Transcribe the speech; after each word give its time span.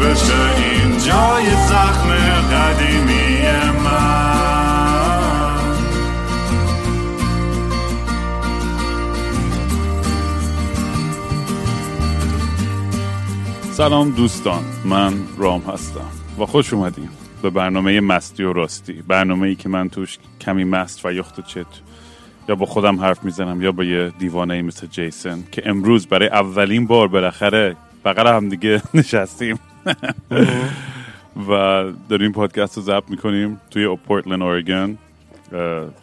بشه 0.00 0.56
این 0.56 0.98
جای 0.98 1.50
زخم 1.68 2.10
قدیمی 2.52 3.38
من. 3.84 4.36
سلام 13.72 14.10
دوستان 14.10 14.64
من 14.84 15.12
رام 15.38 15.60
هستم 15.60 16.10
و 16.38 16.46
خوش 16.46 16.72
اومدیم 16.72 17.10
به 17.42 17.50
برنامه 17.50 18.00
مستی 18.00 18.42
و 18.42 18.52
راستی. 18.52 19.02
برنامه 19.08 19.48
ای 19.48 19.54
که 19.54 19.68
من 19.68 19.88
توش 19.88 20.18
کمی 20.40 20.64
مست 20.64 21.06
و 21.06 21.12
یخت 21.12 21.38
و 21.38 21.42
چت 21.42 21.66
یا 22.48 22.54
با 22.54 22.66
خودم 22.66 23.00
حرف 23.00 23.24
می‌زنم 23.24 23.62
یا 23.62 23.72
با 23.72 23.84
یه 23.84 24.12
دیوانه 24.18 24.54
ای 24.54 24.62
مثل 24.62 24.86
جیسن 24.86 25.44
که 25.52 25.62
امروز 25.64 26.06
برای 26.06 26.28
اولین 26.28 26.86
بار 26.86 27.08
بالاخره 27.08 27.76
بغل 28.04 28.26
هم 28.26 28.48
دیگه 28.48 28.82
نشستیم. 28.94 29.58
و 31.48 31.84
داریم 32.08 32.32
پادکست 32.32 32.76
رو 32.76 32.82
ضبط 32.82 33.10
می‌کنیم 33.10 33.60
توی 33.70 33.96
پورتلند 33.96 34.42
اورگن 34.42 34.98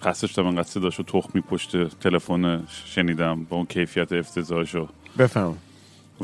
خستش 0.01 0.31
دارم 0.31 0.47
انقدر 0.47 0.63
صداشو 0.63 1.03
تخمی 1.03 1.41
پشت 1.41 1.99
تلفن 1.99 2.63
شنیدم 2.85 3.43
با 3.43 3.57
اون 3.57 3.65
کیفیت 3.65 4.13
افتضاحشو. 4.13 4.87
بفهم. 5.17 5.57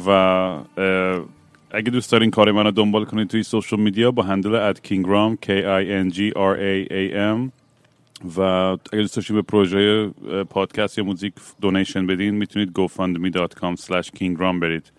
و 0.07 0.09
اگه 1.71 1.91
دوست 1.91 2.11
دارین 2.11 2.31
کار 2.31 2.52
منو 2.52 2.71
دنبال 2.71 3.05
کنید 3.05 3.27
توی 3.27 3.43
سوشال 3.43 3.80
میدیا 3.80 4.11
با 4.11 4.23
هندل 4.23 4.55
ات 4.55 4.81
کینگرام 4.81 5.37
K 5.45 5.47
I 5.47 6.09
N 6.09 6.15
G 6.15 6.19
R 6.35 6.55
A 6.57 6.89
A 6.89 7.13
M. 7.35 7.49
و 8.37 8.41
اگه 8.41 9.02
دوست 9.02 9.15
داشتین 9.15 9.35
به 9.35 9.41
پروژه 9.41 10.07
پادکست 10.49 10.97
یا 10.97 11.03
موزیک 11.03 11.33
دونیشن 11.61 12.07
بدین 12.07 12.35
می‌تونید 12.35 12.80
gofundme.com 12.80 13.75
slash 13.75 14.07
kingram 14.17 14.59
برید. 14.61 14.91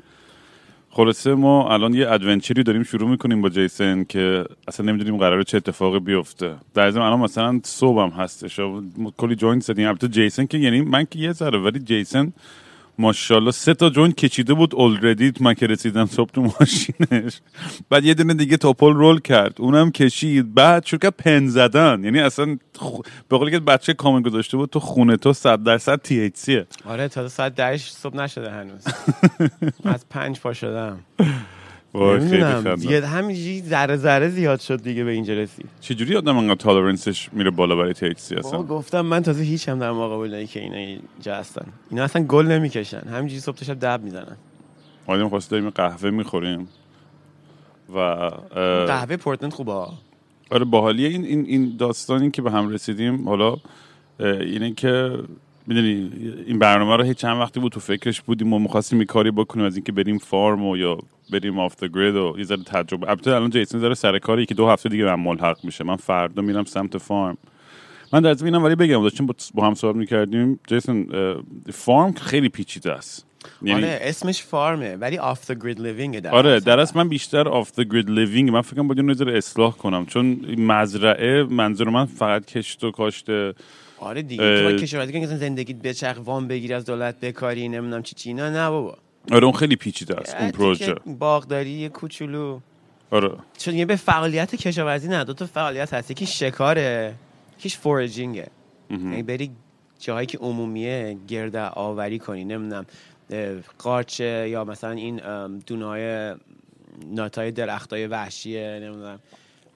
خلاصه 0.93 1.35
ما 1.35 1.73
الان 1.73 1.95
یه 1.95 2.11
ادونچری 2.11 2.63
داریم 2.63 2.83
شروع 2.83 3.11
می‌کنیم 3.11 3.43
با 3.43 3.49
جیسن 3.49 4.05
که 4.05 4.45
اصلا 4.69 4.87
نمی‌دونیم 4.87 5.17
قراره 5.17 5.45
چه 5.45 5.57
اتفاقی 5.57 5.99
بیفته. 5.99 6.55
در 6.75 6.91
ضمن 6.91 7.03
الان 7.03 7.21
مثلا 7.21 7.61
صبحم 7.65 8.09
هستش. 8.09 8.61
کلی 9.17 9.35
جوین 9.35 9.61
زدیم. 9.61 9.89
البته 9.89 10.09
جیسن 10.09 10.47
که 10.47 10.59
یعنی 10.59 10.81
من 10.81 11.05
که 11.05 11.19
یه 11.19 11.33
ذره 11.33 11.59
ولی 11.59 11.79
جیسن 11.79 12.33
ماشاءالله. 13.01 13.51
سه 13.51 13.75
تا 13.75 13.91
جوین 13.91 14.13
کچیده 14.13 14.55
بود 14.55 14.75
اولردی 14.75 15.33
من 15.41 15.55
که 15.55 15.67
رسیدم 15.67 16.07
صبح 16.07 16.31
تو 16.31 16.41
ماشینش. 16.43 17.41
بعد 17.91 18.05
یه 18.05 18.15
دونه 18.15 18.35
دیگه 18.35 18.57
توپل 18.57 18.95
رول 18.95 19.21
کرد. 19.21 19.55
اونم 19.59 19.91
کشید. 19.91 20.55
بعد 20.55 20.87
شروع 20.87 21.01
کرد 21.01 21.15
پن 21.19 21.47
زدن. 21.47 22.05
یعنی 22.05 22.21
اصلا 22.21 22.59
خ... 22.79 23.01
به 23.29 23.39
قولی 23.39 23.51
که 23.51 23.61
بچه 23.61 23.95
کامل 23.95 24.23
گذاشته 24.23 24.57
بود 24.57 24.71
تو 24.71 24.81
خونه 24.81 25.17
تو 25.17 25.33
صد 25.33 25.63
درصد 25.63 26.03
تی 26.03 26.21
ایچ 26.21 26.37
سیه 26.37 26.67
آره 26.85 27.09
تا 27.09 27.29
ساعت 27.29 27.55
دهش 27.55 27.91
صبح 27.91 28.17
نشده 28.17 28.51
هنوز. 28.51 28.85
از 29.95 30.09
پنج 30.09 30.41
پا 30.41 30.53
شدم. 30.53 30.99
دیگه 32.77 33.07
همینجوری 33.07 33.63
ذره 33.63 33.97
ذره 33.97 34.29
زیاد 34.29 34.61
شد 34.61 34.83
دیگه 34.83 35.05
به 35.05 35.11
اینجا 35.11 35.35
رسید 35.35 35.69
چجوری 35.81 36.17
آدم 36.17 36.37
انقدر 36.37 36.55
تالرنسش 36.55 37.33
میره 37.33 37.51
بالا 37.51 37.77
برای 37.77 37.93
تی 37.93 38.07
ایچ 38.07 38.19
سی 38.19 38.35
بابا 38.35 38.49
اصلا 38.49 38.63
گفتم 38.63 39.01
من 39.01 39.23
تازه 39.23 39.43
هیچ 39.43 39.69
هم 39.69 39.79
در 39.79 39.91
مقابل 39.91 40.35
اینه 40.35 40.47
که 40.47 40.61
اینا 40.61 40.77
اینجا 40.77 41.35
هستن. 41.35 41.67
اینا 41.91 42.05
اصلا 42.05 42.23
گل 42.23 42.47
نمی‌کشن. 42.47 43.03
همینجوری 43.09 43.41
صبح 43.41 43.65
شب 43.65 43.81
دب 43.81 44.01
می‌زنن. 44.05 44.37
آدم 45.07 45.29
خواسته 45.29 45.51
داریم 45.51 45.71
قهوه 45.71 46.11
می‌خوریم. 46.11 46.69
و 47.95 47.99
قهوه 48.87 49.17
پورتلند 49.17 49.53
خوبه. 49.53 49.73
آره 50.51 50.65
باحالیه 50.65 51.09
این 51.09 51.25
این 51.25 51.47
این 51.47 51.77
داستانی 51.79 52.31
که 52.31 52.43
به 52.43 52.51
هم 52.51 52.69
رسیدیم 52.69 53.29
حالا 53.29 53.57
اینه 54.21 54.75
که 54.75 55.19
می‌دونی 55.67 56.11
این 56.47 56.59
برنامه 56.59 56.97
رو 56.97 57.05
هیچ 57.05 57.17
چند 57.17 57.41
وقتی 57.41 57.61
بود 57.61 57.73
تو 57.73 57.81
فکرش 57.81 58.21
بودیم 58.21 58.53
و 58.53 58.59
می‌خواستیم 58.59 58.99
یه 59.01 59.05
کاری 59.05 59.31
بکنیم 59.31 59.67
از 59.67 59.77
اینکه 59.77 59.93
بریم 59.93 60.19
فارم 60.19 60.67
و 60.67 60.77
یا 60.77 60.99
بریم 61.33 61.59
آف 61.59 61.75
the 61.85 61.89
گرید 61.95 62.17
و 62.17 62.35
یه 62.39 62.45
ذره 62.45 62.63
تجربه. 62.63 63.09
البته 63.09 63.31
الان 63.31 63.51
جیسون 63.51 63.81
داره 63.81 63.95
سر 63.95 64.19
کاری 64.19 64.47
که 64.47 64.55
دو 64.55 64.69
هفته 64.69 64.89
دیگه 64.89 65.05
من 65.05 65.15
ملحق 65.15 65.65
میشه. 65.65 65.85
من 65.85 65.97
فردا 65.97 66.43
میرم 66.43 66.65
سمت 66.65 66.99
فارم. 66.99 67.37
من 68.13 68.21
در 68.21 68.45
اینم 68.45 68.65
ولی 68.65 68.75
بگم 68.75 69.03
داشتیم 69.03 69.27
با- 69.55 69.67
هم 69.67 69.75
صحبت 69.75 69.97
می‌کردیم. 69.97 70.61
جیسون 70.67 71.07
فارم 71.73 72.13
خیلی 72.13 72.49
پیچیده 72.49 72.93
است. 72.93 73.27
یعنی 73.63 73.85
آره 73.85 73.99
اسمش 74.03 74.43
farm 74.43 74.86
ه 74.86 74.97
ولی 74.97 75.19
off 75.19 75.53
the 75.53 75.55
grid 75.55 75.77
living 75.79 76.17
در 76.21 76.31
آره. 76.31 76.61
در 76.61 76.81
اصل 76.81 76.99
من 76.99 77.09
بیشتر 77.09 77.49
off 77.49 77.71
the 77.81 77.85
grid 77.85 78.07
living 78.07 78.51
من 78.51 78.61
فکرم 78.61 78.89
باید 78.89 79.13
ذره 79.13 79.37
اصلاح 79.39 79.73
کنم. 79.73 80.07
چون 80.07 80.41
مزرعه 80.59 81.45
منظور 81.45 81.89
من 81.89 82.05
فقط 82.05 82.45
کشت 82.45 82.85
و 82.85 82.91
کاشت 82.91 83.27
آره 84.01 84.23
دیگه 84.23 84.71
تو 84.71 84.77
کشاورزی 84.77 85.13
کنی 85.13 85.21
که 85.21 85.27
زندگیت 85.27 85.77
بچرخ 85.77 86.19
وام 86.25 86.49
بگیری 86.49 86.75
از 86.75 86.85
دولت 86.85 87.21
بکاری 87.21 87.69
نمی‌دونم 87.69 88.03
چی 88.03 88.15
چی 88.15 88.35
نه 88.35 88.51
نه 88.51 88.71
بابا. 88.71 88.99
آره 89.33 89.45
اون 89.45 89.53
خیلی 89.53 89.77
پیچیده 89.77 90.21
است 90.21 90.35
اون 90.35 90.47
یه 90.47 90.53
پروژه. 90.53 90.95
باغداری 91.07 91.71
یه 91.71 91.89
کوچولو. 91.89 92.61
آره. 93.11 93.33
چون 93.59 93.75
یه 93.75 93.85
به 93.85 93.97
فعالیت 93.97 94.55
کشاورزی 94.55 95.09
نه 95.09 95.25
دو 95.25 95.35
تا 95.35 95.47
فعالیت 95.47 95.95
هست 95.95 96.11
یکی 96.11 96.27
شکاره 96.27 97.15
یکیش 97.59 97.77
foraging 97.77 98.39
ه 98.39 98.47
یعنی 98.91 99.23
بری 99.23 99.51
جاهایی 99.99 100.27
که 100.27 100.39
عمومیه 100.39 101.17
گرد 101.29 101.57
آوری 101.57 102.19
کنی 102.19 102.45
نمی‌دونم 102.45 102.87
قارچه 103.79 104.49
یا 104.49 104.65
مثلا 104.65 104.91
این 104.91 105.21
دونه 105.67 105.85
های 105.85 106.35
ناتای 107.07 107.51
درخت 107.51 107.93
های 107.93 108.07
وحشیه 108.07 108.81
نمی‌دونم. 108.83 109.19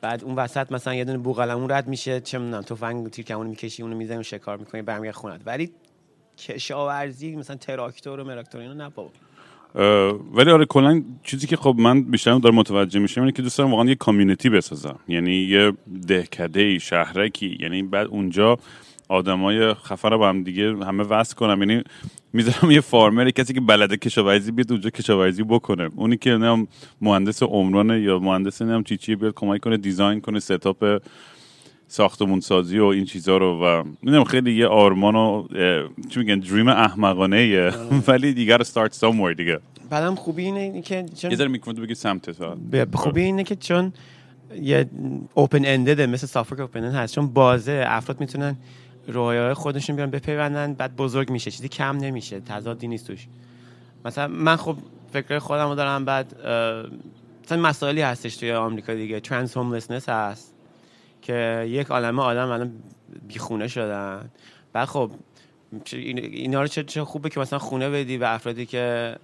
بعد 0.04 0.24
اون 0.24 0.34
وسط 0.34 0.72
مثلا 0.72 0.94
یه 0.94 1.04
دونه 1.04 1.18
بوغلمون 1.18 1.70
رد 1.70 1.88
میشه 1.88 2.20
چه 2.20 2.38
می‌دونم 2.38 2.62
تفنگ 2.62 3.10
تیرکمون 3.10 3.46
می‌کشی 3.46 3.82
اونو 3.82 3.96
می‌زنی 3.96 4.18
و 4.18 4.22
شکار 4.22 4.56
می‌کنی 4.56 4.82
برمیگرد 4.82 5.14
خونت. 5.14 5.40
ولی 5.46 5.70
کشاورزی 6.38 7.36
مثلا 7.36 7.56
تراکتور 7.56 8.20
و 8.20 8.24
مراکتور 8.24 8.60
اینا 8.60 8.74
نه 8.74 8.90
بابا. 8.94 9.10
ولی 10.34 10.50
آره 10.50 10.64
کلا 10.64 11.02
چیزی 11.22 11.46
که 11.46 11.56
خب 11.56 11.74
من 11.78 12.02
بیشتر 12.02 12.38
دارم 12.38 12.54
متوجه 12.54 13.00
میشم 13.00 13.20
اینه 13.20 13.32
که 13.32 13.42
دوست 13.42 13.58
دارم 13.58 13.70
واقعا 13.70 13.86
یه 13.86 13.94
کامیونیتی 13.94 14.48
بسازم. 14.50 14.98
یعنی 15.08 15.34
یه 15.34 15.72
دهکده 16.06 16.78
شهرکی. 16.78 17.58
یعنی 17.60 17.82
بعد 17.82 18.06
اونجا 18.06 18.58
آدمای 19.08 19.74
خفن 19.74 20.10
رو 20.10 20.18
با 20.18 20.28
هم 20.28 20.42
دیگه 20.42 20.76
همه 20.76 21.04
وصل 21.04 21.34
کنم. 21.34 21.62
یعنی 21.62 21.82
می‌ذارم 22.32 22.70
یه 22.70 22.80
فارمر 22.80 23.30
کسی 23.30 23.54
که 23.54 23.60
بلده 23.60 23.96
کشاورزی 23.96 24.52
بیاد 24.52 24.72
اونجا 24.72 24.90
کشاورزی 24.90 25.42
بکنه. 25.42 25.90
اونی 25.96 26.16
که 26.16 26.30
نم 26.30 26.66
مهندس 27.00 27.42
عمرانه 27.42 28.00
یا 28.00 28.18
مهندس 28.18 28.62
نم 28.62 28.82
چی 28.82 28.96
چی 28.96 29.14
بیاد 29.16 29.32
کمک 29.36 29.60
کنه 29.60 29.76
دیزاین 29.76 30.20
کنه 30.20 30.40
ستاپ 30.40 31.02
ساختمون 31.88 32.40
سازی 32.40 32.78
و 32.78 32.84
این 32.84 33.04
چیزا 33.04 33.36
رو. 33.36 33.64
و 33.64 33.82
می‌دونم 34.02 34.24
خیلی 34.24 34.52
یه 34.52 34.66
آرمان 34.66 35.14
و 35.14 35.46
چی 36.08 36.20
میگن 36.20 36.38
دریم 36.38 36.68
احمقانه 36.68 37.70
ولی 38.08 38.32
دیگه 38.32 38.56
رو 38.56 38.64
start 38.64 38.92
somewhere 38.92 39.36
دیگه. 39.36 39.58
بعدم 39.90 40.14
خوبی 40.14 40.44
اینه 40.44 40.82
که 40.82 41.06
چون 41.16 41.30
یه 41.30 41.36
ذره 41.36 41.48
میکروفون 41.48 41.84
بگی 41.84 41.94
سمت 41.94 42.36
خوبی 42.94 43.22
اینه 43.22 43.44
که 43.44 43.56
چون 43.56 43.92
یه 44.62 44.90
اوپن 45.34 45.64
اندده 45.64 46.06
مثل 46.06 46.26
سافر 46.26 46.62
اوپن 46.62 46.84
هست. 46.84 47.14
چون 47.14 47.26
بازه 47.26 47.84
افراد 47.86 48.20
می‌تونن 48.20 48.56
رویای 49.08 49.54
خودشون 49.54 49.96
بیان 49.96 50.10
بپیوندن 50.10 50.74
بعد 50.74 50.96
بزرگ 50.96 51.30
میشه 51.30 51.50
چیزی 51.50 51.68
کم 51.68 51.96
نمیشه 51.96 52.40
تضادی 52.40 52.88
نیست 52.88 53.06
توش. 53.06 53.26
مثلا 54.04 54.28
من 54.28 54.56
خب 54.56 54.76
فکر 55.12 55.38
خودم 55.38 55.68
رو 55.68 55.74
دارم 55.74 56.04
بعد 56.04 56.34
مثلا 57.44 57.58
مسائلی 57.62 58.02
هستش 58.02 58.36
توی 58.36 58.52
آمریکا 58.52 58.94
دیگه 58.94 59.20
ترانس 59.20 59.56
هوملسنس 59.56 60.08
هست 60.08 60.54
که 61.22 61.66
یک 61.68 61.86
عالمه 61.86 62.22
آدم 62.22 62.48
الان 62.48 62.72
بیخونه 63.28 63.68
شدن. 63.68 64.30
بعد 64.72 64.88
خب 64.88 65.10
اینا 65.92 66.62
رو 66.62 66.66
چه, 66.66 67.04
خوبه 67.04 67.30
که 67.30 67.40
مثلا 67.40 67.58
خونه 67.58 67.90
بدی 67.90 68.18
به 68.18 68.34
افرادی 68.34 68.66
که 68.66 69.16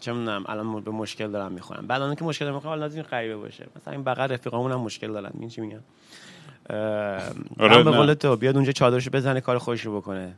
چه 0.00 0.12
می‌دونم 0.12 0.44
الان 0.48 0.80
به 0.80 0.90
مشکل 0.90 1.30
دارن 1.30 1.52
می‌خورن. 1.52 1.86
بعد 1.86 2.02
الان 2.02 2.14
که 2.14 2.24
مشکل 2.24 2.44
دارن 2.44 2.54
می‌خورن 2.54 2.80
لازم 2.80 3.02
غریبه 3.02 3.36
باشه. 3.36 3.66
مثلا 3.76 3.92
این 3.92 4.04
بغل 4.04 4.32
رفیقامون 4.32 4.72
هم 4.72 4.80
مشکل 4.80 5.12
دارن 5.12 5.30
این 5.40 5.48
چی 5.48 5.60
میگن؟ 5.60 5.80
آره، 7.58 7.82
به. 7.82 7.90
قول 7.90 8.14
تو 8.14 8.36
بیاد 8.36 8.56
اونجا 8.56 8.72
چادرشو 8.72 9.10
بزنه 9.10 9.40
کار 9.40 9.58
خودش 9.58 9.86
رو 9.86 9.96
بکنه 9.96 10.34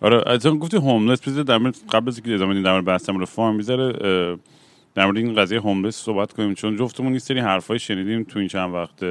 آره 0.00 0.22
از 0.26 0.46
اون 0.46 0.58
گفتی 0.58 0.76
هوملس 0.76 1.28
بذار 1.28 1.44
در 1.44 1.58
مورد 1.58 1.76
قبل 1.92 2.08
از 2.08 2.16
اینکه 2.16 2.34
ادامه 2.34 2.52
بدیم 2.52 2.62
در 2.62 2.72
مورد 2.72 2.84
بحثمون 2.84 3.20
رو 3.20 3.26
فارم 3.26 3.56
می‌ذاره 3.56 3.92
در 4.94 5.04
مورد 5.04 5.16
این 5.16 5.34
قضیه 5.34 5.60
هوملس 5.60 5.96
صحبت 5.96 6.32
کنیم 6.32 6.54
چون 6.54 6.76
جفتمون 6.76 7.12
یه 7.12 7.18
سری 7.18 7.40
حرفای 7.40 7.78
شنیدیم 7.78 8.22
تو 8.22 8.38
این 8.38 8.48
چند 8.48 8.74
وقت 8.74 9.02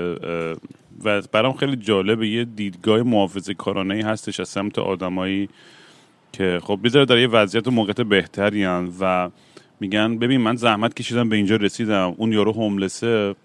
و 1.03 1.21
برام 1.31 1.53
خیلی 1.53 1.75
جالبه 1.75 2.27
یه 2.27 2.45
دیدگاه 2.45 3.03
محافظه 3.03 3.53
کارانه 3.53 4.03
هستش 4.05 4.39
از 4.39 4.49
سمت 4.49 4.79
آدمایی 4.79 5.49
که 6.33 6.59
خب 6.63 6.79
بیذاره 6.81 7.05
در 7.05 7.17
یه 7.17 7.27
وضعیت 7.27 7.67
و 7.67 7.71
موقعیت 7.71 8.01
بهتری 8.01 8.65
و 8.99 9.29
میگن 9.79 10.17
ببین 10.17 10.41
من 10.41 10.55
زحمت 10.55 10.93
کشیدم 10.93 11.29
به 11.29 11.35
اینجا 11.35 11.55
رسیدم 11.55 12.13
اون 12.17 12.33
یارو 12.33 12.51
هوملسه 12.51 13.35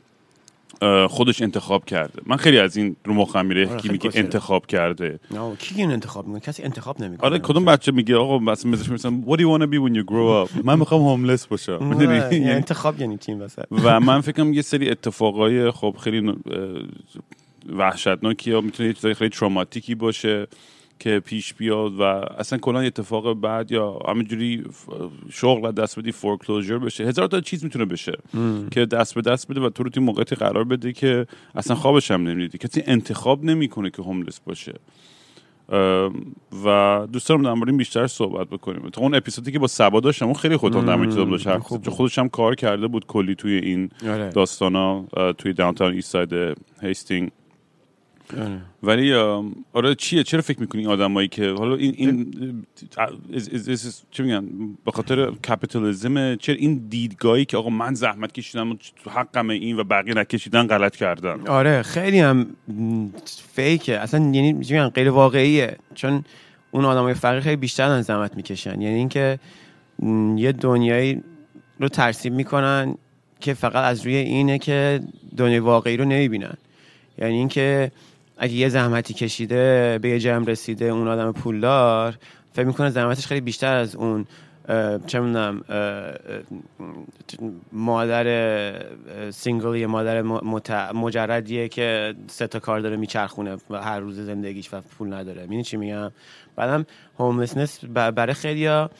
خودش 1.09 1.43
انتخاب 1.43 1.85
کرده. 1.85 2.23
من 2.27 2.37
خیلی 2.37 2.59
از 2.59 2.77
این 2.77 2.97
رو 3.05 3.15
مخم 3.15 3.47
میره 3.47 3.69
آره، 3.69 3.79
خیلی 3.79 3.93
میگه. 3.93 4.11
انتخاب 4.15 4.67
کرده. 4.67 5.21
نه 5.31 5.57
کی 5.57 5.75
این 5.77 5.93
انتخاب 5.93 6.27
می‌کنه؟ 6.27 6.41
کسی 6.41 6.63
انتخاب 6.63 7.03
نمی‌کنه. 7.03 7.27
آره 7.27 7.39
کدوم 7.39 7.65
بچه 7.65 7.93
میگه 7.93 8.17
آقا 8.17 8.39
مثلا 8.39 8.71
مثلا 8.71 8.95
مثلا 8.95 9.23
what 9.27 9.39
do 9.39 9.43
you 9.43 9.59
want 9.59 9.63
to 9.63 9.67
be 9.67 9.79
when 9.79 10.03
you 10.03 10.05
grow 10.11 10.49
up? 10.49 10.65
من 10.65 10.79
می‌خوام 10.79 11.03
هوملس 11.03 11.47
باشم. 11.47 11.85
می‌دونی؟ 11.85 12.17
یعنی 12.17 12.51
انتخاب 12.51 13.01
یعنی 13.01 13.17
تیم 13.17 13.41
وسط 13.41 13.65
و 13.71 14.01
من 14.01 14.21
فکرم 14.21 14.53
یه 14.53 14.63
سری 14.63 14.91
اتفاقای 14.91 15.71
خب 15.71 15.97
خیلی 16.01 16.29
اه، 16.29 16.35
وحشتناکی 17.77 18.51
یا 18.51 18.61
می‌تونه 18.61 18.89
یه 18.89 18.93
چیزای 18.93 19.15
خیلی 19.15 19.31
تروماتیکی 19.31 19.95
باشه. 19.95 20.47
که 21.01 21.21
پیش 21.21 21.55
بیاد 21.55 22.01
و 22.01 22.03
اصلا 22.03 22.59
کلا 22.59 22.81
اتفاق 22.81 23.35
بعد 23.35 23.73
یا 23.73 23.99
همینجوری 24.09 24.65
شغل 25.31 25.73
دست 25.73 25.99
بدی 25.99 26.13
foreclosure 26.13 26.79
بشه. 26.79 27.05
هزار 27.05 27.27
تا 27.27 27.41
چیز 27.41 27.65
می‌تونه 27.65 27.85
بشه 27.85 28.19
که 28.71 28.87
دست 28.87 29.15
به 29.15 29.21
دست 29.21 29.49
بده 29.49 29.61
و 29.61 29.71
تو 29.71 29.83
رو 29.83 29.91
توی 29.91 30.03
موقعیتی 30.03 30.37
قرار 30.37 30.65
بده 30.65 30.93
که 30.93 31.27
اصلا 31.55 31.77
خوابش 31.77 32.11
هم 32.11 32.29
نمیدی 32.29 32.59
کسی 32.59 32.83
انتخاب 32.87 33.45
نمی‌کنه 33.45 33.91
که 33.91 34.03
homeless 34.03 34.41
باشه. 34.41 34.75
و 36.65 37.07
دوست 37.13 37.29
دارم 37.29 37.43
در 37.43 37.53
مورد 37.53 37.69
این 37.69 37.77
بیشتر 37.77 38.07
صحبت 38.07 38.49
بکنیم. 38.49 38.91
تا 38.91 39.01
اون 39.01 39.15
اپیزودی 39.15 39.53
که 39.53 39.59
با 39.59 39.67
سبا 39.67 40.01
داشتم 40.01 40.25
اون 40.25 40.35
خیلی 40.35 40.57
خودم 40.57 40.87
در 40.87 41.05
چیزا 41.05 41.25
داشت. 41.25 41.45
چون 41.45 41.81
خودش 41.81 42.19
هم 42.19 42.29
کار 42.29 42.55
کرده 42.55 42.87
بود 42.87 43.07
کلی 43.07 43.35
توی 43.35 43.55
این 43.55 43.91
آره. 44.09 44.29
داستانا 44.29 45.05
توی 45.39 45.53
downtown 45.53 45.93
east 45.93 46.11
side 46.11 46.57
هیستینگ. 46.83 47.31
ولی 48.83 49.13
ام، 49.13 49.55
آره 49.73 49.95
چیه؟ 49.95 50.23
چرا 50.23 50.41
فکر 50.41 50.61
می‌کنی 50.61 50.87
آدمایی 50.87 51.29
که 51.29 51.51
حالا 51.51 51.77
این 51.77 51.95
این 51.97 52.33
چی 54.11 54.23
میگن؟ 54.23 54.49
به 54.85 54.91
خاطر 54.93 55.31
کپیتالیسم 55.31 56.37
چرا 56.37 56.55
این 56.55 56.87
دیدگاهی 56.89 57.45
که 57.45 57.57
آقا 57.57 57.71
من 57.71 57.95
زحمت 57.95 58.33
کشیدم 58.33 58.79
حقم 59.11 59.51
این 59.51 59.79
و 59.79 59.85
بقیه 59.85 60.15
نکشیدن 60.15 60.67
غلط 60.67 60.97
کردن؟ 60.97 61.49
آره 61.49 61.83
خیلی 61.83 62.19
هم 62.21 62.47
فیکه. 63.53 63.99
اصلا 63.99 64.21
یعنی 64.21 64.53
چی 64.65 64.75
میگن؟ 64.75 64.89
غیر 64.89 65.11
واقعیه. 65.11 65.77
چون 65.95 66.25
اون 66.71 66.85
آدمای 66.85 67.15
فقیر 67.15 67.41
خیلی 67.41 67.57
بیشتر 67.57 67.91
از 67.91 68.05
زحمت 68.05 68.37
می‌کشن. 68.37 68.81
یعنی 68.81 68.95
اینکه 68.95 69.39
یه 70.37 70.53
دنیایی 70.53 71.23
رو 71.81 71.89
ترسیم 71.89 72.35
می‌کنن 72.35 72.95
که 73.41 73.55
فقط 73.55 73.85
از 73.85 74.07
روی 74.07 74.17
اینه 74.17 74.59
که 74.59 75.01
دنیای 75.37 75.59
واقعی 75.59 75.97
رو 75.97 76.05
نمی‌بینن. 76.05 76.55
یعنی 77.19 77.35
اینکه 77.35 77.93
اگه 78.43 78.53
یه 78.53 78.69
زحمتی 78.69 79.15
کشیده 79.15 79.99
به 80.03 80.09
یه 80.09 80.19
جمع 80.19 80.47
رسیده 80.47 80.85
اون 80.85 81.09
آدم 81.09 81.33
پولدار 81.33 82.19
فکر 82.53 82.67
می‌کنه 82.67 82.91
زحمتش 82.91 83.27
خیلی 83.27 83.41
بیشتر 83.41 83.77
از 83.77 83.97
اون 83.97 84.27
چه 85.07 85.21
می‌دونم 85.21 85.63
مادر 87.73 89.31
single 89.31 89.77
یه 89.77 89.87
مادر 89.87 90.23
مت- 90.23 90.95
مجردیه 90.95 91.69
که 91.69 92.15
سه 92.27 92.47
تا 92.47 92.59
کار 92.59 92.81
داره 92.81 92.97
میچرخونه 92.97 93.57
و 93.71 93.83
هر 93.83 94.01
روز 94.01 94.21
زندگیش 94.21 94.75
و 94.75 94.81
پول 94.81 95.13
نداره. 95.13 95.43
می‌دونی 95.43 95.65
چی 95.65 95.77
میگم؟ 95.77 96.11
بعدم 96.57 96.87
homelessness 97.19 97.85
برای 97.85 98.35
خیلیا 98.35 98.91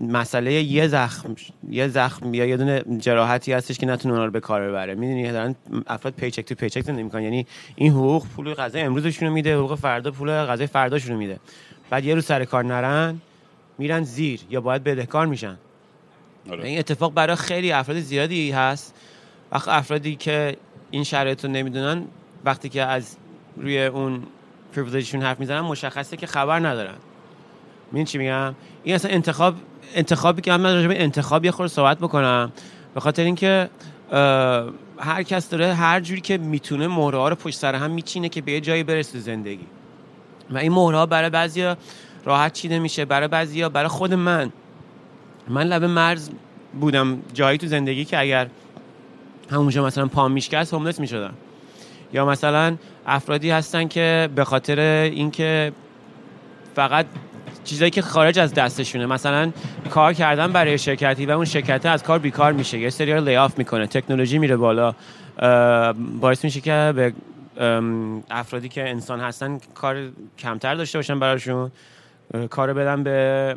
مسئله 0.00 0.52
یه 0.52 0.88
زخم 0.88 1.36
یه 1.70 1.88
زخم 1.88 2.34
یا 2.34 2.46
یه 2.46 2.56
دونه 2.56 2.82
جراحتی 2.98 3.52
هستش 3.52 3.78
که 3.78 3.86
نتونه 3.86 4.14
اونا 4.14 4.24
رو 4.24 4.30
به 4.30 4.40
کار 4.40 4.68
ببره. 4.68 4.94
می‌دونی 4.94 5.32
دارن 5.32 5.54
افراد 5.86 6.14
پیچک 6.14 6.44
تو 6.44 6.54
پیچک 6.54 6.80
زندگی 6.80 7.02
می‌کنن. 7.02 7.22
یعنی 7.22 7.46
این 7.76 7.92
حقوق 7.92 8.26
پول 8.26 8.54
غذای 8.54 8.82
امروزشون 8.82 9.28
رو 9.28 9.34
میده 9.34 9.56
حقوق 9.56 9.74
فردا 9.74 10.10
پول 10.10 10.30
غذای 10.30 10.66
فرداشون 10.66 11.12
رو 11.12 11.18
میده. 11.18 11.40
بعد 11.90 12.04
یه 12.04 12.14
روز 12.14 12.24
سر 12.24 12.44
کار 12.44 12.64
نرن 12.64 13.20
میرن 13.78 14.02
زیر 14.02 14.40
یا 14.50 14.60
باید 14.60 14.84
بدهکار 14.84 15.26
میشن. 15.26 15.56
آره. 16.50 16.64
این 16.64 16.78
اتفاق 16.78 17.14
برای 17.14 17.36
خیلی 17.36 17.72
افراد 17.72 17.98
زیادی 17.98 18.50
هست. 18.50 18.94
وقت 19.52 19.68
افرادی 19.68 20.16
که 20.16 20.56
این 20.90 21.04
شرایط 21.04 21.44
رو 21.44 21.50
نمی‌دونن 21.50 22.04
وقتی 22.44 22.68
که 22.68 22.82
از 22.82 23.16
روی 23.56 23.84
اون 23.84 24.22
پریویلیجشون 24.72 25.22
حرف 25.22 25.40
می‌زنن 25.40 25.60
مشخصه 25.60 26.16
که 26.16 26.26
خبر 26.26 26.58
ندارن. 26.58 26.94
می‌دونی 27.86 28.04
چی 28.04 28.18
میگم؟ 28.18 28.54
این 28.84 28.94
اصلا 28.94 29.10
انتخاب 29.10 29.54
انتخابی 29.94 30.42
که 30.42 30.56
من 30.56 30.74
راجع 30.74 30.88
به 30.88 31.02
انتخاب 31.02 31.44
یه 31.44 31.50
خورده 31.50 31.72
صحبت 31.72 31.98
بکنم. 31.98 32.52
به 32.94 33.00
خاطر 33.00 33.22
اینکه 33.22 33.70
هر 34.98 35.22
کس 35.22 35.48
داره 35.48 35.74
هر 35.74 36.00
جوری 36.00 36.20
که 36.20 36.38
می‌تونه 36.38 36.88
مهره 36.88 37.18
ها 37.18 37.28
رو 37.28 37.36
پشت 37.36 37.58
سر 37.58 37.74
هم 37.74 37.90
میچینه 37.90 38.28
که 38.28 38.40
به 38.40 38.52
یه 38.52 38.60
جایی 38.60 38.82
برسه 38.82 39.20
زندگی. 39.20 39.66
و 40.50 40.58
این 40.58 40.72
مهره 40.72 41.06
برای 41.06 41.30
بعضیا 41.30 41.76
راحت 42.24 42.52
چیده 42.52 42.78
میشه 42.78 43.04
برای 43.04 43.28
بعضیا 43.28 43.68
برای 43.68 43.88
خود 43.88 44.14
من. 44.14 44.52
من 45.48 45.66
لبه 45.66 45.86
مرز 45.86 46.30
بودم 46.80 47.18
جایی 47.34 47.58
تو 47.58 47.66
زندگی 47.66 48.04
که 48.04 48.20
اگر 48.20 48.46
همونجا 49.50 49.84
مثلا 49.84 50.06
پام 50.06 50.32
میشکست 50.32 50.74
هوملس 50.74 51.00
می‌شدم. 51.00 51.34
یا 52.12 52.26
مثلا 52.26 52.76
افرادی 53.06 53.50
هستن 53.50 53.88
که 53.88 54.28
به 54.34 54.44
خاطر 54.44 54.80
اینکه 55.12 55.72
فقط 56.74 57.06
چیزایی 57.70 57.90
که 57.90 58.02
خارج 58.02 58.38
از 58.38 58.54
دستشونه. 58.54 59.06
مثلا 59.06 59.52
کار 59.90 60.12
کردن 60.12 60.52
برای 60.52 60.78
شرکتی 60.78 61.26
و 61.26 61.30
اون 61.30 61.44
شرکت 61.44 61.86
از 61.86 62.02
کار 62.02 62.18
بیکار 62.18 62.52
میشه. 62.52 62.78
یه 62.78 62.90
سری 62.90 63.12
رو 63.12 63.24
لیاف 63.24 63.58
می‌کنه. 63.58 63.86
تکنولوژی 63.86 64.38
میره 64.38 64.56
بالا. 64.56 64.94
باعث 66.20 66.44
میشه 66.44 66.60
که 66.60 66.92
به 66.96 67.12
افرادی 68.30 68.68
که 68.68 68.88
انسان 68.88 69.20
هستن 69.20 69.58
کار 69.74 69.96
کمتر 70.38 70.74
داشته 70.74 70.98
باشن 70.98 71.20
براشون. 71.20 71.70
کار 72.50 72.72
بدن 72.72 73.02
به 73.02 73.56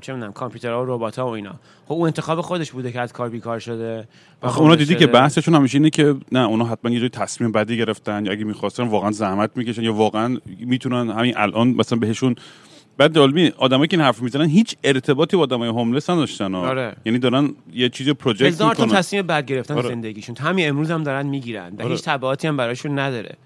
چه 0.00 0.12
می‌دونم 0.12 0.32
کامپیوترها 0.32 0.82
و 0.82 0.94
ربات‌ها 0.94 1.26
و 1.26 1.30
اینا. 1.30 1.54
خب 1.86 1.92
اون 1.92 2.06
انتخاب 2.06 2.40
خودش 2.40 2.70
بوده 2.70 2.92
که 2.92 3.00
از 3.00 3.12
کار 3.12 3.28
بیکار 3.28 3.58
شده. 3.58 4.08
آخه 4.40 4.60
اونا 4.60 4.74
دیدی 4.74 4.94
شده. 4.94 5.06
که 5.06 5.06
بحثشون 5.06 5.54
همیشه 5.54 5.78
اینه 5.78 5.90
که 5.90 6.14
نه 6.32 6.40
اونا 6.40 6.64
حتما 6.64 6.90
یه 6.90 7.00
جای 7.00 7.08
تصمیم 7.08 7.52
بدی 7.52 7.76
گرفتن. 7.76 8.26
یا 8.26 8.32
اگه 8.32 8.44
می‌خواستن 8.44 8.82
واقعا 8.82 9.10
زحمت 9.10 9.50
می‌کشن 9.54 9.82
یا 9.82 9.94
واقعا 9.94 10.38
می‌تونن 10.60 11.10
همین 11.10 11.36
الان 11.36 11.68
مثلا 11.68 11.98
بهشون 11.98 12.36
بعد 12.98 13.12
دالمی 13.12 13.52
آدمایی 13.58 13.88
که 13.88 13.96
این 13.96 14.04
حرف 14.04 14.22
می‌زنن 14.22 14.48
هیچ 14.48 14.76
ارتباطی 14.84 15.36
با 15.36 15.42
آدمای 15.42 15.68
هوملس 15.68 16.10
نداشتن. 16.10 16.54
آره. 16.54 16.96
یعنی 17.04 17.18
دارن 17.18 17.50
یه 17.72 17.88
چیزی 17.88 18.12
پروژکت 18.12 18.46
هزار 18.46 18.74
تا 18.74 18.84
می‌کنن 18.84 18.98
تصمیم 18.98 19.26
بد 19.26 19.46
گرفتن 19.46 19.74
آره. 19.74 19.88
زندگیشون 19.88 20.36
همین 20.36 20.68
امروز 20.68 20.90
هم 20.90 21.02
دارن 21.02 21.26
می‌گیرن 21.26 21.72
و 21.78 21.82
آره. 21.82 21.90
هیچ 21.90 22.02
تبعاتی 22.02 22.48
هم 22.48 22.56
براشون 22.56 22.98
نداره 22.98 23.36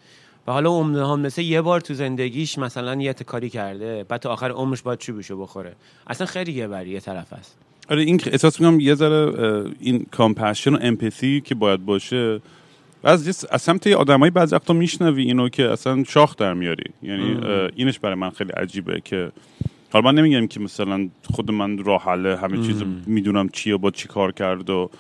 و 0.47 0.53
حالا 0.53 0.83
هم 0.83 1.21
مثل 1.21 1.43
یه 1.43 1.63
بار 1.63 1.81
تو 1.81 1.95
زندگیش 1.95 2.59
مثلا 2.59 3.03
یه 3.03 3.13
کاری 3.13 3.51
کرده 3.51 4.05
بعد 4.09 4.21
تا 4.21 4.31
آخر 4.31 4.51
عمرش 4.51 4.83
باید 4.83 4.99
چوبشو 4.99 5.43
بخوره 5.43 5.73
اصلا 6.07 6.27
خیلی 6.27 6.53
یه 6.53 6.69
بری 6.69 6.91
یه 6.91 7.01
طرف 7.01 7.33
است 7.33 7.57
آره 7.91 8.03
این 8.03 8.21
احساس 8.27 8.61
می‌کنم 8.61 8.81
یه 8.81 8.95
ذره 8.95 9.65
این 9.81 10.07
کامپشن 10.11 10.75
و 10.75 10.79
امپاتی 10.83 11.41
که 11.41 11.55
باید 11.55 11.85
باشه 11.85 12.41
و 13.05 13.09
از 13.09 13.47
سمت 13.63 13.87
یه 13.87 13.97
آدمایی 13.97 14.31
بعضی 14.31 14.55
وقتا 14.55 14.75
میشنوی 14.75 15.23
اینو 15.23 15.49
که 15.49 15.71
اصلا 15.71 16.05
شاخ 16.05 16.37
در 16.37 16.55
میاری. 16.55 16.85
یعنی 17.03 17.37
اینش 17.77 17.99
برای 17.99 18.15
من 18.15 18.31
خیلی 18.31 18.51
عجیبه 18.51 19.01
که 19.05 19.33
حالا 19.93 20.13
من 20.13 20.19
نمیگم 20.19 20.47
که 20.47 20.61
مثلا 20.61 21.09
خود 21.35 21.51
من 21.51 21.85
راه 21.85 22.03
حله 22.03 22.37
همه 22.37 22.67
چیز 22.67 22.83
می‌دونم 23.07 23.49
چیه 23.49 23.77
با 23.77 23.91
چی 23.91 24.09
کار 24.09 24.33
کرد 24.33 24.71
و 24.71 24.91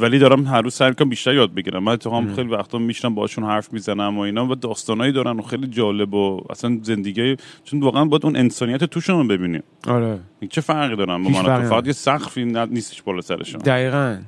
ولی 0.00 0.18
دارم 0.18 0.46
هر 0.46 0.62
روز 0.62 0.74
سعی 0.74 0.88
می‌کنم 0.88 1.08
بیشتر 1.08 1.34
یاد 1.34 1.54
بگیرم. 1.54 1.82
من 1.84 1.92
اتفاقا 1.92 2.34
خیلی 2.36 2.48
وقتا 2.48 2.78
میشنم 2.78 3.14
باشون 3.14 3.44
حرف 3.44 3.72
می‌زنم 3.72 4.18
و 4.18 4.20
اینا 4.20 4.46
و 4.46 4.54
داستانایی 4.54 5.12
دارن 5.12 5.38
و 5.38 5.42
خیلی 5.42 5.66
جالب 5.66 6.14
و 6.14 6.40
اصلا 6.50 6.78
زندگی 6.82 7.36
چون 7.64 7.80
واقعا 7.80 8.04
باید 8.04 8.26
اون 8.26 8.36
انسانیت 8.36 8.84
توشون 8.84 9.18
رو 9.18 9.28
ببینیم. 9.28 9.62
آره. 9.88 10.18
چه 10.50 10.60
فرقی 10.60 10.96
دارن 10.96 11.22
با 11.22 11.30
من؟ 11.30 11.64
و 11.64 11.68
فقط. 11.68 11.86
یه 11.86 11.92
سقفی 11.92 12.44
ن- 12.44 12.68
نیستش 12.68 13.02
بالا 13.02 13.20
سرشون 13.20 13.60
دقیقا. 13.60 14.18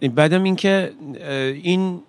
بعدم 0.00 0.42
اینکه 0.42 0.92
این 1.62 2.00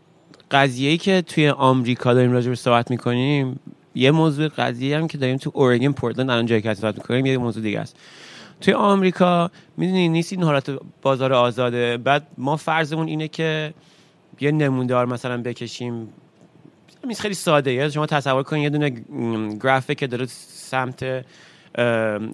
قضیه‌ای 0.52 0.98
که 0.98 1.22
توی 1.22 1.50
آمریکا 1.50 2.14
داریم 2.14 2.32
راجع 2.32 2.50
بهش 2.50 2.60
صحبت 2.60 2.92
می‌کنیم 2.92 3.60
یه 3.96 4.12
موضوع 4.12 4.48
قضیه 4.48 4.98
هم 4.98 5.08
که 5.08 5.18
داریم 5.18 5.38
تو 5.38 5.52
اورگن 5.54 5.92
پورتلند 5.92 6.30
الان 6.30 6.46
جایی 6.46 6.62
که 6.62 6.74
صحبت 6.74 6.98
می‌کنیم 6.98 7.26
یه 7.26 7.38
موضوع 7.38 7.64
دیگه 7.64 7.80
است. 7.80 7.96
توی 8.62 8.74
آمریکا 8.74 9.52
می‌دونی 9.78 10.10
نیست 10.10 10.34
این 10.34 10.44
حالت 10.44 10.72
بازار 11.02 11.34
آزاده. 11.34 11.98
بعد 11.98 12.28
ما 12.38 12.56
فرضمون 12.56 13.08
اینه 13.08 13.28
که 13.28 13.74
یه 14.40 14.52
نمودار 14.52 15.06
مثلا 15.06 15.42
بکشیم. 15.42 16.10
همین 17.04 17.16
خیلی 17.16 17.34
ساده. 17.34 17.74
یه 17.74 17.90
شما 17.90 18.06
تصور 18.06 18.44
کنید 18.44 18.64
یه 18.64 18.70
دونه 18.70 18.90
گرافیک 19.64 19.98
که 19.98 20.08
داره 20.08 20.26
سمت 20.26 21.26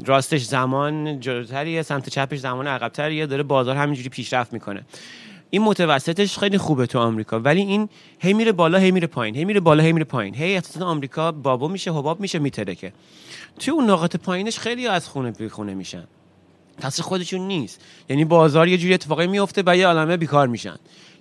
راستش 0.05 0.43
زمان 0.43 1.19
جلوتریه 1.19 1.81
سمت 1.81 2.09
چپش 2.09 2.39
زمان 2.39 2.67
عقبتریه 2.67 3.25
داره 3.25 3.43
بازار 3.43 3.75
همینجوری 3.75 4.09
پیشرفت 4.09 4.53
می‌کنه. 4.53 4.81
این 5.53 5.61
متوسطش 5.61 6.37
خیلی 6.37 6.57
خوبه 6.57 6.85
تو 6.85 6.99
آمریکا 6.99 7.39
ولی 7.39 7.61
این 7.61 7.89
هی 8.19 8.33
میره 8.33 8.51
بالا 8.51 8.77
هی 8.77 8.91
میره 8.91 9.07
پایین 9.07 9.35
هی 9.35 9.45
میره 9.45 9.59
بالا 9.59 9.83
هی 9.83 9.93
میره 9.93 10.05
پایین. 10.05 10.35
هی 10.35 10.55
اقتصاد 10.55 10.83
آمریکا 10.83 11.31
بابا 11.31 11.67
میشه 11.67 11.91
حباب 11.91 12.19
میشه 12.19 12.39
میترکه. 12.39 12.93
توی 13.59 13.73
اون 13.73 13.89
نقاط 13.89 14.15
پایینش 14.15 14.59
خیلی 14.59 14.87
از 14.87 15.07
خونه 15.07 15.31
بیخونه 15.31 15.73
میشن. 15.73 16.03
تقصیر 16.81 17.05
خودشون 17.05 17.41
نیست. 17.41 17.81
یعنی 18.09 18.25
بازار 18.25 18.67
یه 18.67 18.77
جوری 18.77 18.93
اتفاقی 18.93 19.27
میفته 19.27 19.63
و 19.65 19.77
یه 19.77 19.87
عالمه 19.87 20.17
بیکار 20.17 20.47
میشن. 20.47 20.75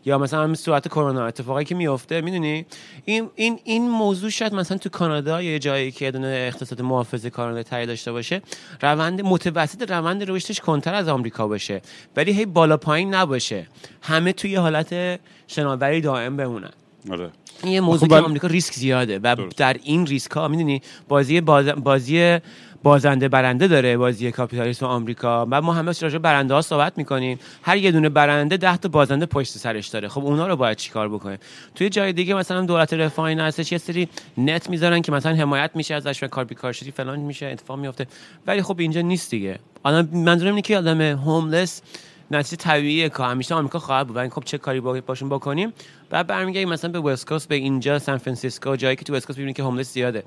یا 0.05 0.19
مثلا 0.19 0.43
همین 0.43 0.55
صورت 0.55 0.89
کرونا 0.89 1.27
اتفاقی 1.27 1.65
که 1.65 1.75
میفته 1.75 2.21
می‌دونی؟ 2.21 2.67
این 3.05 3.31
این 3.35 3.59
این 3.65 3.91
موضوع 3.91 4.31
شاید 4.31 4.55
مثلا 4.55 4.79
تو 4.79 4.89
کانادا 4.89 5.43
یا 5.43 5.59
جایی 5.59 5.91
که 5.93 6.11
دونه 6.11 6.45
اقتصاد 6.49 6.83
محافظه 6.83 7.31
کانادا 7.31 7.63
تری 7.63 7.87
داشته 7.87 8.13
باشه 8.13 8.43
روند 8.83 9.21
متوسط 9.21 9.91
روند 9.91 10.31
رشدش 10.31 10.61
کنتر 10.61 10.95
از 10.95 11.09
آمریکا 11.09 11.49
باشه. 11.49 11.83
ولی 12.17 12.33
هی 12.33 12.47
بالا 12.47 12.77
پایین 12.77 13.15
نباشه. 13.15 13.67
همه 14.03 14.33
توی 14.33 14.55
حالت 14.55 15.21
شناوری 15.47 16.01
دائم 16.01 16.37
بمونن. 16.37 16.71
آره. 17.11 17.31
این 17.63 17.73
یه 17.73 17.81
موضوع 17.81 18.09
خب 18.09 18.15
که 18.15 18.25
آمریکا 18.25 18.49
ریسک 18.49 18.75
زیاده 18.75 19.21
و 19.23 19.37
درست. 19.37 19.57
در 19.57 19.77
این 19.83 20.07
ریسک 20.07 20.31
ها 20.31 20.49
می‌دونی؟ 20.49 20.83
بازی 21.09 21.41
باز... 21.41 21.67
بازی 21.67 22.39
بازنده 22.83 23.29
برنده 23.29 23.69
داره 23.69 23.97
بازی 23.97 24.33
کاپیتالیسم 24.33 24.87
آمریکا 24.87 25.47
و 25.51 25.63
ما 25.63 25.73
همه 25.73 25.93
راجع 26.01 26.19
برنده 26.19 26.55
ها 26.55 26.63
صحبت 26.63 26.99
می‌کنیم. 26.99 27.39
هر 27.63 27.77
یه 27.77 27.93
دونه 27.93 28.09
برنده 28.09 28.57
ده 28.57 28.77
تا 28.77 28.89
بازنده 28.89 29.27
پشت 29.27 29.59
سرش 29.59 29.89
داره. 29.89 30.09
خب 30.09 30.25
اونا 30.25 30.47
رو 30.47 30.57
باید 30.57 30.77
چیکار 30.77 31.09
بکنیم؟ 31.09 31.39
توی 31.75 31.89
جای 31.89 32.13
دیگه 32.13 32.35
مثلا 32.35 32.65
دولت 32.67 32.93
رفاهی 32.95 33.41
هستش 33.41 33.73
یه 33.73 33.79
سری 33.79 34.09
net 34.39 34.71
می‌ذارن 34.71 35.03
که 35.03 35.13
مثلا 35.13 35.35
حمایت 35.37 35.71
میشه 35.75 35.95
ازش 35.95 36.23
و 36.23 36.27
کار 36.27 36.45
بیکار 36.45 36.70
شدی 36.70 36.91
فلان 36.91 37.19
میشه 37.19 37.47
اتفاق 37.47 37.79
میفته 37.79 38.07
ولی 38.47 38.63
خب 38.63 38.77
اینجا 38.79 39.01
نیست 39.01 39.31
دیگه. 39.31 39.59
الان 39.85 40.09
منظورم 40.13 40.51
اینه 40.51 40.63
که 40.63 40.79
آدم 40.79 41.01
homeless 41.01 41.83
نتیجه 42.31 42.57
طبیعیه 42.57 43.09
که 43.09 43.23
همیشه 43.23 43.55
آمریکا 43.55 43.79
خواهد 43.79 44.07
بود. 44.07 44.29
خب 44.29 44.43
چه 44.45 44.59
کاری 44.59 44.81
با- 44.81 45.01
باشون 45.01 45.29
بکنیم؟ 45.29 45.73
بعد 46.11 46.27
برمیگردیم 46.27 46.69
مثلا 46.69 46.91
به 46.91 47.01
west 47.01 47.49
به 47.49 47.55
اینجا 47.55 47.99
سان 47.99 48.19
فرانسیسکو 48.19 48.77
جایی 48.77 48.97
که 48.97 49.05
تو 49.05 49.15
west 49.15 49.27
coast 49.27 49.55
که 49.57 49.63
homeless 49.63 49.93
زیاده. 49.93 50.23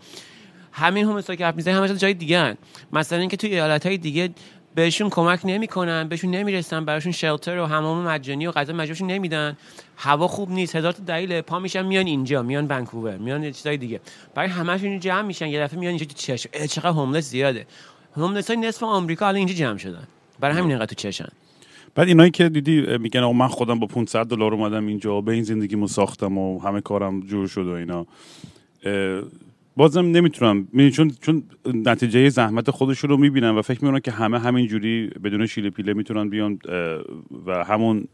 همین 0.77 1.05
homeless 1.05 1.31
که 1.31 1.45
حرف 1.45 1.55
می‌زنیم 1.55 1.77
همش 1.77 1.89
جای 1.89 2.13
دیگه 2.13 2.39
هن. 2.39 2.57
مثلا 2.93 3.19
اینکه 3.19 3.37
توی 3.37 3.49
ایالت 3.49 3.85
های 3.85 3.97
دیگه 3.97 4.29
بهشون 4.75 5.09
کمک 5.09 5.39
نمی‌کنن 5.43 6.07
بهشون 6.07 6.31
نمی‌رسن 6.31 6.85
براشون 6.85 7.11
shelter 7.11 7.59
و 7.59 7.65
حمام 7.65 8.07
مجانی 8.07 8.47
و 8.47 8.51
غذا 8.51 8.73
مجانیشون 8.73 9.11
نمیدن. 9.11 9.57
هوا 9.97 10.27
خوب 10.27 10.51
نیست 10.51 10.75
هزار 10.75 10.91
تا 10.91 11.03
دلیل 11.03 11.41
پا 11.41 11.59
میشن 11.59 11.85
میان 11.85 12.05
اینجا 12.05 12.41
میان 12.41 12.67
ونکوور 12.69 13.17
میان 13.17 13.43
یه 13.43 13.51
چیزای 13.51 13.77
دیگه. 13.77 13.99
برای 14.35 14.49
همشون 14.49 14.99
جمع 14.99 15.21
میشن 15.21 15.47
یه 15.47 15.59
دفعه 15.59 15.79
میان 15.79 15.89
اینجا 15.89 16.05
تو 16.05 16.13
چش 16.13 16.47
چقدر 16.69 16.89
هوملس 16.89 17.29
زیاده. 17.29 17.67
هوملس 18.15 18.47
های 18.47 18.59
نصف 18.59 18.83
آمریکا 18.83 19.27
الان 19.27 19.37
اینجا 19.37 19.53
جمع 19.53 19.77
شدن. 19.77 20.07
برای 20.39 20.57
همین 20.57 20.69
اینقدر 20.71 20.85
تو 20.85 20.95
چشن 20.95 21.27
بعد 21.95 22.07
اینایی 22.07 22.31
که 22.31 22.49
دیدی 22.49 22.97
میگن 22.97 23.23
آقا 23.23 23.33
من 23.33 23.47
خودم 23.47 23.79
با 23.79 23.87
500 23.87 24.25
دلار 24.25 24.53
اومدم 24.53 24.87
اینجا 24.87 25.21
به 25.21 25.31
این 25.31 25.43
زندگیمو 25.43 25.87
ساختم 25.87 26.37
و 26.37 26.59
همه 26.59 26.81
کارم 26.81 27.21
جور 27.21 27.47
شد 27.47 27.67
و 27.67 27.71
اینا. 27.71 28.05
بازم 29.75 30.05
نمی‌تونم. 30.05 30.67
می‌دونی 30.71 30.91
چون 30.91 31.11
چون 31.21 31.43
نتیجه 31.65 32.29
زحمت 32.29 32.71
خودشون 32.71 33.09
رو 33.09 33.17
می‌بینن 33.17 33.49
و 33.49 33.61
فکر 33.61 33.85
می‌کنن 33.85 33.99
که 33.99 34.11
همه 34.11 34.39
همین 34.39 34.67
جوری 34.67 35.07
بدون 35.07 35.45
شیله 35.45 35.69
پیله 35.69 35.93
می‌تونن 35.93 36.29
بیان 36.29 36.59
و 37.45 37.63
همون 37.63 38.07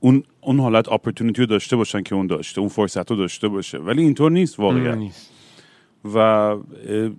اون 0.00 0.22
اون 0.40 0.60
حالت 0.60 0.92
اپورتونیتی 0.92 1.42
رو 1.42 1.46
داشته 1.46 1.76
باشن 1.76 2.02
که 2.02 2.14
اون 2.14 2.26
داشته 2.26 2.60
اون 2.60 2.68
فرصت 2.68 3.10
رو 3.10 3.16
داشته 3.16 3.48
باشه. 3.48 3.78
ولی 3.78 4.02
اینطور 4.02 4.30
نیست 4.30 4.60
واقعا. 4.60 5.08
و 6.14 6.56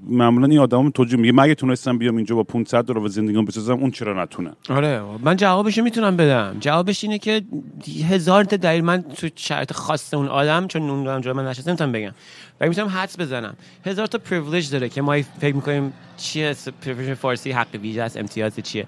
معمولا 0.08 0.48
این 0.48 0.60
آدم 0.60 0.90
توجیه 0.90 1.20
میگه 1.20 1.34
مگه 1.34 1.56
تونستم 1.56 1.98
بیام 1.98 2.16
اینجا 2.16 2.36
با 2.36 2.44
500 2.44 2.84
دلار 2.84 3.04
و 3.04 3.08
زندگیمو 3.08 3.44
بسازم 3.44 3.74
اون 3.74 3.92
چرا 3.92 4.24
نتونم 4.24 4.56
آره 4.70 5.02
من 5.24 5.36
جوابش 5.36 5.78
رو 5.78 5.84
می‌تونم 5.84 6.18
بدم. 6.18 6.58
جوابش 6.60 7.04
اینه 7.04 7.18
که 7.18 7.42
هزار 8.10 8.44
تا 8.44 8.56
دلیل 8.56 8.84
من 8.84 9.02
تو 9.02 9.30
شرایط 9.36 9.74
خاص 9.74 10.14
اون 10.14 10.28
آدم 10.28 10.68
چون 10.68 10.90
اون 10.90 11.08
آدم 11.08 11.22
جای 11.22 11.34
من 11.34 11.48
نشسته 11.48 11.72
نمی‌تونم 11.72 11.92
بگم. 11.92 12.12
ولی 12.62 12.70
می‌تونم 12.70 12.88
حدس 12.88 13.20
بزنم. 13.20 13.56
هزار 13.86 14.08
تا 14.08 14.18
پریویلیج 14.18 14.72
داره 14.72 14.90
که 14.90 15.02
ما 15.02 15.22
فکر 15.40 15.56
می‌کنیم 15.56 15.94
چیه 16.18 16.56
privilege 16.82 17.14
فارسی 17.14 17.52
حق 17.52 17.76
ویژه 17.82 18.02
است 18.02 18.18
امتیاز 18.18 18.56
چیه. 18.56 18.86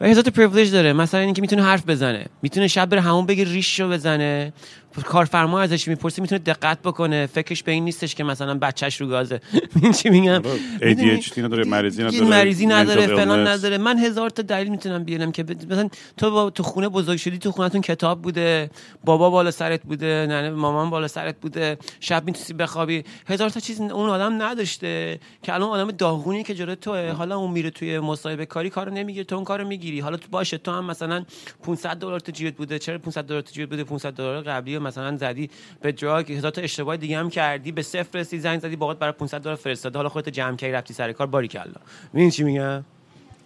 و 0.00 0.06
هزار 0.06 0.22
تا 0.22 0.30
privilege 0.30 0.72
داره. 0.72 0.92
مثلا 0.92 1.20
اینکه 1.20 1.42
می‌تونه 1.42 1.62
حرف 1.62 1.86
بزنه. 1.86 2.26
می‌تونه 2.42 2.68
شب 2.68 2.88
بره 2.88 3.00
همون 3.00 3.26
بگه 3.26 3.44
ریش 3.44 3.80
رو 3.80 3.88
بزنه. 3.88 4.52
کارفرما 5.02 5.60
ازش 5.60 5.88
می‌پرسه 5.88 6.22
می‌تونه 6.22 6.38
دقت 6.38 6.82
بکنه. 6.82 7.26
فکرش 7.26 7.62
به 7.62 7.72
این 7.72 7.84
نیستش 7.84 8.14
که 8.14 8.24
مثلا 8.24 8.54
بچهش 8.54 9.00
رو 9.00 9.06
گازه. 9.06 9.40
این 9.82 9.92
چی 9.92 10.10
میگم؟ 10.10 10.42
ADHD 10.80 11.38
نداره 11.38 11.64
مریضی 11.64 12.02
نداره 12.02 12.24
مریضی 12.24 12.66
نداره 12.66 13.06
فلان. 13.06 13.46
نداره. 13.46 13.78
من 13.78 13.98
هزار 13.98 14.30
تا 14.30 14.42
دلیل 14.42 14.68
می‌تونم 14.68 15.04
بیارم 15.04 15.32
که 15.32 15.44
مثلا 15.70 15.88
تو 16.16 16.30
با 16.30 16.50
تو 16.50 16.62
خونه 16.62 16.88
بزرگ 16.88 17.18
شدی 17.18 17.38
تو 17.38 17.52
خونتون 17.52 17.80
کتاب 17.80 18.22
بوده 18.22 18.70
بابا 19.04 19.30
بالا 19.30 19.50
سرت 19.50 19.82
بوده 19.82 20.26
ننه 20.28 20.50
مامان 20.50 20.90
بالا 20.90 21.08
سرت 21.08 21.40
بوده 21.40 21.78
شب 22.00 22.24
می‌تونی 22.26 22.58
بخوابی. 22.58 23.04
هزار 23.26 23.50
تا 23.50 23.60
چیز 23.60 23.80
اون 23.80 24.10
آدم 24.10 24.42
نداشته 24.42 25.18
که 25.42 25.54
الان 25.54 25.68
آدم 25.68 25.90
داغونی 25.90 26.42
که 26.42 26.54
جلوی 26.54 26.76
توه. 26.76 27.10
حالا 27.10 27.36
اون 27.36 27.50
میره 27.50 27.70
توی 27.70 27.98
مصاحبه 27.98 28.46
کاری 28.46 28.70
کارو 28.70 28.92
نمی‌گیره 28.92 29.24
تو 29.24 29.36
اون 29.36 29.44
کارو 29.44 29.66
می‌گیری. 29.68 30.00
حالا 30.00 30.16
تو 30.16 30.28
باشه 30.30 30.58
تو 30.58 30.70
هم 30.70 30.84
مثلا 30.84 31.24
500 31.62 31.96
دلار 31.96 32.20
تو 32.20 32.32
جیبت 32.32 32.56
بوده. 32.56 32.78
چرا 32.78 32.98
500 32.98 33.24
دلار 33.24 33.40
تو 33.40 33.52
جیبت 33.52 33.70
بوده؟ 33.70 33.84
500 33.84 34.12
دلار 34.12 34.42
قبلی 34.42 34.83
مثلا 34.86 35.16
زدی 35.16 35.50
به 35.82 35.92
دراگ 35.92 36.32
هزار 36.32 36.50
تا 36.50 36.60
اشتباه 36.62 36.96
دیگه 36.96 37.18
هم 37.18 37.30
کردی 37.30 37.72
به 37.72 37.82
صفر 37.82 38.18
رسیدی 38.18 38.42
زنگ 38.42 38.60
زدی 38.60 38.76
باقات 38.76 38.98
برای 38.98 39.12
500 39.12 39.40
دلار 39.40 39.56
فرستاده. 39.56 39.98
حالا 39.98 40.08
خودت 40.08 40.28
جمع 40.28 40.56
کردی 40.56 40.72
رفتی 40.72 40.94
سر 40.94 41.12
کار 41.12 41.26
باری 41.26 41.48
کلا 41.48 41.74
ببین 42.14 42.30
چی 42.30 42.44
میگم؟ 42.44 42.84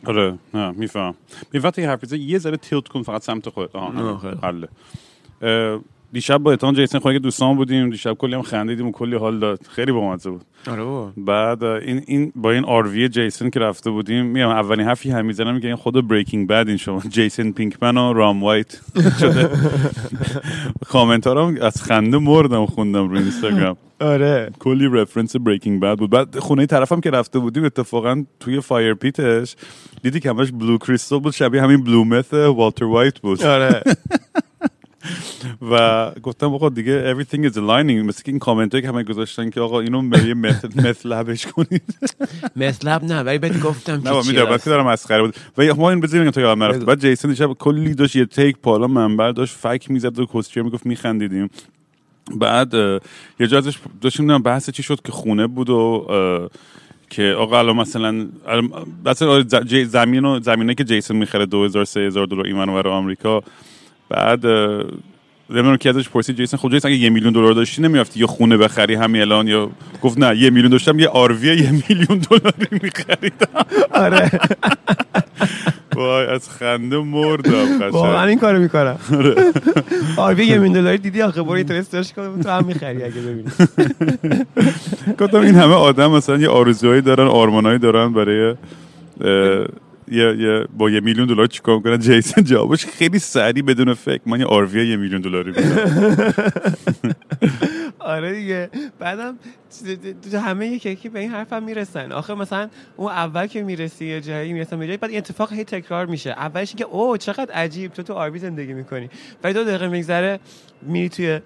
آره 0.06 0.38
نه 0.54 0.70
میفهم. 0.70 1.14
می 1.52 1.60
وقتی 1.60 1.82
حرف 1.82 2.04
بزنی 2.04 2.18
یه 2.18 2.38
ذره 2.38 2.56
تیلت 2.56 2.88
کن 2.88 3.02
فقط 3.02 3.22
سمت 3.22 3.48
خودت. 3.48 3.76
آها. 3.76 4.34
حله. 4.42 4.68
دیشب 6.12 6.38
با 6.38 6.52
اتان 6.52 6.74
جیسن 6.74 6.98
خونه 6.98 7.14
که 7.14 7.18
دوستان 7.18 7.56
بودیم. 7.56 7.90
دیشب 7.90 8.12
کلی 8.14 8.34
هم 8.34 8.42
خندیدیم 8.42 8.86
و 8.86 8.92
کلی 8.92 9.16
حال 9.16 9.38
داد. 9.38 9.60
خیلی 9.70 9.92
بامزه 9.92 10.30
بود. 10.30 10.42
آره 10.70 10.82
بابا. 10.84 11.12
بعد 11.16 11.64
این 11.64 12.02
این 12.06 12.32
با 12.36 12.50
این 12.52 12.64
آروی 12.64 13.08
جیسن 13.08 13.50
که 13.50 13.60
رفته 13.60 13.90
بودیم 13.90 14.26
میگم 14.26 14.48
اولین 14.48 14.86
حرفی 14.86 15.10
هم 15.10 15.26
می‌زنم 15.26 15.54
میگه 15.54 15.66
این 15.66 15.76
خود 15.76 16.08
بریکینگ 16.08 16.48
بد 16.48 16.68
این 16.68 16.76
شما. 16.76 17.02
جیسن 17.08 17.50
پینکمن 17.50 17.96
و 17.96 18.12
رام 18.12 18.42
وایت. 18.42 18.80
شده. 19.20 19.50
کامنت 20.88 21.26
ها 21.26 21.52
از 21.62 21.82
خنده 21.82 22.18
مردم 22.18 22.66
خوندم 22.66 23.08
رو 23.08 23.16
اینستاگرام. 23.16 23.76
آره. 24.00 24.50
کلی 24.58 24.86
reference 24.92 25.36
Breaking 25.36 25.80
Bad 25.80 25.98
بود. 25.98 26.10
بعد 26.10 26.38
خونه 26.38 26.66
طرفم 26.66 27.00
که 27.00 27.10
رفته 27.10 27.38
بودیم 27.38 27.64
اتفاقا 27.64 28.24
توی 28.40 28.60
fire 28.60 28.94
pit 28.94 29.32
ش 29.32 29.56
دیدی 30.02 30.20
که 30.20 30.30
همش 30.30 30.52
blue 30.52 30.78
crystal 30.78 31.20
بود. 31.20 31.32
شبیه 31.32 31.62
همین 31.62 31.84
blue 31.84 32.04
meth 32.04 32.32
والتر 32.32 32.84
وایت 32.84 33.18
بود. 33.20 33.42
آره. 33.42 33.82
و 35.70 36.10
گفتم 36.22 36.54
آقا 36.54 36.68
دیگه 36.68 37.14
everything 37.14 37.50
is 37.50 37.54
aligning. 37.54 38.06
مثل 38.06 38.22
این 38.26 38.38
کامنت 38.38 38.80
که 38.80 38.88
همه 38.88 39.02
گذاشتن 39.02 39.50
که 39.50 39.60
آقا 39.60 39.80
اینو 39.80 40.26
یه 40.26 40.34
meth 40.34 40.68
meth 40.88 41.08
lab 41.08 41.31
ش 41.31 41.46
کنید. 41.46 41.82
meth 42.56 42.84
lab 42.84 43.04
نه 43.04 43.20
ولی 43.22 43.38
بهت 43.38 43.60
گفتم 43.60 43.92
نه 43.92 44.26
می‌دونم. 44.26 44.58
که 44.58 44.70
دارم 44.70 44.86
مسخره 44.86 45.22
بود. 45.22 45.34
و 45.58 45.74
ما 45.74 45.90
این 45.90 46.00
بزنیم 46.00 46.30
تا 46.30 46.40
یادم 46.40 46.62
نرفت. 46.62 46.84
بعد 46.84 47.00
جیسن 47.00 47.28
دیشب 47.28 47.52
کلی 47.52 47.94
داشت 47.94 48.16
یه 48.16 48.24
تیک 48.26 48.56
بالا 48.56 48.86
منبر 48.86 49.32
داشت 49.32 49.54
فک 49.54 49.90
می‌زد 49.90 50.18
و 50.18 50.26
کوستچر 50.26 50.62
می‌گفت 50.62 50.86
میخندیدیم. 50.86 51.50
بعد 52.36 52.74
یه 53.40 53.46
جا 53.46 53.58
ازش 53.58 53.78
داشتیم 54.00 54.38
بحث 54.38 54.70
چی 54.70 54.82
شد 54.82 55.00
که 55.04 55.12
خونه 55.12 55.46
بود 55.46 55.70
و 55.70 56.06
که 57.10 57.22
آقا 57.38 57.58
الان 57.58 57.76
مثلا 57.76 58.28
مثلا 59.06 59.42
جی- 59.42 59.84
زمین 59.84 60.24
و 60.24 60.40
زمینه 60.40 60.74
که 60.74 60.84
جیسن 60.84 61.16
می‌خره 61.16 61.46
2000 61.46 61.84
3000 61.84 62.26
دلار 62.26 62.46
این 62.46 62.56
ور 62.58 62.88
آمریکا 62.88 63.42
بعد 64.08 64.46
نمی‌دونم 65.50 65.76
که 65.76 65.88
ازش 65.88 66.08
پرسید 66.08 66.36
جیسن 66.36 66.56
خب 66.56 66.70
جیسن 66.70 66.88
اگه 66.88 66.96
یه 66.96 67.10
میلیون 67.10 67.32
دلار 67.32 67.52
داشتی 67.52 67.82
نمی‌رفتی 67.82 68.20
یا 68.20 68.26
خونه 68.26 68.56
بخری 68.56 68.94
همین 68.94 69.22
الان؟ 69.22 69.48
یا 69.48 69.70
گفت 70.02 70.18
نه 70.18 70.36
یه 70.36 70.50
میلیون 70.50 70.70
داشتم 70.70 70.98
یه 70.98 71.08
آروی 71.08 71.46
یه 71.46 71.70
میلیون 71.70 72.18
دلاری 72.30 72.82
میخریدم. 72.82 73.66
آره. 73.90 74.30
وای 75.94 76.26
از 76.26 76.50
خنده 76.50 76.98
مردم 76.98 77.80
واقعا 77.92 78.18
قشنگ 78.18 78.28
این 78.28 78.38
کارو 78.38 78.58
می‌کنم. 78.58 78.98
آره. 79.12 79.34
آره 80.16 80.44
یه 80.44 80.58
میلیون 80.58 80.80
دلاری 80.80 80.98
دیدی 80.98 81.22
آخه؟ 81.22 81.42
برو 81.42 81.52
اینترنت 81.52 81.84
سرچ 81.84 82.12
کن 82.12 82.40
تو 82.42 82.48
هم 82.48 82.64
می‌خری 82.64 83.02
اگه 83.02 83.20
ببینی. 83.20 83.50
گفتم 85.18 85.40
این 85.40 85.54
همه 85.54 85.74
آدم 85.74 86.10
مثلا 86.10 86.36
یه 86.36 86.48
آرزوهایی 86.48 87.00
دارن 87.00 87.26
آرمانایی 87.26 87.78
دارن 87.78 88.12
برای 88.12 88.54
یه, 90.10 90.36
یه 90.38 90.64
با 90.76 90.90
یه 90.90 91.00
میلیون 91.00 91.26
دلار 91.26 91.46
چیکار 91.46 91.76
می‌کنن 91.76 91.98
جیسن 91.98 92.42
جوابش 92.42 92.86
خیلی 92.86 93.18
سریع 93.18 93.62
بدون 93.62 93.94
فکر. 93.94 94.20
من 94.26 94.40
یه 94.40 94.46
آروی 94.46 94.88
یه 94.88 94.96
میلیون 94.96 95.20
دلاری 95.20 95.52
آره 97.98 98.32
دیگه. 98.32 98.70
بعدم 98.98 99.38
تو 100.30 100.38
همه 100.38 100.66
یکی 100.66 100.90
یکی 100.90 101.08
به 101.08 101.20
این 101.20 101.30
حرفم 101.30 101.62
می‌رسن. 101.62 102.12
آخه 102.12 102.34
مثلا 102.34 102.68
اون 102.96 103.12
اول 103.12 103.46
که 103.46 103.62
می‌رسی 103.62 104.06
یه 104.06 104.20
جایی 104.20 104.52
می‌رسن 104.52 104.78
به 104.78 104.86
جایی 104.86 104.96
بعد 104.96 105.10
این 105.10 105.18
اتفاق 105.18 105.52
هی 105.52 105.64
تکرار 105.64 106.06
میشه. 106.06 106.30
اولش 106.30 106.74
که 106.74 106.84
اوه 106.84 107.18
چقدر 107.18 107.52
عجیب. 107.52 107.92
تو 107.92 108.02
تو 108.02 108.12
آربی 108.14 108.38
زندگی 108.38 108.72
می‌کنی. 108.72 109.10
ولی 109.44 109.54
دو 109.54 109.64
دقیقه 109.64 109.88
میگذره 109.88 110.40
میری 110.82 111.08
توی 111.08 111.40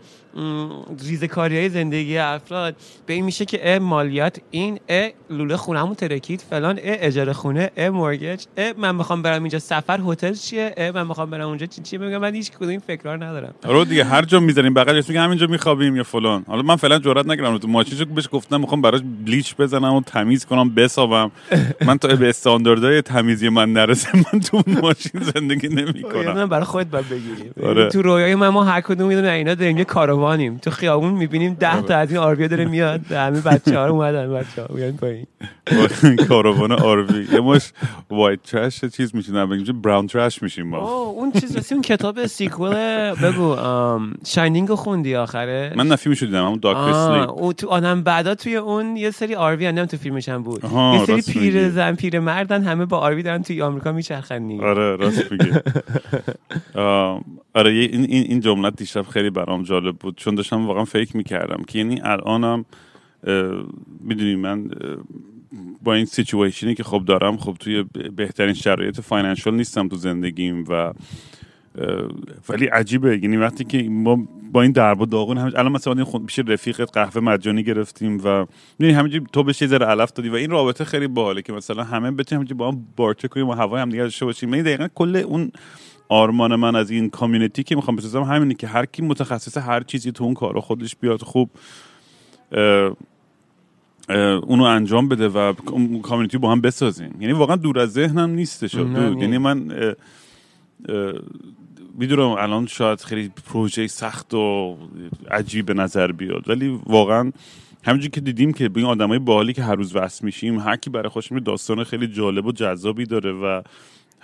ریزکاری 1.05 1.59
های 1.59 1.69
زندگی 1.69 2.19
افراد. 2.19 2.77
به 3.07 3.15
این 3.15 3.25
میشه 3.25 3.45
که 3.45 3.61
اه 3.63 3.79
مالیات 3.79 4.41
این 4.51 4.81
اه 4.89 5.11
لوله 5.31 5.57
خونمون 5.57 5.95
ترکید 5.95 6.45
فلان 6.51 6.79
اه 6.83 6.97
اجاره 7.01 7.33
خونه 7.33 7.71
اه 7.77 7.89
مورگج 7.89 8.45
اه 8.57 8.73
من 8.79 8.95
می‌خوام 8.95 9.23
برم 9.23 9.43
اینجا 9.43 9.59
سفر 9.59 10.01
هتل 10.07 10.35
چیه؟ 10.35 10.75
اه 10.77 10.91
من 10.91 11.07
می‌خوام 11.07 11.31
برم 11.31 11.49
اونجا 11.49 11.67
چی 11.67 11.83
چیه 11.83 11.99
میگم؟ 11.99 12.19
من 12.19 12.35
هیچ 12.35 12.51
کدوم 12.51 12.69
این 12.69 12.81
فکرار 12.81 13.25
ندارم. 13.25 13.55
آره 13.65 13.85
دیگه 13.85 14.05
هر 14.05 14.23
جا 14.23 14.41
می‌زنیم 14.41 14.75
بغلش 14.75 15.09
میگه 15.09 15.21
همینجا 15.21 15.47
میخوابیم 15.47 15.97
یا 15.97 16.05
فلان. 16.05 16.45
حالا 16.47 16.63
من 16.63 16.77
فعلا 16.77 16.99
جرئت 16.99 17.27
نکردم 17.27 17.59
تو 17.59 17.69
ماشینشو 17.69 18.05
بهش 18.05 18.29
گفتم 18.33 18.61
می‌خوام 18.61 18.83
براش 18.83 19.01
bleach 19.27 19.57
بزنم 19.57 19.95
و 19.95 20.01
تمیز 20.01 20.47
کنم 20.47 20.75
بسابم. 20.75 21.31
من 21.87 21.99
تا 21.99 22.17
به 22.17 22.29
استانداردهای 22.29 23.03
تمیزی 23.03 23.49
من 23.49 23.73
نرسه 23.73 24.09
من 24.17 24.41
تو 24.41 24.63
ماشین 24.67 25.21
زندگی 25.35 25.69
نمی‌کنم. 25.69 26.33
من 26.33 26.47
برای 26.47 26.65
خودت 26.65 26.91
باید 26.91 27.09
بگیریم 27.09 27.53
آره. 27.63 27.89
تو 27.89 28.03
رویای 28.03 28.35
من 28.35 28.49
ما 28.49 28.65
هر 28.65 28.81
کدوم 28.81 29.09
می‌دونیم 29.09 29.31
اینا 29.31 29.55
داریم 29.55 29.79
یه 29.79 29.85
کاروانیم 30.23 30.59
تو 30.59 30.71
خیابون 30.71 31.13
می‌بینیم 31.13 31.55
ده 31.55 31.83
تا 31.83 31.97
از 31.97 32.11
این 32.11 32.21
RV 32.21 32.40
یا 32.40 32.49
داره 32.49 32.65
میاد. 32.65 33.13
همه 33.13 33.41
بچه 33.41 33.79
ها 33.79 33.87
رو 33.87 33.93
اومدن 33.93 34.33
بچه 34.33 34.63
ها 34.63 34.75
بیان 34.75 34.93
پایین. 34.97 35.27
کاروان 36.29 36.73
RV 36.73 37.27
یه 37.33 37.41
مش 37.41 37.73
white 38.11 38.43
trash 38.43 38.85
چیز 38.85 39.15
میشین 39.15 39.47
بگیم 39.47 39.81
brown 39.83 40.07
trash 40.07 40.43
میشیم 40.43 40.67
ما. 40.67 40.79
اون 40.91 41.33
چیز 41.33 41.57
رسی 41.57 41.75
اون 41.75 41.83
کتاب 41.83 42.27
sequel 42.27 42.75
بگو 43.15 43.57
Shining 44.27 44.69
رو 44.69 44.77
خوندی 44.77 45.15
آخره؟ 45.17 45.73
من 45.77 45.87
نه 45.87 45.96
فیلمش 45.96 46.23
دیدم 46.23 46.45
همون 46.47 46.59
Doctor 46.63 46.93
Sleep 46.93 47.53
تو 47.53 47.69
آدم 47.69 48.03
بعدا 48.03 48.35
توی 48.35 48.57
اون 48.57 48.97
یه 48.97 49.11
سری 49.11 49.35
RV 49.35 49.67
هم 49.67 49.87
تو 49.87 49.97
فیلمش 49.97 50.29
هم 50.29 50.43
بود. 50.43 50.65
یه 50.65 51.05
سری 51.05 51.23
پیر. 51.23 51.69
زن 51.69 51.95
پیر 51.95 52.21
مردن 52.21 52.63
همه 52.65 52.87
با 52.87 52.99
RV 52.99 53.23
دارن 53.23 53.43
توی 53.43 53.63
آمریکا 53.63 53.93
میچرخن 53.93 54.49
دیگه. 54.49 54.65
آره 54.65 54.97
راست 54.97 55.33
میگی. 55.33 55.51
آره 57.55 57.71
این 57.71 58.05
این 58.05 58.25
این 58.25 58.41
جمله 58.41 58.71
دیشب 58.71 59.03
خیلی 59.03 59.31
برام 59.31 59.63
جالب 59.63 59.97
بود. 59.97 60.12
چون 60.17 60.35
داشتم 60.35 60.67
واقعا 60.67 60.85
فکر 60.85 61.17
می‌کردم 61.17 61.63
که 61.69 61.79
یعنی 61.79 62.01
الانم 62.01 62.65
می‌دونی 64.01 64.37
من 64.37 64.71
با 65.83 65.95
این 65.95 66.05
situation 66.05 66.68
ی 66.68 66.75
که 66.75 66.83
خب 66.83 67.05
دارم 67.07 67.37
خب 67.37 67.57
توی 67.61 67.85
بهترین 68.17 68.55
شرایط 68.55 69.01
financial 69.01 69.55
نیستم 69.55 69.89
تو 69.89 69.97
زندگیم 69.97 70.65
و 70.69 70.93
ولی 72.49 72.67
عجیبه. 72.67 73.19
یعنی 73.23 73.37
وقتی 73.37 73.65
که 73.65 73.83
ما 73.83 74.29
با 74.53 74.63
این 74.63 74.73
درب 74.73 75.01
و 75.01 75.07
داغون 75.07 75.39
هم 75.39 75.47
الان 75.57 75.73
مثلا 75.73 75.93
این 75.93 76.05
خود 76.05 76.27
پیش 76.27 76.39
رفیقت 76.39 76.93
قهوه 76.93 77.21
مجانی 77.21 77.63
گرفتیم 77.63 78.21
و 78.25 78.47
می‌دونی 78.79 78.99
همینجوری 78.99 79.27
تو 79.33 79.43
بهش 79.43 79.63
یه 79.63 79.69
ذره 79.69 79.87
علف 79.87 80.13
دادی 80.13 80.29
و 80.29 80.35
این 80.35 80.51
رابطه 80.51 80.85
خیلی 80.85 81.07
باحاله 81.07 81.43
که 81.43 81.53
مثلا 81.53 81.85
همه 81.85 82.11
بتونیم 82.11 82.45
با 82.45 82.71
هم 82.71 82.87
بارتر 82.97 83.29
کنیم 83.29 83.49
و 83.49 83.53
هوای 83.53 83.81
هم 83.81 83.91
دیگه 83.91 84.03
داشته 84.03 84.25
باشیم. 84.25 84.51
من 84.51 84.63
دقیقا 84.63 84.89
کل 84.95 85.17
اون 85.17 85.53
آرمان 86.13 86.57
من 86.57 86.77
از 86.77 86.91
این 86.91 87.11
کامیونیتی 87.11 87.63
که 87.63 87.77
می‌خوام 87.77 87.97
بسازم 87.97 88.23
همینه 88.23 88.55
که 88.55 88.67
هر 88.67 88.87
کی 88.87 89.03
متخصص 89.03 89.57
هر 89.57 89.83
چیزی 89.83 90.13
تو 90.13 90.25
اون 90.25 90.35
کارو 90.35 90.61
خودش 90.61 90.97
بیاد 90.97 91.23
خوب 91.23 91.51
اه، 92.53 92.97
اه، 94.09 94.17
اونو 94.19 94.63
انجام 94.65 95.09
بده 95.09 95.29
و 95.29 95.53
کامیونیتی 96.03 96.39
با 96.39 96.53
هم 96.53 96.61
بسازیم 96.61 97.15
یعنی 97.21 97.33
واقعا 97.33 97.57
دور 97.57 97.79
از 97.79 97.93
ذهنم 97.93 98.31
نیستش. 98.31 98.75
یعنی 98.75 99.39
من 99.39 99.57
می‌دونم 101.99 102.29
الان 102.29 102.67
شاید 102.67 103.01
خیلی 103.01 103.31
پروژه 103.47 103.87
سخت 103.87 104.35
و 104.35 104.77
عجیب 105.31 105.67
به 105.67 105.75
نظر 105.75 106.13
بیاد 106.13 106.49
ولی 106.49 106.81
واقعا 106.87 107.33
همینجور 107.85 108.11
که 108.11 108.21
دیدیم 108.21 108.53
که 108.53 108.69
به 108.69 108.81
این 108.81 108.89
آدمای 108.89 109.19
باحالی 109.19 109.53
که 109.53 109.63
هر 109.63 109.75
روز 109.75 109.97
وصل 109.97 110.25
میشیم 110.25 110.59
هر 110.59 110.77
کی 110.77 110.91
برای 110.91 111.11
میره 111.31 111.45
داستان 111.45 111.85
خیلی 111.85 112.07
جالب 112.07 112.47
و 112.47 112.53
جذابی 112.53 113.05
داره 113.05 113.33
و 113.33 113.63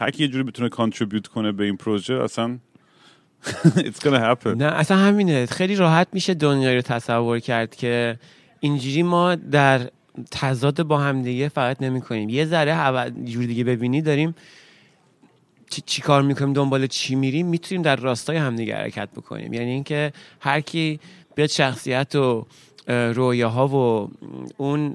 هر 0.00 0.10
کی 0.10 0.22
یه 0.22 0.28
جوری 0.28 0.44
بتونه 0.44 0.68
کانتریبیوت 0.68 1.26
کنه 1.26 1.52
به 1.52 1.64
این 1.64 1.76
پروژه 1.76 2.14
اصلا 2.14 2.58
it's 3.88 4.00
gonna 4.04 4.20
happen. 4.20 4.46
نه 4.46 4.64
اصلا 4.64 4.96
همینه. 4.96 5.46
خیلی 5.46 5.76
راحت 5.76 6.08
میشه 6.12 6.34
دنیایی 6.34 6.76
رو 6.76 6.82
تصور 6.82 7.38
کرد 7.38 7.76
که 7.76 8.18
اینجوری 8.60 9.02
ما 9.02 9.34
در 9.34 9.90
تضاد 10.30 10.82
با 10.82 10.98
هم 10.98 11.22
دیگه 11.22 11.48
فقط 11.48 11.82
نمی 11.82 12.00
کنیم. 12.00 12.28
یه 12.28 12.44
ذره 12.44 13.10
جور 13.24 13.44
دیگه 13.44 13.64
ببینی 13.64 14.02
داریم 14.02 14.34
چی, 15.70 15.82
چی 15.86 16.02
کار 16.02 16.22
می‌کنیم 16.22 16.52
دنبال 16.52 16.86
چی 16.86 17.14
میریم 17.14 17.46
می‌تونیم 17.46 17.82
در 17.82 17.96
راستای 17.96 18.36
همدیگه 18.36 18.76
حرکت 18.76 19.08
بکنیم. 19.16 19.52
یعنی 19.52 19.70
اینکه 19.70 20.12
هر 20.40 20.60
کی 20.60 21.00
بیاد 21.34 21.48
شخصیت 21.48 22.14
و 22.14 22.46
رویاها 22.88 23.68
و 23.68 24.10
اون 24.56 24.94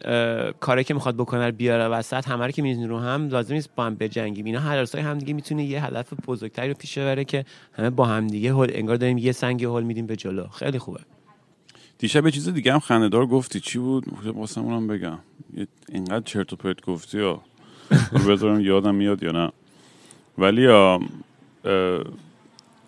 کاری 0.59 0.83
که 0.83 0.93
می‌خواد 0.93 1.15
بکنه 1.15 1.45
رو 1.45 1.51
بیاره 1.51 1.83
وسط 1.83 2.27
همه 2.27 2.51
که 2.51 2.62
می‌زنی 2.62 2.88
رو 2.88 3.00
هم 3.00 3.27
لازم 3.27 3.53
نیست 3.53 3.69
با 3.75 3.85
هم 3.85 3.95
بجنگیم. 3.95 4.45
اینا 4.45 4.59
هر 4.59 4.75
راستای 4.75 5.01
همدیگه 5.01 5.33
می‌تونه 5.33 5.63
یه 5.63 5.85
هدف 5.85 6.13
بزرگتری 6.27 6.69
رو 6.69 6.73
پیش 6.73 6.97
ببره 6.97 7.25
که 7.25 7.45
همه 7.73 7.89
با 7.89 8.05
همدیگه 8.05 8.53
هول 8.53 8.71
انگار 8.73 8.95
داریم 8.95 9.17
یه 9.17 9.31
سنگ 9.31 9.63
هول 9.63 9.83
میدیم 9.83 10.05
به 10.05 10.15
جلو. 10.15 10.47
خیلی 10.47 10.79
خوبه. 10.79 11.00
دیشب 11.98 12.25
یه 12.25 12.31
چیز 12.31 12.50
دیگه 12.50 12.74
هم 12.74 12.79
خندهدار 12.79 13.25
گفتی. 13.25 13.59
چی 13.59 13.79
بود؟ 13.79 14.05
واسه 14.25 14.61
اونم 14.61 14.87
بگم. 14.87 15.20
اینقدر 15.89 16.25
چرت 16.25 16.53
و 16.53 16.55
پرت 16.55 16.81
گفتی 16.81 17.18
یا 17.18 17.41
بذارم 18.29 18.59
یادم 18.59 18.96
میاد 18.96 19.24
یا 19.24 19.31
نه. 19.31 19.51
ولی 20.37 20.68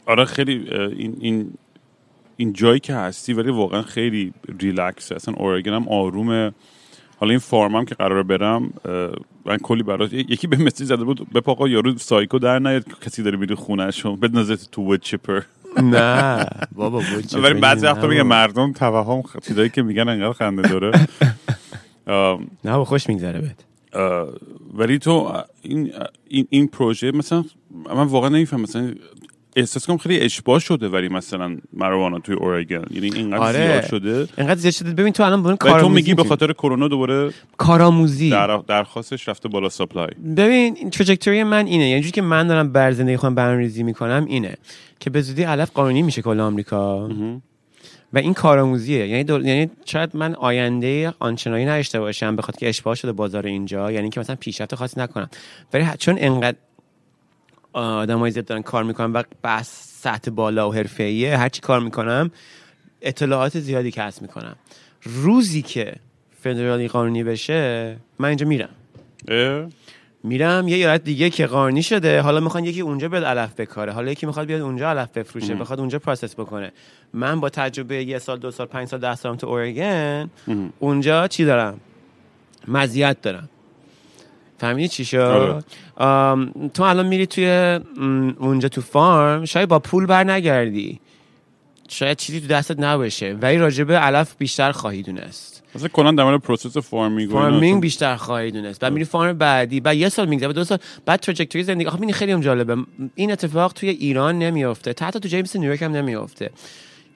آره 0.06 0.26
خیلی 0.26 0.70
این 0.74 1.18
این 1.20 1.54
این 2.38 2.54
جایی 2.54 2.80
که 2.80 2.96
هستی 2.96 3.34
ولی 3.34 3.52
واقعا 3.52 3.82
خیلی 3.82 4.34
ریلکس 4.60 5.12
اصلا 5.12 5.34
اورگن 5.38 5.74
هم 5.74 5.90
آرومه 5.90 6.52
حالا 7.18 7.30
این 7.30 7.40
farm 7.40 7.76
هم 7.76 7.86
که 7.86 7.96
قراره 7.96 8.24
برم 8.24 8.74
من 9.46 9.58
کلی 9.58 9.84
براش 9.84 10.14
یکی 10.14 10.48
یه 10.48 10.58
message 10.58 10.88
زده 10.88 11.04
بود 11.04 11.28
به 11.34 11.42
آقا 11.46 11.68
یارو 11.68 11.98
سایکو 11.98 12.40
در 12.40 12.60
نیاد 12.60 12.86
کسی 13.06 13.24
داره 13.24 13.38
میره 13.38 13.56
خونه‌شو. 13.56 14.16
بد 14.16 14.38
نظر 14.38 14.56
تو 14.56 14.82
wood 14.82 15.02
chipper 15.02 15.42
نه 15.84 16.46
بابا 16.76 17.02
ولی 17.34 17.54
بعضی 17.60 17.86
وقتا 17.86 18.08
میگه 18.08 18.24
مردم 18.24 18.74
توهم 18.74 19.24
چیزایی 19.48 19.70
که 19.70 19.82
میگن 19.82 20.10
انقدر 20.10 20.34
خنده 20.34 20.70
داره. 20.70 20.92
نه 22.66 22.84
خوش 22.86 23.10
میگذره 23.10 23.42
بهت. 23.42 23.66
ولی 24.74 25.00
تو 25.00 25.34
این 25.62 25.94
این 26.28 26.48
این 26.50 26.68
پروژه 26.68 27.12
مثلا 27.12 27.46
من 27.96 28.04
واقعا 28.04 28.30
نمیفهم 28.30 28.62
مثلا 28.62 28.94
احساس 29.56 29.88
کنم 29.88 29.98
خیلی 29.98 30.20
اشباه 30.20 30.60
شده 30.60 30.90
ولی 30.90 31.10
مثلا 31.10 31.58
مروانا 31.74 32.20
توی 32.20 32.36
اورگن. 32.36 32.84
یعنی 32.92 33.16
اینقدر 33.16 33.44
آره. 33.44 33.68
زیاد 33.68 33.86
شده. 33.86 34.28
انقدر 34.38 34.60
زیاد 34.60 34.74
شده. 34.74 34.92
ببین 34.92 35.14
تو 35.14 35.24
الان 35.24 35.40
ولی 35.40 35.58
اون 35.64 35.80
تو 35.82 35.90
میگی 35.90 36.14
به. 36.14 36.24
خاطر 36.24 36.54
کرونا 36.54 36.88
دوباره 36.88 37.32
کارآموزی. 37.58 38.30
در 38.30 38.58
درخواستش 38.58 39.30
رفته 39.30 39.50
بالا 39.50 39.70
سپلای 39.70 40.10
ببین 40.38 40.76
این 40.78 40.90
تراجکتوری 40.90 41.44
من 41.44 41.66
اینه. 41.66 41.90
یعنی 41.90 42.12
که 42.12 42.22
من 42.22 42.48
دارم 42.48 42.72
بر 42.72 42.92
زندگی 42.92 43.18
خودم 43.18 43.36
برنامه‌ریزی 43.36 43.84
می‌کنم 43.84 44.26
اینه 44.28 44.58
که 45.00 45.10
به 45.10 45.22
زودی 45.22 45.44
علف 45.44 45.72
قانونی 45.72 46.02
میشه 46.02 46.22
کل 46.22 46.40
آمریکا. 46.40 47.10
و 48.14 48.18
این 48.18 48.34
کارآموزیه. 48.34 49.08
یعنی 49.08 49.24
دول... 49.24 49.46
یعنی 49.46 49.70
شاید 49.86 50.10
من 50.14 50.36
آینده 50.36 51.14
آنچنانی 51.20 51.66
نداشته 51.66 52.00
باشم 52.00 52.36
به 52.36 52.42
خاطر 52.42 52.60
که 52.60 52.70
اشتباه 52.70 52.96
شده 52.96 53.12
بازار 53.12 53.46
اینجا. 53.46 53.92
یعنی 53.92 54.10
که 54.10 54.20
مثلا 54.20 54.36
پیشرفت 54.36 54.76
خاصی 54.76 55.00
نکنم. 55.00 55.30
ولی 55.74 55.86
چون 56.00 56.16
انقدر 56.20 56.58
آدمای 57.82 58.32
زیاد 58.32 58.46
دارن 58.46 58.62
کار 58.62 58.84
می‌کنن 58.84 59.14
و 59.14 59.24
بس 59.44 60.00
سطح 60.02 60.32
بالا 60.32 60.70
و 60.70 60.74
حرفه‌ایه. 60.74 61.38
هر 61.38 61.50
چی 61.50 61.62
کار 61.62 61.80
می‌کنم 61.80 62.32
اطلاعات 63.02 63.60
زیادی 63.60 63.92
کسب 63.92 64.22
می‌کنم. 64.22 64.56
روزی 65.04 65.62
که 65.62 65.96
فدرالی 66.42 66.88
قانونی 66.88 67.24
بشه 67.24 67.96
من 68.20 68.30
اینجا 68.30 68.48
میرم. 68.48 68.70
اه؟ 69.28 69.68
میرم 70.24 70.68
یه 70.68 70.76
ایالت 70.76 71.04
دیگه 71.04 71.30
که 71.30 71.46
قانونی 71.46 71.84
شده. 71.84 72.22
حالا 72.22 72.40
می‌خوان 72.40 72.66
یکی 72.66 72.82
اونجا 72.82 73.10
بیاد 73.10 73.24
علف 73.24 73.60
بکاره. 73.60 73.92
حالا 73.92 74.12
یکی 74.12 74.26
می‌خواد 74.26 74.48
بیاد 74.48 74.62
اونجا 74.62 74.90
علف 74.90 75.10
بفروشه. 75.12 75.56
بخواد 75.56 75.80
اونجا 75.80 76.00
پروسس 76.00 76.36
بکنه. 76.36 76.72
من 77.14 77.40
با 77.40 77.50
تجربه 77.50 78.04
یه 78.04 78.20
سال 78.20 78.40
دو 78.40 78.52
سال 78.52 78.68
پنج 78.68 78.88
سال 78.88 79.00
ده 79.00 79.16
سالم 79.16 79.36
تو 79.36 79.48
اورگن 79.48 80.30
اونجا 80.80 81.28
چی 81.28 81.46
دارم؟ 81.46 81.80
مزیت 82.68 83.22
دارم. 83.22 83.50
فهمیدی 84.66 84.88
چی 84.88 85.06
شد؟ 85.06 85.64
آره. 85.98 86.52
تو 86.74 86.84
الان 86.84 87.08
میری 87.08 87.26
توی 87.26 87.80
اونجا 88.40 88.70
تو 88.70 88.82
farm 88.82 89.46
شاید 89.46 89.70
با 89.70 89.80
پول 89.80 90.06
بر 90.06 90.24
نگردی 90.24 91.00
شاید 91.90 92.18
چیزی 92.18 92.42
تو 92.42 92.48
دستت 92.48 92.80
نباشه. 92.80 93.38
ولی 93.42 93.58
راجبه 93.58 93.98
علف 93.98 94.36
بیشتر 94.38 94.72
خواهی 94.72 95.04
دونست. 95.04 95.64
مثلا 95.76 95.88
کلا 95.88 96.12
در 96.12 96.24
مورد 96.24 96.42
process 96.42 96.78
farming 96.78 97.32
farming 97.32 97.82
بیشتر 97.82 98.16
خواهی 98.16 98.52
دونست. 98.52 98.80
بعد 98.80 98.94
میری 98.94 99.06
farm 99.06 99.38
بعدی 99.38 99.80
بعد 99.80 99.96
یه 99.96 100.10
سال 100.10 100.28
میگذره 100.28 100.54
دو 100.54 100.64
سال 100.64 100.78
بعد 101.06 101.20
trajectory 101.20 101.64
زندگی. 101.64 101.88
آخه 101.88 102.12
خیلی 102.12 102.32
هم 102.32 102.42
جالبه. 102.42 102.78
این 103.16 103.32
اتفاق 103.32 103.74
توی 103.74 103.90
ایران 103.90 104.40
نمیافته. 104.40 104.94
تا 104.94 105.06
حتی 105.06 105.20
تو 105.20 105.28
جای 105.28 105.42
مثل 105.42 105.60
نیویورک 105.60 105.82
هم 105.82 105.92
نمیافته. 105.92 106.50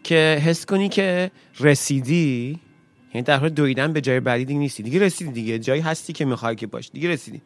که 0.03 0.41
حس 0.45 0.65
کنی 0.65 0.89
که 0.89 1.31
رسیدی 1.59 2.59
یعنی 3.13 3.23
در 3.23 3.37
حال 3.37 3.49
دویدن 3.49 3.93
به 3.93 4.01
جای 4.01 4.19
بعدی 4.19 4.45
دیگه 4.45 4.59
نیستی. 4.59 4.83
دیگه 4.83 4.99
رسیدی 4.99 5.31
دیگه. 5.31 5.59
جایی 5.59 5.81
هستی 5.81 6.13
که 6.13 6.25
می‌خوای 6.25 6.55
که 6.55 6.67
باشی. 6.67 6.89
دیگه 6.93 7.09
رسیدی. 7.09 7.41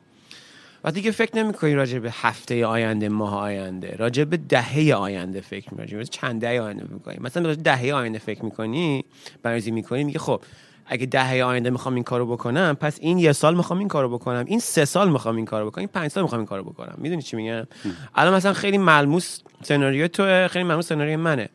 و 0.83 0.91
دیگه 0.91 1.11
فکر 1.11 1.35
نمی‌کنی 1.35 1.75
راجع 1.75 1.99
به 1.99 2.11
هفته 2.11 2.65
آینده 2.65 3.09
ماه 3.09 3.35
آینده. 3.35 3.95
راجع 3.95 4.23
به 4.23 4.37
دهه 4.37 4.93
آینده 4.93 5.41
فکر 5.41 5.73
می‌کنی. 5.73 6.05
چند 6.05 6.41
دهه 6.41 6.61
آینده 6.61 6.85
می‌کنی. 6.89 7.17
مثلا 7.21 7.43
راجع 7.43 7.57
به 7.57 7.63
دهه 7.63 7.93
آینده 7.93 8.19
فکر 8.19 8.45
می‌کنی؟ 8.45 9.05
برنامه‌ریزی 9.43 9.71
می‌کنی. 9.71 10.03
میگه 10.03 10.19
خب 10.19 10.41
اگه 10.85 11.05
دهه 11.05 11.43
آینده 11.43 11.69
می‌خوام 11.69 11.95
این 11.95 12.03
کارو 12.03 12.25
بکنم 12.25 12.77
پس 12.79 12.97
این 13.01 13.17
یه 13.17 13.31
سال 13.31 13.55
می‌خوام 13.55 13.79
این 13.79 13.87
کارو 13.87 14.09
بکنم. 14.09 14.45
این 14.47 14.59
سه 14.59 14.85
سال 14.85 15.11
می‌خوام 15.11 15.35
این 15.35 15.45
کارو 15.45 15.65
بکنم. 15.69 15.81
این 15.81 15.89
پنج 15.93 16.11
سال 16.11 16.23
می‌خوام 16.23 16.39
این 16.39 16.47
کارو 16.47 16.63
بکنم. 16.63 16.95
می‌دونی 16.97 17.21
چی 17.21 17.35
میگم؟ 17.35 17.67
الان 18.15 18.33
مثلا 18.33 18.53
خیلی 18.53 18.77
ملموس 18.77 19.39
سناریو 19.61 20.07
تو 20.07 20.47
خیلی 20.47 20.63
ملموس 20.65 20.87
سناریو 20.87 21.19
منه. 21.19 21.49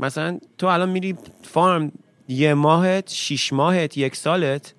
مثلا 0.00 0.38
تو 0.58 0.66
الان 0.66 0.88
میری 0.88 1.16
فارم 1.42 1.92
یه 2.28 2.54
ماهت 2.54 3.10
شیش 3.10 3.52
ماهت 3.52 3.98
یک 3.98 4.16
سالت 4.16 4.74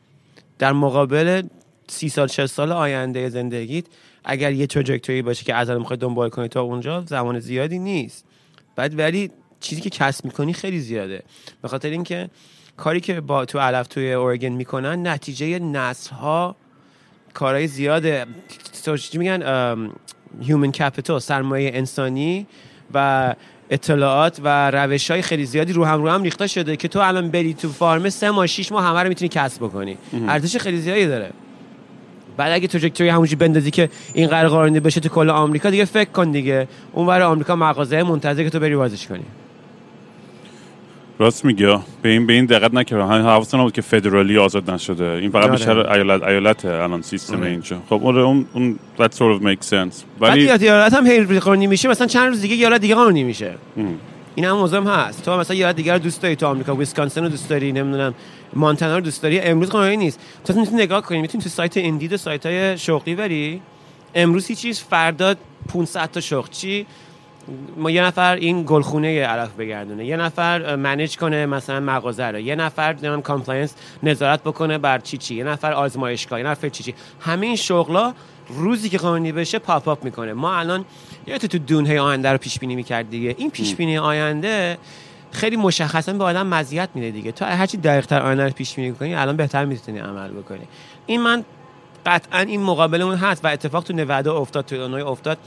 در 0.60 0.73
مقابل 0.73 1.41
سی 1.88 2.10
سال 2.10 2.27
چه 2.27 2.47
سال 2.47 2.71
آینده 2.71 3.29
زندگیت 3.29 3.86
اگر 4.23 4.51
یه 4.51 4.67
تراجکتوری 4.67 5.21
باشه 5.21 5.43
که 5.43 5.55
از 5.55 5.69
الان 5.69 5.81
می‌خوای 5.81 5.97
دنبال 5.97 6.29
کنی 6.29 6.47
تا 6.47 6.62
اونجا 6.62 7.01
زمان 7.01 7.39
زیادی 7.39 7.79
نیست. 7.79 8.25
بعد 8.75 8.99
ولی 8.99 9.31
چیزی 9.60 9.81
که 9.81 9.89
کسب 9.89 10.25
می‌کنی 10.25 10.53
خیلی 10.53 10.79
زیاده. 10.79 11.23
به 11.62 11.67
خاطر 11.67 11.89
اینکه 11.89 12.29
کاری 12.77 12.99
که 12.99 13.21
با 13.21 13.45
تو 13.45 13.60
علف 13.60 13.88
توی 13.88 14.13
اورگن 14.13 14.49
می‌کنن 14.49 15.08
نتیجه 15.08 15.60
نسل 15.60 16.15
ها 16.15 16.55
کارهای 17.34 17.67
زیاده. 17.67 18.25
تو 18.86 18.97
میگن؟ 19.13 19.91
human 20.41 20.71
capital 20.71 21.19
سرمایه 21.19 21.71
انسانی 21.73 22.47
و 22.93 23.36
اطلاعات 23.69 24.39
و 24.43 24.71
روش 24.71 25.12
های 25.12 25.21
خیلی 25.21 25.45
زیادی 25.45 25.73
رو 25.73 25.86
هم 25.86 26.01
رو 26.01 26.10
هم 26.10 26.23
ریخته 26.23 26.47
شده 26.47 26.75
که 26.75 26.88
تو 26.88 26.99
الان 26.99 27.30
بری 27.30 27.54
تو 27.54 27.69
farm 27.69 28.10
سه 28.10 28.32
ماه 28.32 28.47
شیش 28.47 28.71
ماه 28.71 28.84
همه 28.86 29.04
رو 29.04 29.10
می‌تونی 29.10 29.30
کسب 29.30 29.63
بکنی. 29.63 29.97
ارزش 30.28 30.58
خیلی 30.58 30.78
زیادی 30.78 31.06
داره. 31.06 31.30
بعد 32.38 32.51
اگه 32.51 32.67
trajectory 32.67 33.10
همونجوری 33.10 33.36
بندازی 33.36 33.71
که 33.71 33.89
این 34.13 34.28
قرار 34.28 34.49
قرارنده 34.49 34.80
بشه 34.80 34.99
تو 34.99 35.10
کل 35.10 35.30
آمریکا 35.30 35.69
دیگه 35.69 35.86
فکر 35.86 36.10
کن 36.10 36.32
دیگه. 36.32 36.67
اون 36.93 37.08
برای 37.08 37.28
آمریکا 37.28 37.56
مغازه 37.56 38.04
منتظر 38.04 38.43
که 38.43 38.49
تو 38.49 38.60
بری 38.60 38.75
بازش 38.75 39.08
کنی. 39.08 39.23
راست 41.19 41.45
میگه 41.45 41.80
به 42.01 42.10
این 42.10 42.28
به 42.28 42.34
این 42.34 42.45
دقت 42.45 42.73
نکردم 42.73 43.08
همین 43.08 43.25
حواسم 43.25 43.63
بود 43.63 43.73
که 43.73 43.82
فدرالی 43.82 44.38
آزاد 44.38 44.71
نشده. 44.71 45.06
این 45.06 45.32
فقط 45.32 45.43
آره. 45.43 45.51
بیشتر 45.51 45.91
ایالت 45.91 46.23
ایالت 46.23 46.65
الان 46.65 47.01
سیستم 47.01 47.38
آره. 47.38 47.49
اینجا. 47.49 47.82
خب 47.89 47.93
اون 47.93 48.17
اون 48.17 48.45
اون 48.54 48.80
that 48.97 49.12
sort 49.12 49.39
of 49.39 49.43
makes 49.43 49.69
sense. 49.69 50.04
ولی 50.19 50.51
ایالت 50.51 50.93
هم 50.93 51.08
هی 51.08 51.39
قانونی 51.39 51.67
میشه 51.67 51.89
مثلا 51.89 52.08
چند 52.08 52.28
روز 52.28 52.41
دیگه 52.41 52.56
ایالت 52.56 52.82
دیگه 52.82 52.95
قانونی 52.95 53.23
میشه. 53.23 53.54
این 54.36 54.45
هم 54.45 54.58
موضوع 54.58 54.84
هست. 54.84 55.25
تو 55.25 55.38
مثلا 55.38 55.56
ایالت 55.56 55.75
دیگه 55.75 55.93
رو 55.93 55.99
دوست 55.99 56.21
داری 56.21 56.36
تو 56.36 56.47
آمریکا 56.47 56.75
ویسکانسن 56.75 57.23
رو 57.23 57.30
دوست 57.30 57.49
داری 57.49 57.71
نمی‌دونم 57.71 58.13
مونتانا 58.54 58.95
رو 58.95 59.01
دوست 59.01 59.23
داری 59.23 59.39
امروز 59.39 59.69
قانونی 59.69 59.97
نیست. 59.97 60.19
تو 60.45 60.60
می‌تونی 60.60 60.84
نگاه 60.84 61.01
کنی 61.01 61.21
می‌تونی 61.21 61.43
تو 61.43 61.49
سایت 61.49 61.78
Indeed 61.78 62.13
و 62.13 62.17
سایت 62.17 62.45
های 62.45 62.78
شغلی 62.78 63.15
بری. 63.15 63.62
امروز 64.15 64.47
هیچ 64.47 64.60
چیز 64.60 64.80
فردا 64.80 65.36
500 65.73 66.10
تا 66.12 66.21
شغل 66.21 66.47
چی؟ 66.51 66.86
ما 67.77 67.91
یه 67.91 68.03
نفر 68.03 68.36
این 68.36 68.63
گلخونه 68.63 69.23
علف 69.23 69.51
بگردونه. 69.51 70.05
یه 70.05 70.17
نفر 70.17 70.75
manage 70.75 71.17
کنه 71.17 71.45
مثلا 71.45 71.79
مغازه 71.79 72.25
رو. 72.25 72.39
یه 72.39 72.55
نفر 72.55 72.91
نمی‌دونم 72.91 73.21
compliance 73.21 73.73
نظارت 74.03 74.41
بکنه 74.41 74.77
بر 74.77 74.99
چی 74.99 75.17
چی. 75.17 75.36
یه 75.36 75.43
نفر 75.43 75.73
آزمایشگاه 75.73 76.39
یه 76.39 76.45
نفر 76.45 76.69
چی 76.69 76.84
چی. 76.84 76.93
همه 77.19 77.45
این 77.45 77.55
شغلا 77.55 78.13
روزی 78.49 78.89
که 78.89 78.97
قانونی 78.97 79.31
بشه 79.31 79.60
پاپ 79.60 79.88
اپ 79.88 80.03
می‌کنه. 80.03 80.34
ما 80.34 80.55
الان 80.55 80.86
یه 81.27 81.38
تو 81.38 81.58
دونه 81.58 82.01
آینده 82.01 82.31
رو 82.31 82.38
پیش 82.38 82.60
بینی 82.60 82.75
می‌کرد 82.75 83.10
دیگه. 83.10 83.36
این 83.38 83.51
پیش 83.51 83.75
بینی 83.75 83.97
آینده 83.97 84.77
خیلی 85.31 85.55
مشخصا 85.55 86.13
به 86.13 86.23
آدم 86.23 86.47
مزیت 86.47 86.89
میده 86.95 87.12
دیگه. 87.12 87.31
تو 87.31 87.45
هرچی 87.45 87.77
دقیق 87.77 88.05
تر 88.05 88.21
آینده 88.21 88.43
رو 88.43 88.49
پیش 88.49 88.75
بینی 88.75 88.93
کنی 88.93 89.15
الان 89.15 89.38
بهتر 89.38 89.65
می‌تونی 89.65 89.99
عمل 89.99 90.29
بکنی. 90.29 90.67
این 91.05 91.21
من 91.21 91.45
قطعا 92.05 92.39
این 92.39 92.63
مقابل 92.63 93.01
اون 93.01 93.15
هست 93.15 93.45
و 93.45 93.47
اتفاق 93.47 93.84
تو 93.84 93.93
نوادا 93.93 94.38
افتاد 94.38 94.65
تو 94.65 94.75
اونای 94.75 95.01
افتاد. 95.01 95.38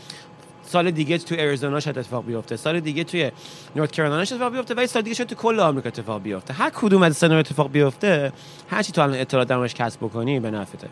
سال 0.68 0.90
دیگه 0.90 1.18
تو 1.18 1.34
اریزونا 1.38 1.80
شاید 1.80 1.98
اتفاق 1.98 2.24
بیفته. 2.26 2.56
سال 2.56 2.80
دیگه 2.80 3.04
توی 3.04 3.30
نورت 3.76 3.96
کارولاینا 3.96 4.24
شاید 4.24 4.42
اتفاق 4.42 4.56
بیفته 4.56 4.74
ولی 4.74 4.86
سال 4.86 5.02
دیگه 5.02 5.14
شاید 5.16 5.28
تو 5.28 5.34
کل 5.34 5.60
آمریکا 5.60 5.88
اتفاق 5.88 6.22
بیفته. 6.22 6.54
هر 6.54 6.70
کدوم 6.74 7.02
از 7.02 7.16
سناریو 7.16 7.38
اتفاق 7.38 7.70
بیفته 7.72 8.32
هر 8.70 8.82
چی 8.82 8.92
تو 8.92 9.00
الان 9.02 9.20
اطلاعات 9.20 9.48
درمش 9.48 9.74
کسب 9.74 10.00
بکنی 10.00 10.40
به 10.40 10.50
نفعته. 10.50 10.88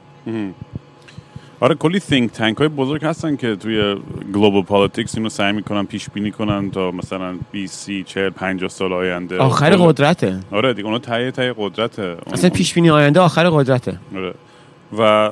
آره 1.61 1.75
کلی 1.75 2.01
think 2.01 2.31
tank 2.33 2.57
های 2.57 2.69
بزرگ 2.69 3.05
هستن 3.05 3.37
که 3.37 3.57
توی 3.57 3.97
global 4.35 4.62
politics 4.62 5.15
اینو 5.17 5.29
سعی 5.29 5.53
می‌کنن 5.53 5.85
پیش 5.87 6.11
بینی 6.11 6.31
کنن 6.31 6.71
تا 6.71 6.91
مثلا 6.91 7.35
20 7.53 7.79
30 7.85 8.05
40 8.05 8.31
50 8.31 8.69
سال 8.69 8.93
آینده. 8.93 9.39
آخر 9.39 9.71
کل- 9.77 9.83
قدرته. 9.83 10.41
آره 10.51 10.75
دیگه 10.75 10.87
اونا 10.87 10.99
تایه 10.99 11.31
تایه 11.31 11.55
قدرته. 11.59 12.03
اون- 12.03 12.19
اصلا 12.33 12.51
پیش 12.51 12.75
بینی 12.75 12.91
آینده 12.91 13.21
آخر 13.21 13.51
قدرته. 13.51 13.99
آره. 14.17 14.35
و 14.99 15.31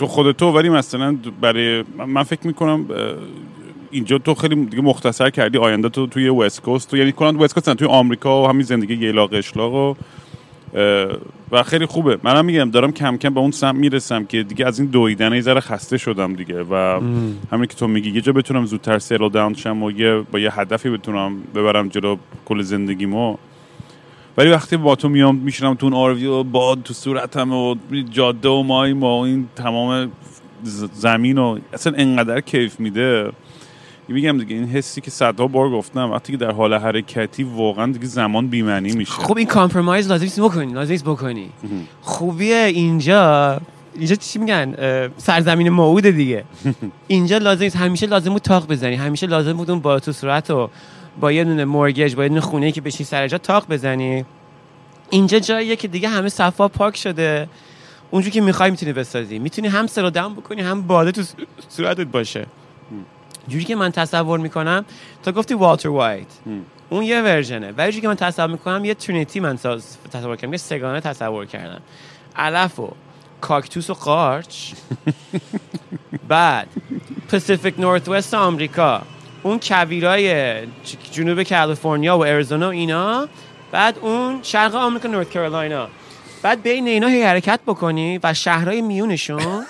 تو 0.00 0.06
خود 0.06 0.32
تو 0.32 0.46
ولی 0.52 0.68
مثلا 0.68 1.16
برای 1.40 1.84
من- 2.06 2.22
فکر 2.22 2.46
می‌کنم 2.46 2.86
اینجا 3.90 4.18
تو 4.18 4.34
خیلی 4.34 4.64
دیگه 4.64 4.82
مختصر 4.82 5.30
کردی 5.30 5.58
آینده 5.58 5.88
تو 5.88 6.06
توی 6.06 6.28
West 6.28 6.62
Coast 6.62 6.90
تو 6.90 6.96
یعنی 6.96 7.12
کنن 7.12 7.36
West 7.36 7.54
Coast 7.54 7.74
توی 7.74 7.88
آمریکا 7.88 8.42
و 8.42 8.48
همین 8.48 8.62
زندگی 8.62 8.94
ییلاق 8.94 9.30
قشلاق 9.32 9.74
و 9.74 9.94
و 11.52 11.62
خیلی 11.62 11.86
خوبه. 11.86 12.18
منم 12.22 12.44
میگم 12.44 12.70
دارم 12.70 12.92
کم 12.92 13.16
کم 13.16 13.34
به 13.34 13.40
اون 13.40 13.50
سمت 13.50 13.74
می‌رسم 13.74 14.24
که 14.24 14.42
دیگه 14.42 14.66
از 14.66 14.80
این 14.80 14.88
دویدن 14.88 15.32
یه 15.32 15.40
ذره 15.40 15.60
خسته 15.60 15.98
شدم 15.98 16.34
دیگه 16.34 16.62
و 16.62 17.00
همین 17.52 17.66
که 17.66 17.74
تو 17.76 17.88
میگی 17.88 18.10
یه 18.10 18.20
جا 18.20 18.32
بتونم 18.32 18.66
زودتر 18.66 18.98
سیل 18.98 19.28
داون 19.28 19.54
شم 19.54 19.82
و 19.82 19.90
یه 19.90 20.24
با 20.32 20.38
یه 20.38 20.60
هدفی 20.60 20.90
بتونم 20.90 21.36
ببرم 21.54 21.88
جلو 21.88 22.16
کل 22.44 22.62
زندگیمو. 22.62 23.36
ولی 24.40 24.50
وقتی 24.50 24.76
با 24.76 24.96
تو 24.96 25.08
میام 25.08 25.36
میشینم 25.36 25.74
تو 25.74 25.86
اون 25.86 25.94
آروی 25.94 26.26
و 26.26 26.42
باد 26.42 26.82
تو 26.82 26.94
صورتم 26.94 27.52
و 27.52 27.74
جاده 28.10 28.48
و 28.48 28.62
مایم 28.62 29.02
و 29.02 29.20
این 29.20 29.48
تمام 29.56 30.12
زمین 30.94 31.38
و 31.38 31.58
اصلا 31.72 31.92
انقدر 31.96 32.40
کیف 32.40 32.80
میده. 32.80 33.32
میگم 34.08 34.38
دیگه 34.38 34.56
این 34.56 34.64
حسی 34.64 35.00
که 35.00 35.10
صدها 35.10 35.46
بار 35.46 35.70
گفتم 35.70 36.10
وقتی 36.10 36.32
که 36.32 36.38
در 36.38 36.50
حال 36.50 36.74
حرکتی 36.74 37.42
واقعا 37.42 37.92
دیگه 37.92 38.06
زمان 38.06 38.48
بیمعنی 38.48 38.92
میشه. 38.92 39.12
خب 39.12 39.36
این 39.36 39.46
کامپرمایز 39.46 40.08
لازم 40.08 40.24
نیست 40.24 40.40
بکنی 40.40 40.72
لازم 40.72 40.92
نیست 40.92 41.04
بکنی. 41.04 41.50
خوبی 42.00 42.52
اینجا 42.52 43.60
اینجا 43.94 44.14
چی 44.14 44.38
میگن؟ 44.38 44.74
سرزمین 45.16 45.68
موعود 45.68 46.06
دیگه. 46.06 46.44
اینجا 47.06 47.38
لازم 47.38 47.62
نیست 47.62 47.76
همیشه 47.76 48.06
لازم 48.06 48.32
بود 48.32 48.42
تاق 48.42 48.66
بزنی 48.66 48.94
همیشه 48.94 49.26
لازم 49.26 49.52
بود 49.52 49.70
اون 49.70 49.80
با 49.80 50.00
تو 50.00 50.12
صورت 50.12 50.50
و 50.50 50.70
با 51.20 51.32
یه 51.32 51.44
دونه 51.44 51.64
مورگج 51.64 52.14
با 52.14 52.22
یه 52.22 52.28
دونه 52.28 52.40
خونه 52.40 52.72
که 52.72 52.80
بشین 52.80 53.06
سر 53.06 53.28
جا 53.28 53.38
تاق 53.38 53.66
بزنی. 53.68 54.24
اینجا 55.10 55.38
جاییه 55.38 55.76
که 55.76 55.88
دیگه 55.88 56.08
همه 56.08 56.28
صفا 56.28 56.68
پاک 56.68 56.96
شده. 56.96 57.48
اونجوری 58.10 58.30
که 58.30 58.40
می‌خوای 58.40 58.70
می‌تونی 58.70 58.92
بسازی. 58.92 59.38
می‌تونی 59.38 59.68
هم 59.68 59.86
سر 59.86 60.02
دم 60.10 60.34
بکنی 60.34 60.60
هم 60.60 60.82
باده 60.82 61.12
تو 61.12 61.22
صورتت 61.68 62.06
باشه. 62.06 62.46
جوری 63.48 63.64
که 63.64 63.76
من 63.76 63.90
تصور 63.90 64.38
می‌کنم 64.38 64.84
تا 65.22 65.32
گفتی 65.32 65.54
والتر 65.54 65.88
وایت 65.88 66.26
اون 66.90 67.02
یه 67.02 67.22
ورژنه. 67.22 67.72
ولی 67.72 67.92
جوری 67.92 68.00
که 68.00 68.08
من 68.08 68.14
تصور 68.14 68.46
می‌کنم 68.46 68.84
یه 68.84 68.94
trinity 68.94 69.40
من 69.40 69.56
ساز- 69.56 69.96
تصور 70.12 70.36
کردم. 70.36 70.52
یه 70.52 70.58
سگانه 70.58 71.00
تصور 71.00 71.46
کردم. 71.46 71.80
علف 72.36 72.78
و 72.78 72.90
کاکتوس 73.40 73.90
و 73.90 73.94
قارچ. 73.94 74.72
بعد 76.28 76.68
Pacific 77.28 77.80
Northwest 77.80 78.34
آمریکا 78.34 79.02
اون 79.42 79.60
کویرای 79.62 80.54
جنوب 81.12 81.42
کالیفرنیا 81.42 82.18
و 82.18 82.24
اریزونا 82.24 82.66
و 82.66 82.70
اینا 82.70 83.28
بعد 83.72 83.98
اون 83.98 84.38
شرق 84.42 84.74
آمریکا 84.74 85.08
نورت 85.08 85.32
کارولاینا 85.32 85.88
بعد 86.42 86.62
بین 86.62 86.88
اینا 86.88 87.06
هی 87.06 87.22
حرکت 87.22 87.60
بکنی 87.66 88.20
و 88.22 88.34
شهرهای 88.34 88.80
میونشون 88.80 89.66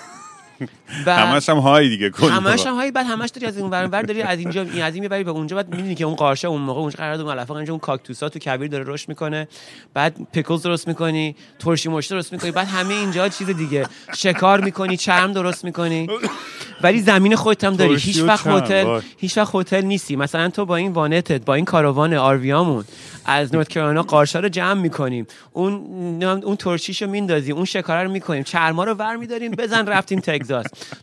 همش 1.05 1.49
هم 1.49 1.57
های 1.57 1.89
دیگه 1.89 2.09
کل 2.09 2.29
همش 2.29 2.65
هم 2.65 2.73
هایی 2.73 2.91
بعد 2.91 3.05
همش 3.05 3.29
داری 3.29 3.45
از 3.45 3.57
این 3.57 3.69
ور 3.69 3.87
ور 3.91 4.01
داری 4.01 4.21
از 4.21 4.39
اینجا 4.39 4.61
این 4.61 4.83
از 4.83 4.93
این 4.93 5.03
می‌بری 5.03 5.23
به 5.23 5.31
اونجا 5.31 5.55
بعد 5.55 5.69
می‌بینی 5.69 5.95
که 5.95 6.05
اون 6.05 6.15
قارشه 6.15 6.47
اون 6.47 6.61
موقع 6.61 6.79
اونجا 6.79 6.97
قرار 6.97 7.21
اون 7.21 7.31
علفا 7.31 7.57
اینجا 7.57 7.73
اون 7.73 7.79
کاکتوسا 7.79 8.29
تو 8.29 8.39
کویر 8.39 8.67
داره 8.67 8.83
رشد 8.87 9.09
می‌کنه 9.09 9.47
بعد 9.93 10.15
پیکلز 10.31 10.63
درست 10.63 10.87
می‌کنی 10.87 11.35
ترشی 11.59 11.89
مشت 11.89 12.09
درست 12.09 12.33
می‌کنی 12.33 12.51
بعد 12.51 12.67
همه 12.67 12.93
اینجا 12.93 13.29
چیز 13.29 13.49
دیگه 13.49 13.85
شکار 14.15 14.61
می‌کنی 14.61 14.97
چرم 14.97 15.33
درست 15.33 15.65
می‌کنی. 15.65 16.07
ولی 16.83 17.01
زمین 17.01 17.35
خودت 17.35 17.63
هم 17.63 17.75
داری. 17.75 17.95
هیچ 17.95 18.21
وقت 18.21 18.47
هتل. 18.47 18.99
هیچ 19.17 19.37
وقت 19.37 19.55
هتل 19.55 19.81
نیستی. 19.81 20.15
مثلا 20.15 20.49
تو 20.49 20.65
با 20.65 20.75
این 20.75 20.91
وانتت 20.91 21.45
با 21.45 21.55
این 21.55 21.65
کاروان 21.65 22.13
آرویامون 22.13 22.83
از 23.25 23.53
نورت 23.53 23.73
کارولاینا 23.73 24.03
قارشا 24.03 24.39
رو 24.39 24.49
جمع 24.49 24.81
می‌کنیم. 24.81 25.27
اون 25.53 26.23
اون 26.23 26.55
ترشیشو 26.55 27.07
میندازیم 27.07 27.55
اون 27.55 27.65
شکاره 27.65 28.03
رو 28.03 28.11
می‌کنیم. 28.11 28.43
چرما 28.43 28.83
رو 28.83 28.93
ور 28.93 29.15
میداریم 29.15 29.51
بزن 29.51 29.87
رفتیم 29.87 30.19
تگزاس. 30.19 30.50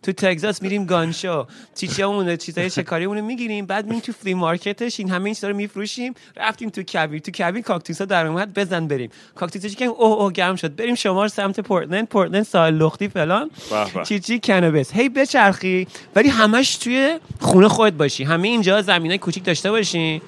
تو 0.02 0.12
تگزاس 0.12 0.62
میریم 0.62 0.84
گانشو 0.84 1.46
چیچیامون 1.74 2.37
چیزای 2.37 2.70
شکاریمون 2.70 3.18
رو 3.18 3.24
می‌گیریم 3.24 3.66
بعد 3.66 3.84
میریم 3.84 4.00
تو 4.00 4.12
فلی 4.12 4.34
مارکتش 4.34 5.00
این 5.00 5.11
همه 5.11 5.24
این 5.24 5.34
چیزا 5.34 5.48
رو 5.48 5.56
میفروشیم 5.56 6.14
رفتیم 6.37 6.68
تو 6.68 6.82
کویر 6.88 7.20
تو 7.20 7.32
کویر 7.34 7.62
کاکتوسا 7.62 8.04
در 8.04 8.26
اومد 8.26 8.54
بزن 8.54 8.87
بریم. 8.87 9.11
کاکتوسا 9.34 9.68
که 9.68 9.84
اوه 9.84 10.22
اوه 10.22 10.32
گرم 10.32 10.56
شد. 10.56 10.76
بریم 10.76 10.94
شمال 10.94 11.28
سمت 11.28 11.61
پورتلند 11.61 12.08
پورتلند 12.08 12.42
ساحل 12.42 12.74
لختی 12.74 13.08
فلان. 13.08 13.50
به 13.70 13.92
به. 13.94 14.04
چی 14.04 14.20
چی 14.20 14.40
کنابس. 14.44 14.92
هی 14.92 15.08
بچرخی 15.08 15.87
ولی 16.16 16.28
همش 16.28 16.76
توی 16.76 17.18
خونه 17.40 17.68
خودت 17.68 17.92
باشی. 17.96 18.24
همه 18.24 18.48
اینجا 18.48 18.82
زمینای 18.82 19.18
کوچیک 19.18 19.44
داشته 19.44 19.70
باشی. 19.70 20.22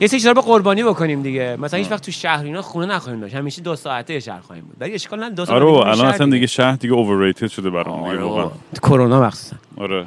یه 0.00 0.06
سری 0.06 0.20
چیزا 0.20 0.30
رو 0.30 0.34
به 0.34 0.40
قربانی 0.40 0.82
بکنیم 0.84 1.22
دیگه. 1.22 1.56
مثلا 1.60 1.78
هیچ 1.78 1.90
وقت 1.90 2.02
تو 2.04 2.12
شهر 2.12 2.44
اینا 2.44 2.62
خونه 2.62 2.86
نخواهیم 2.86 3.20
داشت. 3.20 3.34
همیشه 3.34 3.62
دو 3.62 3.76
ساعته 3.76 4.20
شهر 4.20 4.40
خواهیم 4.40 4.64
بود. 4.64 4.76
ولی 4.80 4.92
اشکال 4.94 5.18
نداره 5.18 5.34
دو 5.34 5.44
ساعت 5.44 5.62
آره 5.62 5.72
الان 5.86 6.06
اصلا 6.06 6.26
دیگه. 6.30 6.46
شهر 6.46 6.76
دیگه 6.76 6.94
overrated 6.94 7.50
شده 7.50 7.70
برام 7.70 7.96
دیگه 7.98 8.08
آره 8.10 8.22
واقعا. 8.22 8.50
کرونا 8.82 9.22
مخصوصا. 9.22 9.56
آره. 9.76 10.06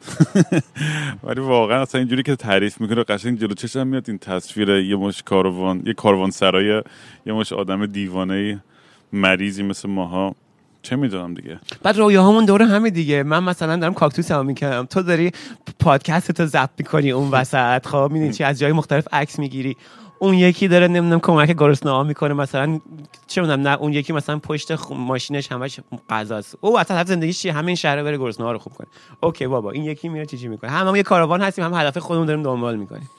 ولی 1.24 1.40
واقعا 1.40 1.82
اصلا 1.82 1.98
اینجوری 1.98 2.22
که 2.22 2.36
تعریف 2.36 2.80
می‌کنه 2.80 3.02
قشنگ 3.02 3.38
جلو 3.38 3.54
چشم 3.54 3.86
میاد 3.86 4.04
این 4.08 4.18
تصویر 4.18 4.68
یه 4.68 4.96
مش 4.96 5.22
کاروان 5.22 5.82
یه 5.86 5.92
کاروان 5.92 6.30
سرای 6.30 6.82
یه 7.26 7.32
مش 7.32 7.52
آدم 7.52 7.86
دیوانه 7.86 8.64
مریضی 9.12 9.62
مثل 9.62 9.88
ماها. 9.90 10.34
چه 10.82 10.96
می‌دونم 10.96 11.34
دیگه. 11.34 11.60
بعد 11.82 11.98
رویاهامون 11.98 12.44
دور 12.44 12.62
همه 12.62 12.90
دیگه. 12.90 13.22
من 13.22 13.44
مثلا 13.44 13.76
دارم 13.76 13.94
کاکتوس 13.94 14.30
هم 14.30 14.46
می‌کنم 14.46 14.86
تو 14.90 15.02
داری 15.02 15.32
پادکست 15.78 16.32
تو 16.32 16.46
ضبط 16.46 16.70
می‌کنی 16.78 17.10
اون 17.10 17.30
وسط. 17.30 17.86
خب 17.86 18.08
می‌دونی 18.12 18.32
چی؟ 18.32 18.44
از 18.44 18.58
جای 18.58 18.72
مختلف 18.72 19.08
عکس 19.12 19.38
می‌گیری. 19.38 19.76
اون 20.18 20.34
یکی 20.34 20.68
داره 20.68 20.88
نمی‌دونم 20.88 21.20
کمک 21.20 21.50
گرسنه‌ها 21.50 22.02
می‌کنه. 22.02 22.34
مثلا 22.34 22.80
چه 23.26 23.40
می‌دونم 23.40 23.68
نه 23.68 23.76
اون 23.76 23.92
یکی 23.92 24.12
مثلا 24.12 24.38
پشت 24.38 24.90
ماشینش 24.90 25.52
همش 25.52 25.80
غذاست. 26.10 26.56
او 26.60 26.78
اصلا 26.78 26.96
هدف 26.96 27.08
زندگیش 27.08 27.42
چیه؟ 27.42 27.52
همین 27.52 27.74
شهر 27.74 28.02
بره 28.02 28.18
گرسنه‌ها 28.18 28.52
رو 28.52 28.58
خوب 28.58 28.72
کنه. 28.72 28.86
اوکی 29.22 29.46
بابا 29.46 29.70
این 29.70 29.84
یکی 29.84 30.08
میره 30.08 30.26
چی 30.26 30.38
چی 30.38 30.48
می‌کنه؟ 30.48 30.70
هم 30.70 30.88
هم 30.88 30.96
یه 30.96 31.02
کاروان 31.02 31.40
هستیم 31.40 31.64
هم 31.64 31.74
هدف 31.74 31.98
خودمون 31.98 32.26
داریم 32.26 32.42
دنبال 32.42 32.76
می‌کنیم. 32.76 33.10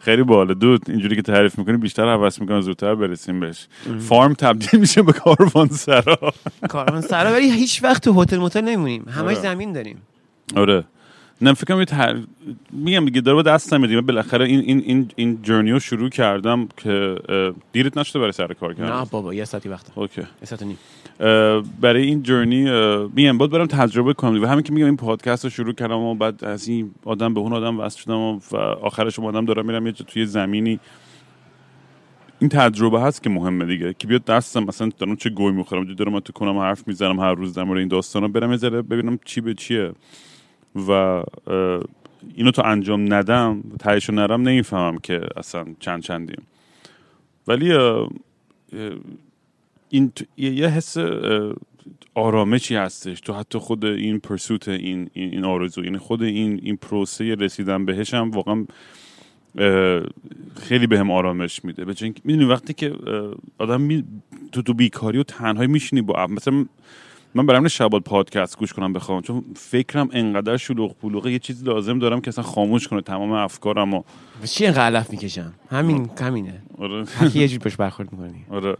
خیلی 0.00 0.22
باحاله. 0.22 0.54
دود 0.54 0.82
اینجوری 0.88 1.16
که 1.16 1.22
تعریف 1.22 1.58
می‌کنی 1.58 1.76
بیشتر 1.76 2.14
حوض 2.16 2.40
می‌کنه 2.40 2.60
زودتر 2.60 2.94
برسیم 2.94 3.40
بهش. 3.40 3.66
فارم 3.98 4.34
تبدیل 4.34 4.80
میشه 4.80 5.02
به 5.02 5.12
کاروان 5.12 5.68
سرا. 5.68 6.32
کاروان 6.68 7.00
سرا 7.00 7.32
ولی 7.32 7.50
هیچ 7.50 7.84
وقت 7.84 8.04
تو 8.04 8.22
هتل 8.22 8.36
متل 8.36 8.60
نمیمونیم. 8.60 9.04
همش 9.08 9.20
آره. 9.20 9.34
زمین 9.34 9.72
داریم. 9.72 10.02
آره. 10.56 10.84
نه 11.42 11.52
فکر 11.52 11.74
کنم 11.74 11.84
تر... 11.84 12.18
میگم 12.72 13.04
دیگه 13.04 13.20
داره 13.20 13.34
با 13.34 13.42
دست 13.42 13.74
نمیدیم 13.74 14.00
بالاخره 14.00 14.46
این 14.46 14.60
این 14.60 14.82
این 14.86 15.10
این 15.16 15.38
جرنیو 15.42 15.78
شروع 15.78 16.08
کردم 16.08 16.68
که 16.76 17.16
دیرت 17.72 17.98
نشده 17.98 18.18
برای 18.18 18.32
سر 18.32 18.52
کار 18.52 18.70
نه 18.70 18.76
کردن 18.76 19.04
بابا 19.10 19.34
یه 19.34 19.44
ساعتی 19.44 19.68
وقت 19.68 19.86
اوکی. 19.94 20.20
یه 20.20 20.26
ساعت 20.44 20.62
نیم. 20.62 20.78
برای 21.80 22.02
این 22.02 22.22
جرنی 22.22 22.64
میگم 23.14 23.38
باید 23.38 23.50
برم 23.50 23.66
تجربه 23.66 24.12
کنم 24.14 24.42
و 24.42 24.46
همین 24.46 24.62
که 24.62 24.72
میگم 24.72 24.86
این 24.86 24.96
پادکست 24.96 25.44
رو 25.44 25.50
شروع 25.50 25.72
کردم 25.72 25.98
و 25.98 26.14
بعد 26.14 26.44
از 26.44 26.68
این 26.68 26.90
آدم 27.04 27.34
به 27.34 27.40
اون 27.40 27.52
آدم 27.52 27.80
وصل 27.80 28.00
شدم 28.00 28.18
و 28.18 28.40
آخرش 28.56 29.18
اومدم 29.18 29.44
دارم 29.44 29.66
میرم 29.66 29.86
یه 29.86 29.92
توی 29.92 30.26
زمینی. 30.26 30.80
این 32.38 32.48
تجربه 32.48 33.00
هست 33.00 33.22
که 33.22 33.30
مهمه 33.30 33.64
دیگه. 33.64 33.94
که 33.98 34.06
بیاد 34.06 34.24
دستم 34.24 34.64
مثلا 34.64 34.90
دارم 34.98 35.16
چه 35.16 35.30
گوی 35.30 35.52
می‌خورم 35.52 35.84
جو 35.84 35.94
دارم 35.94 36.20
تو 36.20 36.32
کنم 36.32 36.58
حرف 36.58 36.88
می‌زنم 36.88 37.20
هر 37.20 37.34
روز 37.34 37.54
در 37.54 37.64
مورد 37.64 37.78
این 37.78 37.88
داستانا 37.88 38.28
برم 38.28 38.52
یه 38.52 38.58
ببینم 38.70 39.18
چی 39.24 39.40
به 39.40 39.54
چیه. 39.54 39.92
و 40.88 41.22
اینو 42.34 42.50
تو 42.50 42.62
انجام 42.64 43.14
ندم 43.14 43.62
تهیشو 43.78 44.12
نرم 44.12 44.42
نمی‌فهمم 44.42 44.98
که 44.98 45.20
اصلا 45.36 45.66
چند 45.80 46.02
چندیم. 46.02 46.42
ولی 47.48 47.72
این 49.90 50.10
تو- 50.10 50.24
یه 50.36 50.68
حس 50.68 50.96
آرامشی 52.14 52.74
هستش. 52.76 53.20
تو 53.20 53.32
حتی 53.32 53.58
خود 53.58 53.84
این 53.84 54.18
پرسوت 54.18 54.68
این 54.68 55.10
این, 55.12 55.44
آرزو 55.44 55.84
یعنی 55.84 55.98
خود 55.98 56.22
این 56.22 56.60
این 56.62 56.76
پروسه 56.76 57.34
رسیدن 57.34 57.84
بهش 57.84 58.14
هم 58.14 58.30
واقعا 58.30 58.66
خیلی 60.60 60.86
بهم 60.86 61.10
آرامش 61.10 61.64
میده. 61.64 61.84
به 61.84 61.94
اینکه 62.02 62.20
می‌دونی 62.24 62.44
وقتی 62.44 62.72
که 62.72 62.94
آدم 63.58 63.80
می 63.80 64.04
تو 64.52 64.62
تو 64.62 64.74
بیکاری 64.74 65.18
و 65.18 65.22
تنهایی 65.22 65.68
میشینی 65.68 66.02
با 66.02 66.26
مثلا 66.26 66.66
من 67.34 67.46
برام 67.46 67.68
شبات 67.68 68.02
پادکست 68.04 68.58
گوش 68.58 68.72
کنم 68.72 68.92
بخوام 68.92 69.22
چون 69.22 69.44
فکرم 69.56 70.08
انقدر 70.12 70.56
شلوغ 70.56 70.96
پلوغه 70.96 71.32
یه 71.32 71.38
چیزی 71.38 71.64
لازم 71.64 71.98
دارم 71.98 72.20
که 72.20 72.28
اصلا 72.28 72.44
خاموش 72.44 72.88
کنه 72.88 73.00
تمام 73.00 73.32
افکارم 73.32 73.94
و 73.94 74.02
چی 74.44 74.64
اینقدر 74.64 74.82
علف 74.82 75.10
می‌کشم؟ 75.10 75.52
همین 75.70 76.10
همینه. 76.20 76.62
آره. 76.78 77.04
یه 77.34 77.48
جور 77.48 77.58
پشت 77.58 77.76
برخورد 77.76 78.12
می‌کنی 78.12 78.44
آره. 78.50 78.76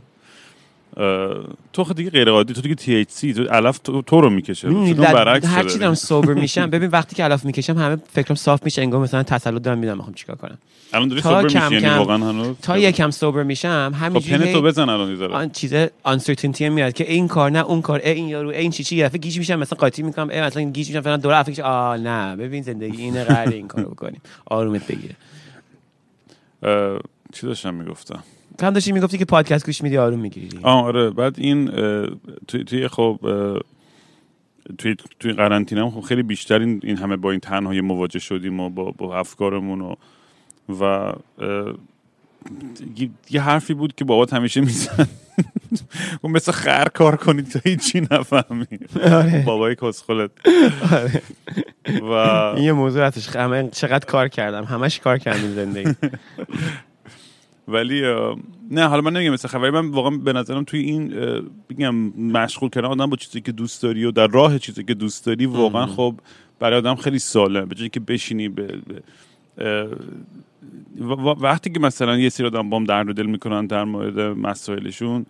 تو 1.72 1.84
خود 1.84 1.96
دیگه 1.96 2.10
غیر 2.10 2.28
عادی 2.28 2.54
تو 2.54 2.60
دیگه 2.60 2.74
تی 2.74 2.96
اچ 2.96 3.08
سی 3.10 3.34
تو 3.34 3.44
علف 3.44 3.78
تو, 3.78 4.02
تو 4.02 4.20
رو 4.20 4.30
می‌کشه. 4.30 4.68
برعکس 4.94 5.46
هر 5.46 5.64
چی 5.64 5.78
دارم 5.78 5.94
سوبر 5.94 6.34
میشم. 6.34 6.70
ببین 6.70 6.90
وقتی 6.90 7.16
که 7.16 7.24
علف 7.24 7.44
می‌کشم 7.44 7.78
همه 7.78 7.98
فکرم 8.12 8.34
صاف 8.34 8.64
میشه. 8.64 8.82
انگار 8.82 9.00
مثلا 9.00 9.22
تسلط 9.22 9.62
دارم 9.62 9.78
میدم 9.78 9.96
می‌خوام 9.96 10.14
چیکار 10.14 10.36
کنم. 10.36 10.58
الان 10.92 11.08
داری 11.08 11.20
سوبر 11.20 11.48
کم 11.48 11.68
میشی 11.68 11.86
یعنی 11.86 11.98
واقعا 11.98 12.16
هنوز؟ 12.16 12.56
تا 12.62 12.78
یکم 12.78 13.10
سوبر 13.10 13.42
میشم 13.42 13.92
خب 13.94 14.02
همینجوری 14.02 14.44
پن 14.44 14.52
تو 14.52 14.62
بزن 14.62 14.88
الان 14.88 15.16
ذره. 15.16 15.34
آن 15.34 15.50
چیز 15.50 15.72
آنسرتینتی 16.02 16.68
میاد 16.68 16.92
که 16.92 17.10
این 17.10 17.28
کار 17.28 17.50
نه 17.50 17.64
اون 17.64 17.82
کار 17.82 18.00
این 18.00 18.28
یارو 18.28 18.48
این 18.48 18.70
چی 18.70 18.84
چی 18.84 19.02
دفعه 19.02 19.18
گیج 19.18 19.38
میشم 19.38 19.58
مثلا 19.58 19.78
قاطی 19.78 20.02
می‌کنم 20.02 20.26
مثلا 20.26 20.62
گیج 20.62 20.88
میشم 20.88 21.00
فلان 21.00 21.20
دوره 21.20 21.36
افکش 21.36 21.58
آ 21.58 21.96
نه 21.96 22.36
ببین 22.36 22.62
زندگی 22.62 23.02
اینه 23.02 23.24
قراره 23.24 23.54
این 23.54 23.68
کارو 23.68 23.90
بکنیم. 23.90 24.20
آرومت 24.46 24.86
بگیره 24.86 25.14
چی 27.32 27.46
داشتم 27.46 27.74
می‌گفتم؟ 27.74 28.22
هم 28.66 28.72
داشتی 28.72 28.92
می‌گفتی 28.92 29.18
که 29.18 29.24
پادکست 29.24 29.66
گوش 29.66 29.82
میدی 29.82 29.96
آروم 29.98 30.18
می‌گیری 30.18 30.58
آره. 30.62 31.10
بعد 31.10 31.34
این 31.38 31.68
اه، 31.70 32.06
توی 32.48 32.64
توی 32.64 32.88
خب 32.88 33.18
توی 34.78 34.96
توی 35.20 35.32
قرنطینه 35.32 35.82
هم 35.82 35.90
خب 35.90 36.00
خیلی 36.00 36.22
بیشتر 36.22 36.58
این, 36.60 36.80
این 36.84 36.96
همه 36.96 37.16
با 37.16 37.30
این 37.30 37.40
تنهایی 37.40 37.80
مواجه 37.80 38.18
شدیم 38.18 38.60
و 38.60 38.70
با, 38.70 38.90
با 38.90 39.18
افکارمون 39.18 39.80
و 39.80 39.94
و 40.80 41.12
یه- 43.30 43.40
حرفی 43.42 43.74
بود 43.74 43.94
که 43.94 44.04
بابات 44.04 44.32
همیشه 44.32 44.60
میزن 44.60 45.08
اون 46.22 46.32
مثل 46.32 46.52
خر 46.52 46.84
کار 46.94 47.16
کنی 47.16 47.42
تا 47.42 47.60
هیچی 47.64 48.00
نفهمی 48.10 48.66
بابای 49.46 49.74
کسخلت. 49.74 50.30
و 52.02 52.04
این 52.04 52.64
یه 52.64 52.72
موضوع 52.72 53.10
همه 53.34 53.68
چقدر 53.72 54.06
کار 54.06 54.28
کردم 54.28 54.64
همش 54.64 55.00
کار 55.00 55.18
کردیم 55.18 55.54
زندگی. 55.54 55.94
ولی 57.68 58.02
نه 58.70 58.88
حالا 58.88 59.02
من 59.02 59.12
نمیگم 59.12 59.32
مثل 59.32 59.48
خبری 59.48 59.70
من 59.70 59.88
واقعا 59.88 60.16
به 60.16 60.32
نظرم 60.32 60.64
توی 60.64 60.80
این 60.80 61.08
بگم 61.70 61.94
مشغول 62.18 62.70
کردن 62.70 62.88
آدم 62.88 63.06
با 63.06 63.16
چیزی 63.16 63.40
که 63.40 63.52
دوست 63.52 63.82
داری 63.82 64.04
و 64.04 64.10
در 64.10 64.26
راه 64.26 64.58
چیزی 64.58 64.84
که 64.84 64.94
دوست 64.94 65.26
داری 65.26 65.46
واقعا 65.46 65.86
خب 65.86 66.14
برای 66.58 66.78
آدم 66.78 66.94
خیلی 66.94 67.18
سالم 67.18 67.64
به 67.64 67.74
جایی 67.74 67.88
که 67.88 68.00
بشینی 68.00 68.48
به, 68.48 68.78
به 68.86 69.02
وقتی 71.40 71.70
که 71.70 71.80
مثلا 71.80 72.18
یه 72.18 72.28
سری 72.28 72.46
آدم 72.46 72.70
بام 72.70 72.84
درد 72.84 73.08
و 73.08 73.12
دل 73.12 73.26
می‌کنن 73.26 73.66
در 73.66 73.84
مورد 73.84 74.18
مسائلشون 74.18 75.26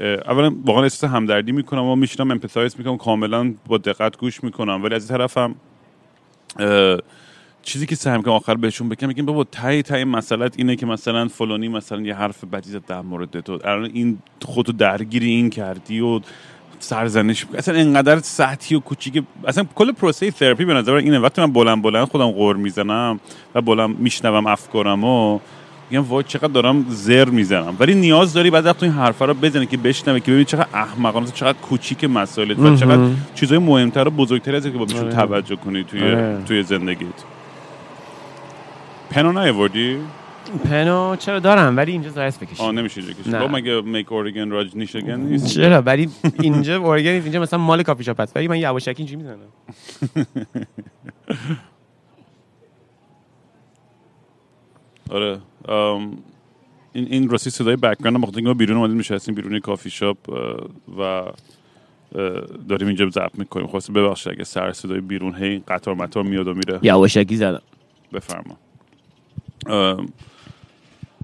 اولا 0.00 0.56
واقعا 0.64 0.82
احساس 0.82 1.10
همدردی 1.10 1.52
می‌کنم 1.52 1.84
و 1.84 1.96
میشینم 1.96 2.30
امپثایز 2.30 2.74
می‌کنم 2.78 2.96
کاملا 2.96 3.54
با 3.66 3.78
دقت 3.78 4.16
گوش 4.16 4.44
می‌کنم. 4.44 4.82
ولی 4.84 4.94
از 4.94 5.10
این 5.10 5.18
طرفم 5.18 5.54
چیزی 7.64 7.86
که 7.86 7.96
سعی 7.96 8.16
می‌کنم 8.16 8.34
آخر 8.34 8.54
بهشون 8.54 8.88
بگم 8.88 9.08
میگم 9.08 9.26
بابا 9.26 9.44
تای 9.44 9.82
تای 9.82 10.04
مسئلت 10.04 10.54
اینه 10.56 10.76
که 10.76 10.86
مثلا 10.86 11.28
فلانی 11.28 11.68
مثلا 11.68 12.00
یه 12.00 12.14
حرف 12.14 12.44
بدی 12.44 12.70
زد 12.70 12.86
در 12.86 13.00
مورد 13.00 13.40
تو. 13.40 13.58
الان 13.64 13.90
این 13.94 14.18
خودتو 14.44 14.72
درگیر 14.72 15.22
این 15.22 15.50
کردی 15.50 16.00
و 16.00 16.20
سرزنش 16.78 17.46
اصلا 17.54 17.74
انقدر 17.74 18.18
سطحی 18.18 18.76
و 18.76 18.80
کوچیک 18.80 19.22
اصلا 19.46 19.64
کل 19.74 19.92
پروسه 19.92 20.30
تراپی 20.30 20.64
به 20.64 20.74
نظر 20.74 20.92
اینه. 20.92 21.18
وقتی 21.18 21.40
من 21.40 21.52
بلند 21.52 21.82
بلند 21.82 22.08
خودم 22.08 22.30
قور 22.30 22.56
می‌زنم 22.56 23.20
و 23.54 23.60
بلند 23.60 23.98
میشنوم 23.98 24.46
افکارم 24.46 25.04
و 25.04 25.38
میگم 25.90 26.04
وای 26.04 26.24
چقدر 26.24 26.52
دارم 26.52 26.86
زر 26.88 27.24
می‌زنم. 27.24 27.76
ولی 27.80 27.94
نیاز 27.94 28.32
داری 28.32 28.50
بعد 28.50 28.66
وقت 28.66 28.82
این 28.82 28.92
حرفا 28.92 29.24
رو 29.24 29.34
بزنی 29.34 29.66
که 29.66 29.76
بشنوی 29.76 30.20
که 30.20 30.30
ببینی 30.30 30.44
چقدر 30.44 30.66
احمقانه 30.74 31.26
چقدر 31.26 31.58
کوچیک 31.58 32.04
مسائلت 32.04 32.58
و 32.58 32.76
چقدر 32.76 33.10
چیزای 33.34 33.58
مهمتر 33.58 34.08
و 34.08 34.10
بزرگتر 34.10 34.54
از 34.54 34.64
که 34.64 34.70
با 34.70 34.84
بهشون 34.84 35.10
توجه 35.10 35.56
کنی 35.56 35.84
توی 35.84 36.02
آره. 36.02 36.42
توی 36.48 36.62
زندگیت. 36.62 37.33
pen 39.14 39.28
و 39.28 39.32
نیاوردی؟ 39.32 39.98
pen 40.64 41.03
و 41.03 41.16
چرا 41.16 41.38
دارم 41.38 41.76
ولی 41.76 41.92
اینجا 41.92 42.10
ضایعست 42.10 42.42
آه 42.42 42.48
بکشم 42.48 42.64
نمیشه 42.64 43.00
اینجا 43.00 43.14
کشید. 43.20 43.34
نه. 43.34 43.40
با 43.40 43.48
مگه 43.48 43.80
make 43.80 44.12
Oregon 44.12 44.50
Rajneesh 44.50 44.76
again 44.76 45.20
نیست؟ 45.20 45.46
چرا؟ 45.46 45.82
ولی 45.82 46.08
اینجا 46.40 46.76
اورگانیز 46.76 47.24
اینجا 47.24 47.40
مثلا 47.40 47.58
مال 47.58 47.82
کافی 47.82 48.04
شاپ 48.04 48.20
هست. 48.20 48.36
ولی 48.36 48.48
من 48.48 48.58
یواشکی 48.58 48.94
اینجوری 49.02 49.22
می‌زنم. 49.22 49.38
آره 55.10 55.38
ام، 55.68 56.18
این 56.92 57.06
این 57.10 57.28
راستی 57.28 57.50
صدای 57.50 57.76
background 57.76 58.24
اینکه 58.24 58.40
ما 58.42 58.54
بیرون 58.54 58.76
اومدیم 58.76 58.98
نشستیم 58.98 59.34
بیرون 59.34 59.60
کافی 59.60 59.90
شاپ 59.90 60.16
و 60.98 61.22
داریم 62.68 62.86
اینجا 62.86 63.10
ضبط 63.10 63.38
می‌کنیم. 63.38 63.66
خواسته 63.66 63.92
ببخشید 63.92 64.32
اگه 64.32 64.44
سر 64.44 64.72
صدای 64.72 65.00
بیرون 65.00 65.34
هی 65.34 65.62
قطار 65.68 65.94
مطار 65.94 66.22
میاد 66.22 66.48
و 66.48 66.54
میره. 66.54 66.78
یواشکی 66.82 67.36
زدم. 67.36 67.62
بفرما. 68.12 68.50
ام، 68.50 68.56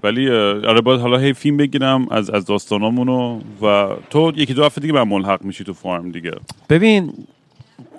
ولی 0.03 0.29
آره 0.29 0.81
باید 0.81 1.01
حالا 1.01 1.17
هی 1.17 1.33
فیلم 1.33 1.57
بگیرم 1.57 2.07
از 2.11 2.29
از 2.29 2.45
داستانامونو 2.45 3.41
و 3.61 3.87
تو 4.09 4.31
یکی 4.35 4.53
دو 4.53 4.63
هفته 4.63 4.81
دیگه 4.81 4.93
من 4.93 5.03
ملحق 5.07 5.43
میشی 5.43 5.63
تو 5.63 5.73
فارم 5.73 6.11
دیگه. 6.11 6.31
ببین 6.69 7.13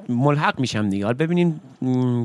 ملحق 0.08 0.60
میشم 0.60 0.90
دیگه. 0.90 1.04
حالا 1.04 1.16
ببینین 1.16 1.60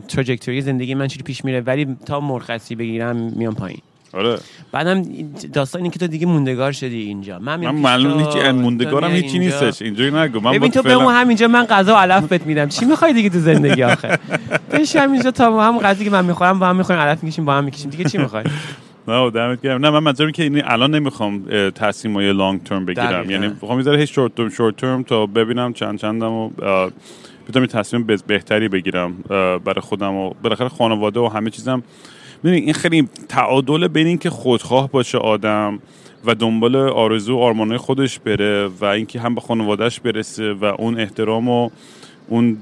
تراجکتوری 0.07 0.61
زندگی 0.61 0.95
من 0.95 1.07
چی 1.07 1.21
پیش 1.21 1.45
میره 1.45 1.61
ولی 1.61 1.97
تا 2.05 2.19
مرخصی 2.19 2.75
بگیرم 2.75 3.15
میام 3.15 3.55
پایین. 3.55 3.81
آره. 4.17 4.37
بعدم 4.71 5.03
داستان 5.53 5.81
اینه 5.81 5.93
که 5.93 5.99
تو 5.99 6.07
دیگه 6.07 6.25
موندگار 6.25 6.71
شدی 6.71 7.01
اینجا. 7.01 7.39
من 7.39 7.55
من 7.59 7.75
معلوم 7.75 8.17
نیست 8.17 8.29
تو 8.29 8.53
موندگارم 8.53 9.11
هیچی 9.11 9.39
اینجا. 9.39 9.59
نیستش. 9.61 9.81
اینجوری 9.81 10.11
نگو. 10.11 10.39
من 10.39 10.51
ببین 10.51 10.71
تو 10.71 10.81
به 10.81 10.93
اون 10.93 11.13
همینجا 11.13 11.47
من 11.47 11.65
غذا 11.65 11.93
و 11.93 11.97
علف 11.97 12.27
بهت 12.27 12.45
میدم. 12.45 12.67
چی 12.69 12.85
می‌خوای 12.85 13.13
دیگه 13.13 13.29
تو 13.29 13.39
زندگی 13.39 13.83
آخه؟ 13.83 14.19
بش 14.71 14.95
همینجا 14.95 15.31
تا 15.31 15.51
با 15.51 15.63
هم 15.63 15.79
غذایی 15.79 16.05
که 16.05 16.11
من 16.11 16.25
می‌خورم 16.25 16.59
با 16.59 16.67
هم 16.67 16.75
می‌خوریم 16.75 17.01
علف 17.01 17.23
می‌کشیم 17.23 17.45
با 17.45 17.53
هم 17.53 17.63
می‌کشیم. 17.63 17.89
دیگه 17.89 18.03
چی 18.03 18.17
می‌خوای؟ 18.17 18.43
نه 19.07 19.29
دمت 19.29 19.61
گرم. 19.61 19.85
نه 19.85 19.89
من 19.89 19.99
منظورم 19.99 20.31
که 20.31 20.43
این 20.43 20.61
الان 20.65 20.95
نمی‌خوام 20.95 21.43
تصمیم 21.75 22.13
های 22.13 22.33
لانگ 22.33 22.63
ترم 22.63 22.85
بگیرم. 22.85 23.31
یعنی 23.31 23.47
می‌خوام 23.47 23.77
می‌ذاره 23.77 23.99
هیچ 23.99 24.15
شورت 24.15 24.35
ترم 24.35 24.49
شورت 24.49 24.75
ترم 24.75 25.03
تا 25.03 25.25
ببینم 25.25 25.73
چند 25.73 25.99
چندم 25.99 26.31
و 26.31 26.49
بتونم 27.49 27.63
یه 27.63 27.67
تصمیم 27.67 28.07
بهتری 28.27 28.67
بگیرم 28.67 29.13
برای 29.65 29.81
خودم 29.81 30.15
و 30.15 30.33
بالاخره 30.43 30.69
خانواده 30.69 31.19
و 31.19 31.27
همه 31.27 31.49
چیزم 31.49 31.83
می‌دونی 32.43 32.61
این 32.61 32.73
خیلی 32.73 33.09
تعادل 33.29 33.87
بین 33.87 34.07
این 34.07 34.17
که 34.17 34.29
خودخواه 34.29 34.91
باشه 34.91 35.17
آدم 35.17 35.79
و 36.25 36.35
دنبال 36.35 36.75
آرزو 36.75 37.35
و 37.35 37.39
آرمانهای 37.39 37.77
خودش 37.77 38.19
بره 38.19 38.67
و 38.67 38.85
اینکه 38.85 39.19
هم 39.19 39.35
به 39.35 39.41
خانوادهش 39.41 39.99
برسه 39.99 40.53
و 40.53 40.65
اون 40.65 40.99
احترام 40.99 41.49
و 41.49 41.69
اون 42.27 42.57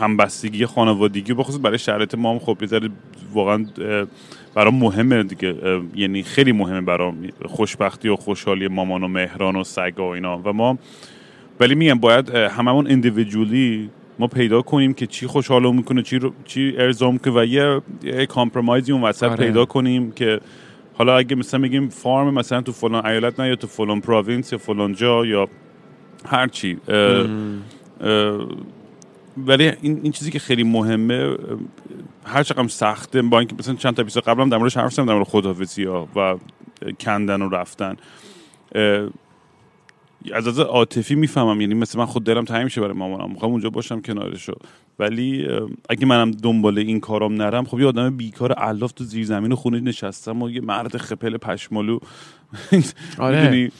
همبستگی 0.00 0.66
خانوادگی 0.66 1.34
بخصوص 1.34 1.58
برای 1.62 1.78
شرایط 1.78 2.14
ما 2.14 2.32
هم 2.32 2.38
خب 2.38 2.66
ذره 2.66 2.88
واقعا 3.34 3.66
برام 4.54 4.74
مهمه 4.74 5.22
دیگه. 5.22 5.56
یعنی 5.94 6.22
خیلی 6.22 6.52
مهمه 6.52 6.80
برام 6.80 7.28
خوشبختی 7.44 8.08
و 8.08 8.16
خوشحالی 8.16 8.68
مامان 8.68 9.04
و 9.04 9.08
مهران 9.08 9.56
و 9.56 9.64
سگا 9.64 10.08
و 10.08 10.08
اینا. 10.08 10.40
و 10.44 10.52
ما 10.52 10.78
ولی 11.60 11.74
میگم 11.74 11.98
باید 11.98 12.30
هممون 12.30 12.90
individually 12.90 13.90
ما 14.18 14.26
پیدا 14.26 14.62
کنیم 14.62 14.94
که 14.94 15.06
چی 15.06 15.26
خوشحالو 15.26 15.72
می‌کنه 15.72 16.02
چی 16.02 16.18
رو 16.18 16.32
چی 16.44 16.74
ارضا 16.78 17.10
می‌کنه 17.10 17.40
و 17.40 17.44
یه, 17.44 17.80
یه 18.02 18.26
compromise 18.26 18.86
ی 18.86 18.92
اون 18.92 19.02
وسط 19.02 19.26
آره. 19.26 19.36
پیدا 19.46 19.64
کنیم 19.64 20.12
که 20.12 20.40
حالا 20.94 21.16
اگه 21.16 21.36
مثلا 21.36 21.60
بگیم 21.60 21.88
farm 21.88 22.34
مثلا 22.34 22.60
تو 22.60 22.72
فلان 22.72 23.06
ایالت 23.06 23.40
نه 23.40 23.48
یا 23.48 23.56
تو 23.56 23.66
فلان 23.66 24.00
province 24.00 24.52
یا 24.52 24.58
فلان 24.58 24.94
جا 24.94 25.26
یا 25.26 25.48
هر 26.26 26.48
چی 26.48 26.78
ولی 29.36 29.72
این, 29.80 30.00
این 30.02 30.12
چیزی 30.12 30.30
که 30.30 30.38
خیلی 30.38 30.64
مهمه 30.64 31.36
هر 32.24 32.42
چقدر 32.42 32.68
سخته 32.68 33.22
با 33.22 33.38
اینکه 33.38 33.54
مثلا 33.58 33.74
چند 33.74 33.94
تا 33.94 34.02
اپیزود 34.02 34.24
قبلا 34.24 34.44
در 34.44 34.58
موردش 34.58 34.76
حرف 34.76 34.92
زدم 34.92 35.06
در 35.06 35.14
مورد 35.14 35.26
خداحافظی 35.26 35.84
ها 35.84 36.08
و 36.16 36.34
کندن 37.00 37.42
و 37.42 37.48
رفتن 37.48 37.96
از 40.34 40.48
از 40.48 40.58
عاطفی 40.58 41.14
می‌فهمم. 41.14 41.60
یعنی 41.60 41.74
مثل 41.74 41.98
من 41.98 42.06
خود 42.06 42.24
دلم 42.24 42.44
تنگ 42.44 42.64
میشه 42.64 42.80
برای 42.80 42.94
مامانم. 42.94 43.30
می‌خوام 43.30 43.52
اونجا 43.52 43.70
باشم 43.70 44.00
کنارشو. 44.00 44.52
ولی 44.98 45.46
اگه 45.88 46.06
منم 46.06 46.30
دنبال 46.30 46.78
این 46.78 47.00
کارام 47.00 47.34
نرم 47.34 47.64
خب 47.64 47.80
یه 47.80 47.86
آدم 47.86 48.16
بیکار 48.16 48.54
الاف 48.56 48.92
تو 48.92 49.04
زیر 49.04 49.24
زمین 49.24 49.54
خونه 49.54 49.80
نشستم 49.80 50.42
و 50.42 50.50
یه 50.50 50.60
مرد 50.60 50.96
خپل 50.96 51.36
پشمالو 51.36 51.98
آره. 53.18 53.70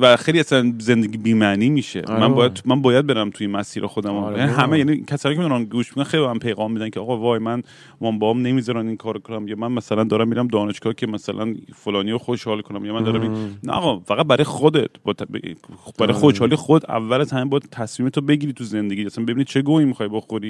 و 0.00 0.16
خیلی 0.16 0.40
اصلا 0.40 0.72
زندگی 0.78 1.18
بی‌معنی 1.18 1.70
میشه. 1.70 2.02
آره 2.08 2.20
من. 2.20 2.34
باید 2.34 2.62
من 2.64 2.82
باید 2.82 3.06
برم 3.06 3.30
توی 3.30 3.46
مسیر 3.46 3.86
خودم 3.86 4.14
آره 4.16 4.38
یعنی. 4.38 4.52
همه 4.52 4.78
یعنی 4.78 5.04
کسایی 5.06 5.36
که 5.36 5.42
میرن 5.42 5.64
گوش 5.64 5.96
میدن 5.96 6.08
خیلی 6.10 6.22
به 6.22 6.28
من 6.28 6.38
پیغام 6.38 6.72
میدن 6.72 6.90
که 6.90 7.00
آقا 7.00 7.18
وای 7.18 7.38
من 7.38 7.62
مام 8.00 8.18
بابام 8.18 8.42
نمی‌ذارن 8.42 8.86
این 8.86 8.96
کارو 8.96 9.20
کنم. 9.20 9.48
یا 9.48 9.56
من 9.56 9.72
مثلا 9.72 10.04
دارم 10.04 10.28
میرم 10.28 10.48
دانشگاه 10.48 10.94
که 10.94 11.06
مثلا 11.06 11.54
فلانی 11.74 12.10
رو 12.10 12.18
خوشحال 12.18 12.60
کنم. 12.60 12.84
یا 12.84 12.94
من 12.94 13.02
دارم 13.04 13.20
این... 13.22 13.32
نه 13.64 13.72
آقا 13.72 13.98
فقط 13.98 14.26
برای 14.26 14.44
خودت. 14.44 14.90
با 15.04 15.12
ت- 15.12 15.22
برای 15.28 15.56
آره. 16.00 16.12
خوشحالی 16.12 16.56
خود 16.56 16.90
اول 16.90 17.20
از 17.20 17.32
همه 17.32 17.44
باید 17.44 17.68
تصمیم 17.72 18.08
تو 18.08 18.20
بگیری 18.20 18.52
تو 18.52 18.64
زندگی. 18.64 19.06
اصلا 19.06 19.24
ببینی 19.24 19.44
چه 19.44 19.62
گویی 19.62 19.86
می‌خوای 19.86 20.08
بخوری. 20.08 20.47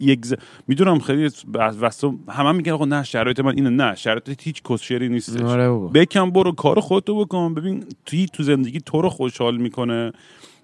یک 0.00 0.26
ز... 0.26 0.34
می‌دونم 0.68 0.98
خیلی 0.98 1.30
واسه 1.52 2.10
همه 2.28 2.52
میگن 2.52 2.72
آقا 2.72 2.84
نه 2.84 3.02
شرایط 3.02 3.40
من 3.40 3.54
اینه. 3.54 3.70
نه 3.70 3.94
شرایط 3.94 4.42
هیچ 4.42 4.62
کسشری 4.62 5.08
نیستش. 5.08 5.40
آره. 5.40 5.68
بکن 5.70 6.30
برو 6.30 6.52
کار 6.52 6.80
خودتو 6.80 7.24
بکن. 7.24 7.54
ببین 7.54 7.84
توی 8.06 8.26
تو 8.32 8.42
زندگی 8.42 8.80
تو 8.80 9.02
رو 9.02 9.08
خوشحال 9.08 9.56
می‌کنه. 9.56 10.12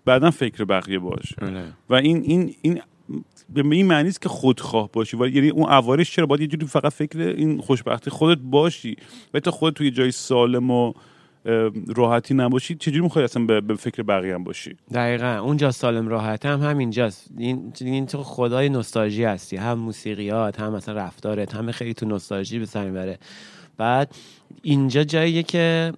بعدا 0.05 0.31
فکر 0.31 0.65
بقیه 0.65 0.99
باش 0.99 1.35
آره. 1.43 1.65
و 1.91 1.95
این 1.95 2.23
این 2.23 2.55
این 2.63 2.81
به 3.55 3.63
این 3.71 3.87
معنی 3.87 4.09
است 4.09 4.23
که 4.23 4.29
خودخواه 4.29 4.91
باشی. 4.93 5.17
ولی 5.17 5.33
یعنی 5.33 5.49
اون 5.49 5.69
عوارش 5.69 6.11
چرا؟ 6.11 6.27
باید 6.27 6.41
یه 6.41 6.47
جوری 6.47 6.67
فقط 6.67 6.93
فکر 6.93 7.19
این 7.19 7.61
خوشبختی 7.61 8.11
خودت 8.11 8.41
باشی. 8.43 8.97
و 9.35 9.41
تا 9.41 9.51
خودت 9.51 9.77
توی 9.77 9.91
جای 9.91 10.11
سالم 10.11 10.71
و 10.71 10.93
راحتی 11.97 12.35
نباشی. 12.35 12.75
چجوری 12.75 13.01
می‌خوای 13.01 13.25
اصلا 13.25 13.45
به, 13.45 13.75
فکر 13.75 14.03
بقیه 14.03 14.35
هم 14.35 14.45
باشی؟ 14.45 14.77
دقیقا. 14.93 15.39
اونجا 15.39 15.71
سالم 15.71 16.09
راحت 16.09 16.47
هم 16.47 16.61
همینجاست. 16.61 17.31
این 17.39 17.73
این 17.81 18.07
تو 18.07 18.23
خدای 18.23 18.69
نوستالژی 18.69 19.25
هستی. 19.25 19.57
هم 19.57 19.79
موسیقیات 19.79 20.61
هم 20.61 20.73
مثلا 20.73 20.95
رفتارت 20.95 21.55
همه 21.55 21.73
خیلی 21.73 21.95
تو 21.95 22.07
نوستالژی 22.07 22.59
به 22.59 22.67
سر 22.67 22.85
می‌بره. 22.85 23.19
بعد 23.77 24.15
اینجا 24.63 25.05
جاییه 25.05 25.43
که 25.43 25.93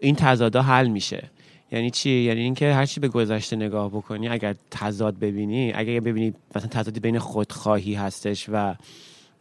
این 0.00 0.14
تضادا 0.14 0.62
حل 0.62 0.88
میشه. 0.88 1.30
یعنی 1.72 1.90
چی؟ 1.90 2.10
یعنی 2.10 2.40
اینکه 2.40 2.74
هر 2.74 2.86
چی 2.86 3.00
به 3.00 3.08
گذشته 3.08 3.56
نگاه 3.56 3.88
بکنی 3.88 4.28
اگر 4.28 4.54
تضاد 4.70 5.18
ببینی 5.18 5.72
اگر 5.72 6.00
ببینی 6.00 6.34
مثلا 6.56 6.68
تضادی 6.68 7.00
بین 7.00 7.18
خودخواهی 7.18 7.94
هستش 7.94 8.46
و 8.52 8.74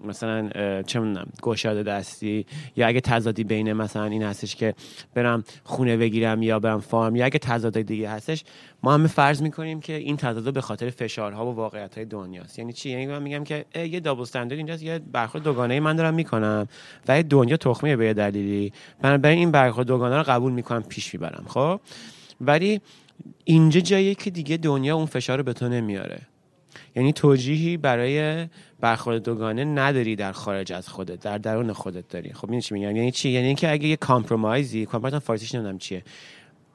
مثلا 0.03 0.49
چه 0.81 0.99
می‌دونم 0.99 1.27
گشاده 1.41 1.83
دستی 1.83 2.45
یا 2.75 2.87
اگه 2.87 3.01
تضادی 3.01 3.43
بین 3.43 3.73
مثلا 3.73 4.05
این 4.05 4.23
هستش 4.23 4.55
که 4.55 4.73
برم 5.13 5.43
خونه 5.63 5.97
بگیرم 5.97 6.41
یا 6.41 6.59
برم 6.59 6.79
فارم 6.79 7.15
یا 7.15 7.25
اگه 7.25 7.39
تضاد 7.39 7.81
دیگه 7.81 8.09
هستش 8.09 8.43
ما 8.83 8.93
همه 8.93 9.07
فرض 9.07 9.41
می‌کنیم 9.41 9.79
که 9.79 9.93
این 9.93 10.17
تضاد 10.17 10.53
به 10.53 10.61
خاطر 10.61 10.89
فشارها 10.89 11.45
و 11.51 11.55
واقعیت 11.55 11.95
های 11.95 12.05
دنیاست. 12.05 12.59
یعنی 12.59 12.73
چی؟ 12.73 12.89
یعنی 12.89 13.07
من 13.07 13.21
میگم 13.21 13.43
که 13.43 13.65
یه 13.75 13.99
دابل 13.99 14.21
استندارد 14.21 14.57
اینجاست 14.57 14.83
یه 14.83 14.99
برخورد 14.99 15.43
دوگانه 15.43 15.79
من 15.79 15.95
دارم 15.95 16.13
می‌کنم 16.13 16.67
و 17.07 17.23
دنیا 17.23 17.57
تخمیه 17.57 17.95
به 17.95 18.13
دلیلی. 18.13 18.73
بنابراین 19.01 19.39
این 19.39 19.51
برخورد 19.51 19.87
دوگانه 19.87 20.17
رو 20.17 20.23
قبول 20.23 20.51
می‌کنم 20.51 20.83
پیش 20.83 21.13
می‌برم 21.13 21.45
خب؟ 21.47 21.79
ولی 22.41 22.81
اینجا 23.43 23.79
جاییه 23.79 24.15
که 24.15 24.29
دیگه 24.29 24.57
دنیا 24.57 24.95
اون 24.95 25.05
فشار 25.05 25.37
رو 25.37 25.43
به 25.43 25.53
تو 25.53 25.69
نمیاره. 25.69 26.21
یعنی 26.95 27.13
توجیهی 27.13 27.77
برای 27.77 28.47
برخورد 28.79 29.23
دوگانه 29.23 29.63
نداری 29.63 30.15
در 30.15 30.31
خارج 30.31 30.73
از 30.73 30.89
خودت 30.89 31.19
در 31.19 31.37
درون 31.37 31.73
خودت 31.73 32.07
داری. 32.07 32.33
خب 32.33 32.51
این 32.51 32.59
چی 32.59 32.73
میگم؟ 32.73 32.95
یعنی 32.95 33.11
چی؟ 33.11 33.29
یعنی 33.29 33.47
اینکه 33.47 33.71
اگه 33.71 33.87
یه 33.87 33.95
compromise 33.95 34.85
ی 34.85 34.89
compromise 34.89 35.23
فارسیش 35.23 35.55
نمی‌دونم 35.55 35.77
چیه. 35.77 36.03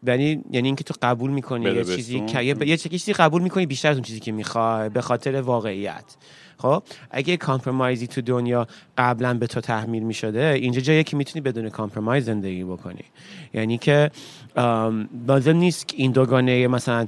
یعنی 0.07 0.45
یعنی 0.51 0.69
اینکه 0.69 0.85
تو 0.85 0.95
قبول 1.03 1.31
می‌کنی 1.31 1.65
یه. 1.65 1.85
چیزی 1.85 2.21
که 2.21 2.43
یه, 2.43 2.77
چیزی 2.77 3.13
قبول 3.13 3.43
می‌کنی 3.43 3.67
بیشتر 3.67 3.89
از 3.89 3.97
اون 3.97 4.03
چیزی 4.03 4.21
که 4.21 4.33
می‌خوای 4.33 4.89
به 4.89 5.01
خاطر 5.01 5.41
واقعیت. 5.41 6.17
خب 6.59 6.83
اگه 7.11 7.37
compromise 7.37 8.00
ی 8.00 8.07
تو 8.07 8.21
دنیا 8.21 8.67
قبلا 8.99 9.35
به 9.35 9.47
تو 9.47 9.61
تحمیل 9.61 10.03
می‌شده 10.03 10.47
اینجا 10.47 10.81
جایی 10.81 11.05
که 11.05 11.17
می‌تونی 11.17 11.41
بدون 11.41 11.69
compromise 11.69 12.25
زندگی 12.25 12.65
بکنی. 12.65 13.05
یعنی 13.55 13.79
که 13.79 14.11
لازم 15.27 15.57
نیست 15.57 15.95
این 15.97 16.13
دوگانه 16.13 16.69
مثلا 16.69 17.07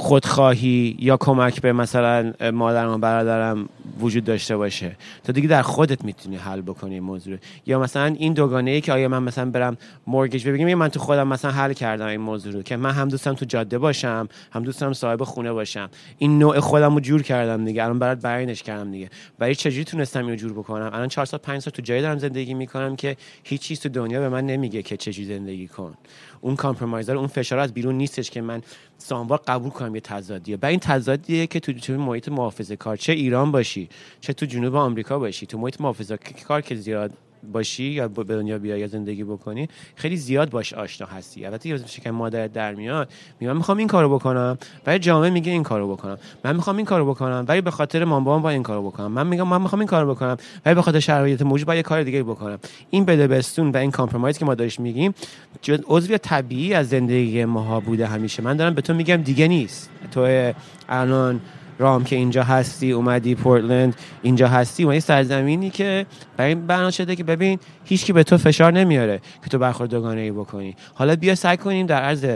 خودخواهی 0.00 0.96
یا 0.98 1.16
کمک 1.16 1.60
به 1.60 1.72
مثلا 1.72 2.32
مادرم 2.52 2.90
و 2.90 2.98
برادرم 2.98 3.68
وجود 4.00 4.24
داشته 4.24 4.56
باشه. 4.56 4.96
تو 5.24 5.32
دیگه 5.32 5.48
در 5.48 5.62
خودت 5.62 6.04
می‌تونی 6.04 6.36
حل 6.36 6.60
بکنی 6.60 6.94
این 6.94 7.02
موضوع. 7.02 7.36
یا 7.66 7.78
مثلا 7.78 8.14
این 8.18 8.32
دوگانه 8.32 8.70
ای 8.70 8.80
که 8.80 8.92
آیا 8.92 9.08
من 9.08 9.22
مثلا 9.22 9.50
برم 9.50 9.76
mortgage 10.06 10.48
بگم 10.48 10.74
من 10.74 10.88
تو 10.88 11.00
خودم 11.00 11.28
مثلا 11.28 11.50
حل 11.50 11.72
کردم 11.72 12.06
این 12.06 12.20
موضوع 12.20 12.52
رو 12.52 12.62
که 12.62 12.76
من 12.76 12.90
هم 12.90 13.08
دوستم 13.08 13.32
تو 13.32 13.44
جاده 13.44 13.78
باشم 13.78 14.28
هم 14.52 14.62
دوستم 14.62 14.92
صاحب 14.92 15.22
خونه 15.22 15.52
باشم. 15.52 15.90
این 16.18 16.38
نوع 16.38 16.60
خودم 16.60 16.94
رو 16.94 17.00
جور 17.00 17.22
کردم 17.22 17.64
دیگه. 17.64 17.84
الان 17.84 17.98
برات 17.98 18.26
بیانش 18.26 18.62
کردم 18.62 18.90
دیگه. 18.90 19.10
برای 19.38 19.54
چجوری 19.54 19.84
تونستم 19.84 20.24
اینو 20.24 20.36
جور 20.36 20.52
بکنم؟ 20.52 20.90
الان 20.92 21.08
چهار 21.08 21.26
سال 21.26 21.40
پنج 21.42 21.62
سال 21.62 21.72
تو 21.72 21.82
جایی 21.82 22.02
دارم 22.02 22.18
زندگی 22.18 22.54
می‌کنم 22.54 22.96
که 22.96 23.16
هیچ 23.44 23.60
چیز 23.60 23.80
تو 23.80 23.88
دنیا 23.88 24.20
به 24.20 24.28
من 24.28 24.46
نمیگه 24.46 24.82
که 24.82 24.96
چجوری 24.96 25.28
زندگی 25.28 25.68
کن. 25.68 25.94
اون 26.40 26.56
کامپرومایزر 26.56 27.16
اون 27.16 27.26
فشار 27.26 27.58
از 27.58 27.74
بیرون 27.74 27.94
نیستش 27.94 28.30
که 28.30 28.40
من 28.40 28.62
ساموار 28.98 29.40
قبول 29.46 29.70
کنم 29.70 29.94
یه 29.94 30.00
تضادیه. 30.00 30.58
و 30.62 30.66
این 30.66 30.80
تضادیه 30.80 31.46
که 31.46 31.60
تو 31.60 31.72
تو 31.72 31.92
محیط 31.92 32.28
محافظه 32.28 32.76
کار 32.76 32.96
چه 32.96 33.12
ایران 33.12 33.52
باشی 33.52 33.88
چه 34.20 34.32
تو 34.32 34.46
جنوب 34.46 34.74
آمریکا 34.74 35.18
باشی. 35.18 35.46
تو 35.46 35.58
محیط 35.58 35.80
محافظه 35.80 36.18
کار 36.48 36.60
که 36.60 36.74
زیاد 36.74 37.12
باشی 37.52 37.84
یا 37.84 38.08
به 38.08 38.24
دنیا 38.24 38.58
بیای 38.58 38.80
یا 38.80 38.86
زندگی 38.86 39.24
بکنی 39.24 39.68
خیلی 39.94 40.16
زیاد 40.16 40.50
باش 40.50 40.72
آشنا 40.72 41.06
هستی. 41.06 41.46
البته 41.46 41.68
یه 41.68 41.86
شکم 41.86 42.10
مادرت 42.10 42.52
در 42.52 42.74
میاد 42.74 43.12
میگم 43.40 43.56
می‌خوام 43.56 43.78
این 43.78 43.88
کارو 43.88 44.14
بکنم. 44.14 44.58
ولی 44.86 44.98
جامعه 44.98 45.30
میگه 45.30 45.52
این 45.52 45.62
کارو 45.62 45.92
بکنم. 45.92 46.18
من 46.44 46.56
می‌خوام 46.56 46.76
این 46.76 46.86
کارو 46.86 47.10
بکنم. 47.10 47.44
ولی 47.48 47.60
به 47.60 47.70
خاطر 47.70 48.04
مام 48.04 48.24
بابام 48.24 48.42
با 48.42 48.50
این 48.50 48.62
کارو 48.62 48.82
بکنم. 48.82 49.12
من 49.12 49.26
میگم 49.26 49.48
من 49.48 49.62
می‌خوام 49.62 49.80
این 49.80 49.88
کارو 49.88 50.14
بکنم. 50.14 50.36
ولی 50.66 50.74
به 50.74 50.82
خاطر 50.82 51.00
شرایط 51.00 51.42
موجود 51.42 51.66
با 51.66 51.74
یه 51.74 51.82
کار 51.82 52.02
دیگه 52.02 52.22
بکنم. 52.22 52.58
این 52.90 53.04
بده 53.04 53.26
بستون 53.26 53.70
و 53.70 53.76
این 53.76 53.90
compromise 53.90 54.38
که 54.38 54.44
ما 54.44 54.54
دارش 54.54 54.80
میگیم 54.80 55.14
جز 55.62 55.80
عضوی 55.86 56.18
طبیعی 56.18 56.74
از 56.74 56.88
زندگی 56.88 57.44
ماها 57.44 57.80
بوده 57.80 58.06
همیشه. 58.06 58.42
من 58.42 58.56
دارم 58.56 58.74
به 58.74 58.82
تو 58.82 58.94
میگم 58.94 59.16
دیگه 59.16 59.48
نیست. 59.48 59.90
تو 60.12 60.52
الان 60.88 61.40
رام 61.80 62.04
که 62.04 62.16
اینجا 62.16 62.42
هستی 62.42 62.92
اومدی 62.92 63.34
پورتلند 63.34 63.94
اینجا 64.22 64.48
هستی 64.48 64.82
اومدی 64.84 65.00
سرزمینی 65.00 65.70
که 65.70 66.06
برای 66.36 66.48
این 66.48 66.66
بنا 66.66 66.90
شده 66.90 67.16
که 67.16 67.24
ببین 67.24 67.58
هیچ 67.84 68.04
کی 68.04 68.12
به 68.12 68.22
تو 68.22 68.38
فشار 68.38 68.72
نمیاره 68.72 69.20
که 69.42 69.50
تو 69.50 69.58
برخورد 69.58 69.90
دوگانه 69.90 70.20
ای 70.20 70.30
بکنی. 70.30 70.76
حالا 70.94 71.16
بیا 71.16 71.34
سعی 71.34 71.56
کنیم 71.56 71.86
در 71.86 72.02
عرض 72.02 72.26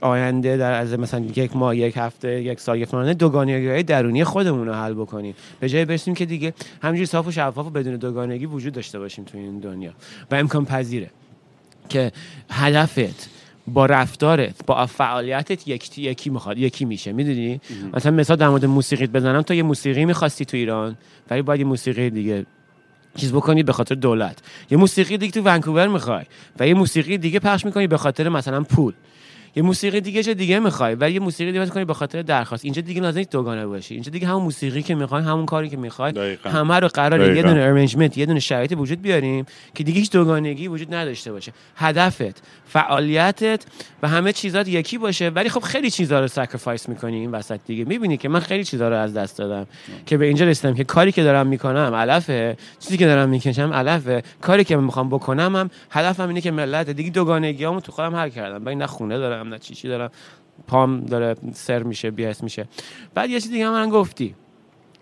آینده 0.00 0.56
در 0.56 0.72
عرض 0.72 0.94
مثلا 0.94 1.20
یک 1.36 1.56
ماه 1.56 1.76
یک 1.76 1.96
هفته 1.96 2.42
یک 2.42 2.60
سال 2.60 2.78
یک 2.78 2.94
ماه 2.94 3.14
دوگانگی 3.14 3.82
درونی 3.82 4.24
خودمون 4.24 4.66
رو 4.66 4.74
حل 4.74 4.94
بکنیم. 4.94 5.34
به 5.60 5.68
جای 5.68 5.84
برسیم 5.84 6.14
که 6.14 6.26
دیگه 6.26 6.54
همینجوری 6.82 7.06
صاف 7.06 7.26
و 7.26 7.30
شفاف 7.30 7.66
و 7.66 7.70
بدون 7.70 7.96
دوگانگی 7.96 8.46
وجود 8.46 8.72
داشته 8.72 8.98
باشیم 8.98 9.24
تو 9.24 9.38
این 9.38 9.58
دنیا. 9.58 9.92
و 10.30 10.34
امکان 10.34 10.64
پذیره 10.64 11.10
که 11.88 12.12
هدفت 12.50 13.37
با 13.68 13.86
رفتارت 13.86 14.66
با 14.66 14.86
فعالیتت 14.86 15.68
یکی 15.68 16.02
یکی 16.02 16.30
می‌خواد 16.30 16.58
یکی 16.58 16.84
میشه. 16.84 17.12
می‌دونی؟ 17.12 17.60
مثلا 17.94 18.12
مثال 18.12 18.36
در 18.36 18.48
مورد 18.48 18.64
موسیقیت 18.64 19.10
بزنم. 19.10 19.42
تو 19.42 19.54
یه 19.54 19.62
موسیقی 19.62 20.04
می‌خواستی 20.04 20.44
تو 20.44 20.56
ایران 20.56 20.96
ولی 21.30 21.42
باید 21.42 21.60
یه 21.60 21.66
موسیقی 21.66 22.10
دیگه 22.10 22.46
چیز 23.16 23.32
بکنی 23.32 23.62
به 23.62 23.72
خاطر 23.72 23.94
دولت. 23.94 24.38
یه 24.70 24.78
موسیقی 24.78 25.18
دیگه 25.18 25.32
تو 25.32 25.42
ونکوور 25.42 25.88
می‌خوای 25.88 26.24
و 26.60 26.68
یه 26.68 26.74
موسیقی 26.74 27.18
دیگه 27.18 27.38
پخش 27.38 27.64
می‌کنی 27.64 27.86
به 27.86 27.96
خاطر 27.96 28.28
مثلا 28.28 28.62
پول. 28.62 28.92
یه 29.56 29.62
موسیقی 29.62 30.00
دیگه 30.00 30.22
چه 30.22 30.34
دیگه 30.34 30.58
می‌خوای 30.58 30.96
و 31.00 31.10
یه 31.10 31.20
موسیقی 31.20 31.52
دیگه 31.52 31.66
کنی 31.66 31.84
به 31.84 31.94
خاطر 31.94 32.22
درخواست. 32.22 32.64
اینجا 32.64 32.82
دیگه 32.82 33.00
لازم 33.00 33.18
نیست 33.18 33.30
دوگانه 33.30 33.66
باشی. 33.66 33.94
اینجا 33.94 34.10
دیگه 34.10 34.26
همون 34.26 34.42
موسیقی 34.42 34.82
که 34.82 34.94
می‌خوای 34.94 35.22
همون 35.22 35.46
کاری 35.46 35.68
که 35.68 35.76
می‌خوای 35.76 36.12
دقیقاً. 36.12 36.50
همه 36.50 36.78
رو 36.78 36.88
قراره 36.88 37.36
یه. 37.36 37.42
دونه 37.42 37.60
arrangement 37.60 38.18
یه 38.18 38.26
دونه 38.26 38.40
شرایط 38.40 38.74
وجود 38.76 39.02
بیاریم 39.02 39.46
که 39.74 39.84
دیگه 39.84 40.00
هیچ 40.00 40.12
دوگانگی 40.12 40.68
وجود 40.68 40.94
نداشته 40.94 41.32
باشه. 41.32 41.52
هدفت 41.76 42.42
فعالیتت 42.66 43.64
و 44.02 44.08
همه 44.08 44.32
چیزات 44.32 44.68
یکی 44.68 44.98
باشه. 44.98 45.28
ولی 45.28 45.48
خب 45.48 45.60
خیلی 45.60 45.90
چیزا 45.90 46.20
رو 46.20 46.28
sacrifice 46.28 46.88
می‌کنی 46.88 47.16
این 47.16 47.30
وسط 47.30 47.60
دیگه. 47.66 47.84
می‌بینی 47.84 48.16
که 48.16 48.28
من 48.28 48.40
خیلی 48.40 48.64
چیزا 48.64 48.88
رو 48.88 48.96
از 48.96 49.14
دست 49.14 49.38
دادم. 49.38 49.66
که 50.06 50.16
به 50.16 50.26
اینجا 50.26 50.46
رسیدم 50.46 50.74
که 50.74 50.84
کاری 50.84 51.12
که 51.12 51.22
دارم 51.22 51.46
می‌کنم 51.46 51.94
علفه. 51.94 52.56
چیزی 52.80 52.96
که 52.96 53.06
دارم 53.06 53.28
می‌کشم 53.28 53.72
علفه. 53.72 54.22
کاری 54.40 54.64
که 54.64 54.76
می‌خوام 54.76 55.08
بکنم 55.08 55.56
هم 55.56 55.70
هدفم 55.90 56.28
اینه 56.28 56.40
که 56.40 56.50
ملت 56.50 56.90
دیگه 56.90 57.10
دوگانگیامو 57.10 57.80
تو 57.80 57.92
خودم 57.92 58.16
حل 58.16 58.28
کردم. 58.28 58.66
ولی 58.66 58.76
نه 58.76 58.86
خونه 58.86 59.18
دارم 59.18 59.47
نه 59.48 59.58
چیچی 59.58 59.88
دارم 59.88 60.10
پام 60.66 61.00
داره 61.00 61.34
سر 61.54 61.82
میشه 61.82 62.10
بی‌حس 62.10 62.42
میشه. 62.42 62.68
بعد 63.14 63.30
یه 63.30 63.40
چیز 63.40 63.50
دیگه 63.50 63.70
من 63.70 63.88
گفتی. 63.88 64.34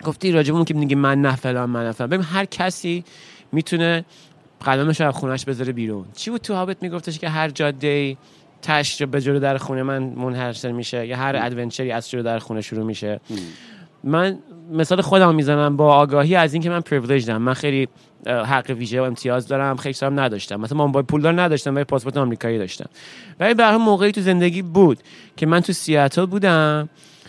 گفتی 0.04 0.32
راجب 0.32 0.54
اون 0.54 0.64
که 0.64 0.74
میگه 0.74 0.96
من 0.96 1.22
نه 1.22 1.36
فلان 1.36 1.70
من 1.70 1.84
نه 1.84 1.92
فلان. 1.92 2.10
ببین 2.10 2.24
هر 2.24 2.44
کسی 2.44 3.04
می‌تونه 3.52 4.04
قدمش 4.66 5.00
رو 5.00 5.08
از 5.08 5.14
خونش 5.14 5.44
بذاره 5.44 5.72
بیرون. 5.72 6.04
چی 6.14 6.30
بود 6.30 6.40
تو 6.40 6.54
Hobbit 6.54 6.82
میگفتش 6.82 7.18
که 7.18 7.28
هر 7.28 7.50
جاده 7.50 7.86
ای 7.86 8.16
تهش 8.62 9.02
به 9.02 9.20
جلو 9.20 9.38
در 9.38 9.58
خونه 9.58 9.82
من 9.82 10.02
منحصر 10.02 10.72
میشه؟ 10.72 11.06
یا 11.06 11.16
هر 11.16 11.36
adventure 11.42 11.87
ی 11.87 11.92
از 11.92 12.10
جلو 12.10 12.22
در 12.22 12.38
خونه 12.38 12.60
شروع 12.60 12.86
میشه؟ 12.86 13.20
من 14.06 14.38
مثال 14.72 15.00
خودم 15.00 15.34
می‌زنم 15.34 15.76
با 15.76 15.94
آگاهی 15.94 16.34
از 16.34 16.52
اینکه 16.52 16.70
من 16.70 16.80
privilege 16.80 17.30
من 17.30 17.54
خیلی 17.54 17.88
حق 18.26 18.70
ویژه 18.70 19.00
و 19.00 19.04
امتیاز 19.04 19.48
دارم 19.48 19.76
خیلی 19.76 19.92
سالم 19.92 20.20
نداشتم. 20.20 20.60
مثلا 20.60 20.78
من 20.78 20.92
بابا 20.92 21.02
پولدار 21.02 21.42
نداشتم 21.42 21.74
ولی 21.74 21.84
پاسپورت 21.84 22.16
آمریکایی 22.16 22.58
داشتم. 22.58 22.86
ولی 23.40 23.54
به 23.54 23.64
هر 23.64 23.76
موقعی 23.76 24.12
تو 24.12 24.20
زندگی 24.20 24.62
بود 24.62 24.98
که 25.36 25.46
من 25.46 25.60
تو 25.60 25.72
سیاتل 25.72 26.26
بودم 26.26 26.88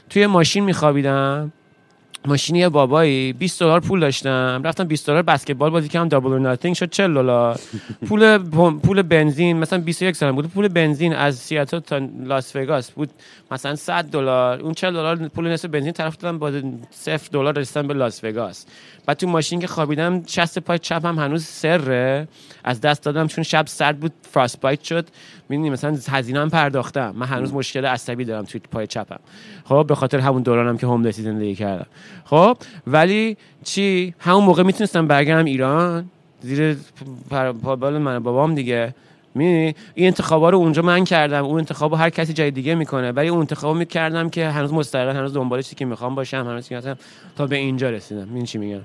توی 0.10 0.28
ماشین 0.28 0.64
میخوابیدم. 0.64 1.54
ماشین 2.26 2.56
یه 2.56 2.70
بابایی 2.70 3.34
20 3.34 3.60
دلار 3.60 3.80
پول 3.80 4.00
داشتم. 4.00 4.62
رفتم 4.64 4.84
20 4.84 5.08
دلار 5.08 5.22
بسکتبال 5.22 5.70
بازی 5.70 5.88
کردم 5.88 6.08
دابل 6.08 6.32
اور 6.32 6.40
ناتینگ 6.40 6.76
شد 6.76 6.90
40 6.90 7.14
دلار. 7.14 7.60
پول 8.08 8.38
پول 8.78 9.02
بنزین 9.02 9.58
مثلا 9.58 9.80
21 9.80 10.16
سالم 10.16 10.36
بود. 10.36 10.48
پول 10.48 10.68
بنزین 10.68 11.14
از 11.14 11.36
سیاتل 11.36 11.80
تا 11.80 11.98
لاس 12.24 12.56
وگاس 12.56 12.92
بود 12.92 13.10
مثلا 13.52 13.76
100 13.76 14.06
دلار. 14.06 14.62
اون 14.62 14.74
40 14.74 14.94
دلار 14.94 15.16
پول 15.16 15.48
نصف 15.48 15.66
بنزین 15.70 15.92
طرف 15.92 16.18
دادم 16.18 16.40
با 16.40 16.52
0 16.92 17.20
دلار 17.32 17.58
رسیدم 17.60 17.88
به 17.88 17.94
لاس 17.94 18.24
وگاس. 18.24 18.66
بعد 19.06 19.18
تو 19.18 19.28
ماشین 19.28 19.60
که 19.60 19.68
خوابیدم 19.68 20.24
شست 20.26 20.60
پای 20.60 20.80
چپم 20.80 21.20
هنوز 21.20 21.46
سره. 21.46 22.28
از 22.64 22.82
دست 22.82 23.04
دادم 23.04 23.28
چون 23.28 23.44
شب 23.44 23.68
سرد 23.68 24.00
بود 24.00 24.14
فراست 24.22 24.62
بایت 24.62 24.84
شد. 24.84 25.08
می‌دونی 25.50 25.70
مثلا 25.70 25.98
هزینه 26.10 26.40
هم 26.40 26.50
پرداختم. 26.50 27.14
من 27.18 27.26
هنوز 27.26 27.54
مشکل 27.54 27.86
عصبی 27.86 28.26
دارم 28.26 28.46
توی 28.46 28.62
پای 28.72 28.88
چپم. 28.88 29.20
خب 29.66 29.86
به 29.88 29.96
خاطر 29.96 30.20
همون 30.20 30.42
دورانم 30.42 30.78
که 30.78 30.88
هوملسی 30.88 31.22
زندگی 31.22 31.56
کردم. 31.56 31.86
خب 32.26 32.58
ولی 32.88 33.38
چی؟ 33.64 34.14
همون 34.20 34.44
موقع 34.44 34.64
می‌تونستم 34.64 35.08
برگردم 35.08 35.46
ایران. 35.46 36.06
زیر 36.42 36.78
پابال 37.64 37.98
من 37.98 38.20
بابام 38.20 38.56
دیگه. 38.56 38.96
می‌دونی؟ 39.36 39.76
این 39.94 40.08
انتخابا 40.08 40.50
رو 40.50 40.58
اونجا 40.58 40.82
من 40.82 41.04
کردم. 41.04 41.46
اون 41.46 41.58
انتخابو 41.58 41.96
هر 41.96 42.10
کسی 42.10 42.34
جای 42.34 42.52
دیگه 42.52 42.76
می‌کنه. 42.76 43.12
ولی 43.12 43.28
اون 43.28 43.40
انتخابو 43.40 43.80
می‌کردم 43.80 44.30
که 44.30 44.50
هنوز 44.50 44.74
مستقل 44.74 45.16
هنوز 45.16 45.34
دنبال 45.34 45.62
چیزی 45.62 45.76
که 45.76 45.86
می‌خوام 45.86 46.16
باشم 46.16 46.48
هنوز 46.48 46.70
تا 47.36 47.48
به 47.48 47.56
اینجا 47.56 47.90
رسیدم. 47.90 48.28
این 48.36 48.46
چی 48.46 48.58
میگم؟ 48.58 48.82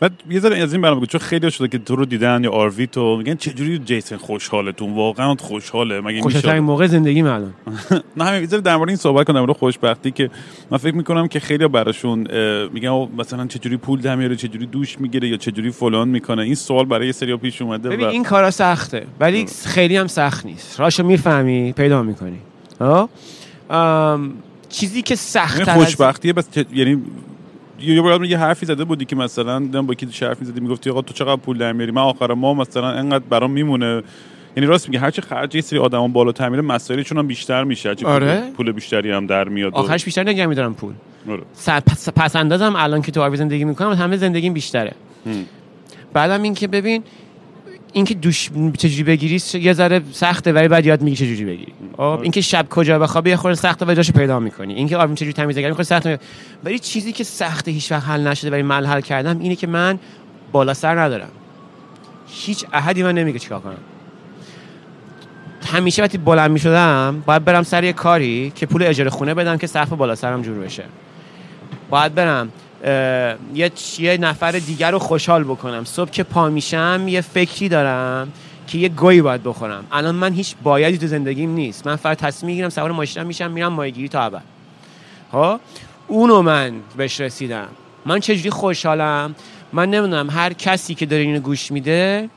بعد 0.00 0.12
یه 0.30 0.40
ذره 0.40 0.58
از 0.58 0.72
این 0.72 0.82
برام 0.82 0.96
بگو 0.96 1.06
چون 1.06 1.20
خیلی 1.20 1.50
شده 1.50 1.68
که 1.68 1.78
تو 1.78 1.96
رو 1.96 2.04
دیدن 2.04 2.44
یا 2.44 2.50
آروی 2.50 2.86
تو 2.86 3.16
میگن 3.16 3.34
چجوری 3.34 3.78
جیسن 3.78 4.16
خوشحالتون؟ 4.16 4.94
واقعا 4.94 5.34
خوشحاله. 5.34 6.00
مگه 6.00 6.24
میشه؟ 6.26 6.60
موقع 6.60 6.86
زندگی 6.86 7.22
الان. 7.22 7.54
نه 8.16 8.24
همین 8.24 8.40
یه 8.40 8.46
ذره 8.46 8.60
در 8.60 8.76
مورد 8.76 8.88
این 8.88 8.96
صحبت 8.96 9.26
کنم 9.26 9.40
مورد 9.40 9.52
خوشبختی 9.56 10.10
که 10.10 10.30
من 10.70 10.78
فکر 10.78 10.94
می‌کنم 10.94 11.28
که 11.28 11.40
خیلی 11.40 11.68
براشون 11.68 12.18
میگن 12.72 13.08
مثلا 13.18 13.46
چجوری 13.46 13.76
پول 13.76 14.00
در 14.00 14.16
میاره 14.16 14.36
چجوری 14.36 14.66
دوش 14.66 15.00
می‌گیره 15.00 15.28
یا 15.28 15.36
چجوری 15.36 15.70
فلان 15.70 16.08
می‌کنه. 16.08 16.42
این 16.42 16.54
سوال 16.54 16.84
برای 16.84 17.06
یه 17.06 17.12
سری 17.12 17.36
پیش 17.36 17.62
اومده 17.62 17.88
ببین 17.88 18.06
این 18.06 18.24
کارا 18.24 18.50
سخته 18.50 19.06
ولی 19.20 19.46
خیلی 19.64 19.96
هم 19.96 20.06
سخت 20.06 20.46
نیست. 20.46 20.80
راشو 20.80 21.02
می‌فهمی 21.02 21.72
پیدا 21.72 22.02
می‌کنی. 22.02 22.38
چیزی 24.68 25.02
که 25.02 25.14
سخت 25.14 25.68
این 25.68 25.84
خوشبختیه 25.84 26.32
بس 26.32 26.50
چه- 26.50 26.66
یعنی 26.74 27.02
یه 27.80 27.94
یه 27.94 28.02
بار 28.02 28.24
یه 28.24 28.38
حرفی 28.38 28.66
زده 28.66 28.84
بودی 28.84 29.04
که 29.04 29.16
مثلا 29.16 29.60
با 29.60 29.94
کی 29.94 30.26
حرف 30.26 30.40
می‌زدی 30.40 30.60
می‌گفتی 30.60 30.90
آقا 30.90 31.02
تو 31.02 31.14
چقدر 31.14 31.36
پول 31.36 31.58
در 31.58 31.72
میاری؟ 31.72 31.92
من 31.92 32.02
آخر 32.02 32.34
ما 32.34 32.54
مثلا 32.54 32.90
انقدر 32.90 33.24
برام 33.30 33.50
میمونه. 33.50 34.02
یعنی 34.56 34.66
راست 34.68 34.88
میگه 34.88 35.00
هرچی 35.00 35.20
خرج 35.22 35.54
یه 35.54 35.60
سری 35.60 35.78
آدما 35.78 36.08
بالاتر 36.08 36.48
میره 36.48 36.62
مسائلشون 36.62 37.18
هم 37.18 37.26
بیشتر 37.26 37.64
میشه. 37.64 37.88
هرچی 37.88 38.04
پول- 38.04 38.12
آره. 38.12 38.42
پول 38.56 38.72
بیشتری 38.72 39.10
هم 39.10 39.26
در 39.26 39.48
میاد 39.48 39.74
آخرش 39.74 40.04
بیشتر 40.04 40.22
نگه 40.22 40.46
میدارم 40.46 40.74
پول. 40.74 40.92
آره. 41.28 41.42
پس, 41.86 42.08
پس 42.08 42.36
اندازم 42.36 42.74
الان 42.76 43.02
که 43.02 43.12
تو 43.12 43.22
آروی 43.22 43.36
زندگی 43.36 43.64
می‌کنم 43.64 43.92
همه 43.92 44.16
زندگیم 44.16 44.52
بیشتره. 44.52 44.92
بعدم 46.12 46.42
این 46.42 46.54
که 46.54 46.68
ببین 46.68 47.02
اینکه 47.96 48.14
دوش 48.14 48.50
چجوری 48.78 49.02
بگیری 49.02 49.42
یه 49.54 49.72
ذره 49.72 50.02
سخته 50.12 50.52
ولی 50.52 50.68
بعد 50.68 50.86
یاد 50.86 51.02
میگی 51.02 51.16
چجوری 51.16 51.44
بگیری. 51.44 51.72
خب. 51.96 52.18
اینکه 52.22 52.40
شب 52.40 52.66
کجا 52.70 52.98
بخوابی 52.98 53.30
یه 53.30 53.36
خورده 53.36 53.54
سخته 53.54 53.86
ولی 53.86 53.96
جاشو 53.96 54.12
پیدا 54.12 54.40
می‌کنی. 54.40 54.74
اینکه 54.74 54.96
آروم 54.96 55.14
چجوری 55.14 55.32
تمیزگری 55.32 55.68
می‌کنی 55.68 55.84
سخته 55.84 56.18
ولی 56.64 56.78
چیزی 56.78 57.12
که 57.12 57.24
سخته 57.24 57.70
هیچ 57.70 57.92
وقت 57.92 58.08
حل 58.08 58.26
نشده 58.26 58.50
ولی 58.50 58.62
من 58.62 58.86
حل 58.86 59.00
کردم 59.00 59.38
اینه 59.38 59.56
که 59.56 59.66
من 59.66 59.98
بالا 60.52 60.74
سر 60.74 61.00
ندارم. 61.00 61.28
هیچ 62.28 62.64
احدی 62.72 63.02
من 63.02 63.14
نمیگه 63.14 63.38
چیکار 63.38 63.60
کنم. 63.60 63.78
همیشه 65.66 66.02
وقتی 66.02 66.18
بلند 66.18 66.50
می‌شدم 66.50 67.22
باید 67.26 67.44
برم 67.44 67.62
سر 67.62 67.84
یه 67.84 67.92
کاری 67.92 68.52
که 68.54 68.66
پول 68.66 68.82
اجاره 68.82 69.10
خونه 69.10 69.34
بدم 69.34 69.56
که 69.56 69.66
سقف 69.66 69.88
بالا 69.88 70.14
سرم 70.14 70.42
جور 70.42 70.58
بشه. 70.58 70.84
باید 71.90 72.14
برم 72.14 72.48
یه 73.54 73.72
یه 73.98 74.16
نفر 74.16 74.52
دیگر 74.52 74.90
رو 74.90 74.98
خوشحال 74.98 75.44
بکنم. 75.44 75.84
صبح 75.84 76.10
که 76.10 76.22
پا 76.22 76.48
میشم 76.48 77.04
یه 77.08 77.20
فکری 77.20 77.68
دارم 77.68 78.32
که 78.66 78.78
یه 78.78 78.88
گویی 78.88 79.22
باید 79.22 79.42
بخورم. 79.42 79.84
الان 79.92 80.14
من 80.14 80.32
هیچ 80.32 80.54
بایدی 80.62 80.98
تو 80.98 81.06
زندگیم 81.06 81.50
نیست. 81.50 81.86
من 81.86 81.96
فقط 81.96 82.18
تصمیم 82.18 82.50
می‌گیرم 82.50 82.68
سوار 82.68 82.90
ماشینم 82.90 83.26
میشم 83.26 83.50
میرم 83.50 83.72
ماهیگیری 83.72 84.08
تا 84.08 84.22
ابد. 84.22 84.42
ها 85.32 85.60
اونو 86.08 86.42
من 86.42 86.72
بهش 86.96 87.20
رسیدم. 87.20 87.68
من 88.06 88.20
چجوری 88.20 88.50
خوشحالم؟ 88.50 89.34
من 89.72 89.90
نمی‌دونم 89.90 90.30
هر 90.30 90.52
کسی 90.52 90.94
که 90.94 91.06
داره 91.06 91.22
اینو 91.22 91.40
گوش 91.40 91.72
میده 91.72 92.28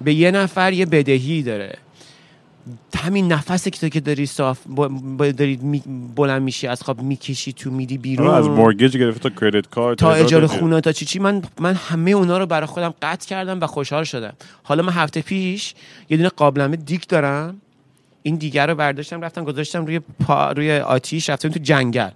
به 0.00 0.14
یه 0.14 0.30
نفر 0.30 0.72
یه 0.72 0.86
بدهی 0.86 1.42
داره. 1.42 1.78
همین 2.96 3.32
نفسی 3.32 3.70
که 3.70 3.80
تو 3.80 3.88
که 3.88 4.00
داری 4.00 4.26
صاف 4.26 4.58
داری 5.18 5.56
می- 5.56 5.82
بلند 6.14 6.42
میشی 6.42 6.66
از 6.66 6.82
خواب 6.82 7.02
می‌کشی 7.02 7.52
تو 7.52 7.70
میری 7.70 7.98
بیرون. 7.98 8.26
آره، 8.26 8.36
از 8.36 8.48
مورگیج 8.48 8.96
گرفته 8.96 9.28
تا 9.28 9.40
کردیت 9.40 9.66
کارت 9.66 9.98
تا 9.98 10.12
اجاره. 10.12 10.46
خونه 10.46 10.80
تا 10.80 10.92
چی 10.92 11.04
چی. 11.04 11.18
من 11.18 11.42
من 11.60 11.74
همه 11.74 12.10
اونا 12.10 12.38
رو 12.38 12.46
برای 12.46 12.66
خودم 12.66 12.94
قطع 13.02 13.28
کردم 13.28 13.60
و 13.60 13.66
خوشحال 13.66 14.04
شدم. 14.04 14.32
حالا 14.62 14.82
من 14.82 14.92
هفته 14.92 15.20
پیش 15.20 15.74
یه 16.10 16.16
دونه 16.16 16.28
قابلمه 16.28 16.76
دیگ 16.76 17.02
دارم. 17.08 17.60
این 18.22 18.36
دیگ 18.36 18.66
رو 18.66 18.74
برداشتم 18.74 19.20
رفتم 19.20 19.44
گذاشتم 19.44 19.86
روی 19.86 19.98
پا 19.98 20.52
روی 20.52 20.78
آتیش 20.78 21.30
رفتم 21.30 21.48
تو 21.48 21.58
جنگل. 21.58 22.10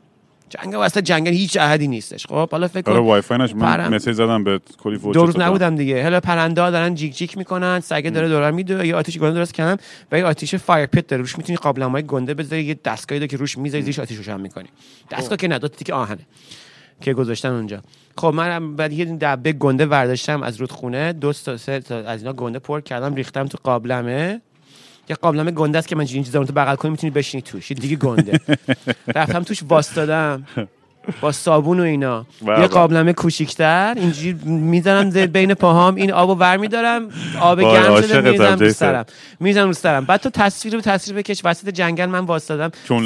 جنگل 0.49 0.77
واسه 0.77 1.03
جنگل 1.03 1.33
هیچ 1.33 1.57
احدی 1.57 1.89
نیستش. 1.89 2.27
خب 2.27 2.51
حالا 2.51 2.69
فکر 2.69 2.91
آره 2.91 3.01
کن 3.01 3.07
وای 3.07 3.21
فای 3.21 3.39
من. 3.39 3.95
message 3.95 4.15
زدم 4.15 4.45
به 4.45 4.61
کلی 4.79 4.99
فوش 4.99 5.15
دو 5.15 5.27
روز. 5.27 5.39
نبودم 5.39 5.77
دیگه. 5.77 6.03
حالا 6.03 6.21
پرنده 6.21 6.63
ها 6.63 6.71
دارن 6.71 6.95
جیک 6.95 7.17
جیک 7.17 7.39
می‌کنن 7.39 7.81
سگه 7.81 8.11
داره 8.11 8.29
دوران 8.29 8.55
میدوه 8.55 8.87
یه 8.87 8.95
آتیش 8.95 9.19
گنده 9.19 9.35
درست 9.35 9.55
کردم 9.55 9.83
و 10.13 10.19
یه 10.19 10.25
آتیش 10.25 10.55
fire 10.55 10.87
pit 10.87 11.07
داره. 11.07 11.23
روش 11.23 11.39
می‌تونی 11.39 11.57
قابلمه 11.57 12.03
گنده 12.03 12.35
بذاری 12.35 12.65
یه 12.65 12.79
دستگاهی 12.85 13.19
داره 13.19 13.29
که 13.29 13.37
روش 13.37 13.59
می‌ذاری 13.59 13.83
زیرش 13.83 13.99
آتیش 13.99 14.17
روشن 14.17 14.41
می‌کنی. 14.41 14.69
دستگاه 15.11 15.37
که 15.39 15.49
نه 15.49 15.59
دو 15.59 15.69
تا 15.69 15.77
تیکه 15.77 15.95
آهنه 15.95 16.27
که 17.01 17.15
گذاشتن 17.15 17.49
اونجا. 17.49 17.81
خب 18.19 18.27
من 18.27 18.77
بعد 18.77 18.93
یه 18.93 19.05
دبه 19.05 19.53
گنده 19.53 19.87
برداشتم 19.87 20.43
از 20.43 20.57
رودخونه. 20.57 21.13
دو 21.13 21.33
تا 21.33 21.57
سه 21.57 21.81
تا 21.81 21.97
از 21.97 22.21
اینا 22.23 22.33
گنده 22.33 22.59
پر 22.59 22.81
کردم 22.81 23.15
ریختم 23.15 23.47
تو 23.47 23.59
قابلمه. 23.63 24.41
یه 25.09 25.17
قابلمه 25.17 25.51
گنده 25.51 25.79
است 25.79 25.89
که 25.89 25.97
من 25.97 26.07
این 26.13 26.25
چیزا 26.25 26.39
رو 26.39 26.45
تو 26.45 26.53
بغل 26.53 26.75
کنی 26.75 26.91
می‌تونی 26.91 27.11
بشینی 27.11 27.43
توش. 27.43 27.73
دیگه 27.73 27.97
گنده. 27.97 28.41
رفتم 29.17 29.43
توش 29.43 29.63
واسطادم 29.69 30.47
با 31.21 31.33
صابون 31.33 31.81
و 31.81 31.83
اینا. 31.83 32.27
به 32.47 32.53
یه 32.53 32.59
به. 32.59 32.67
قابلمه 32.67 33.13
کوچیکتر. 33.13 33.95
اینجوری 33.97 34.33
می‌زنم 34.45 35.11
بین 35.27 35.55
پاهام 35.55 35.95
این 35.95 36.13
آبو 36.13 36.35
ور 36.35 36.57
میدارم 36.57 37.09
آب 37.41 37.61
گرم 37.61 38.03
شده 38.03 38.21
میریزم 38.21 38.59
رو. 38.59 38.71
سرم. 38.73 39.05
میریزم 39.41 39.67
رو 39.67 39.73
سرم. 39.73 40.05
بعد 40.05 40.21
تو 40.21 40.31
تصویر 40.31 40.75
رو 40.75 40.81
تصویر 40.81 41.17
بکش 41.17 41.41
وسط 41.45 41.69
جنگل 41.69 42.07
من 42.07 42.27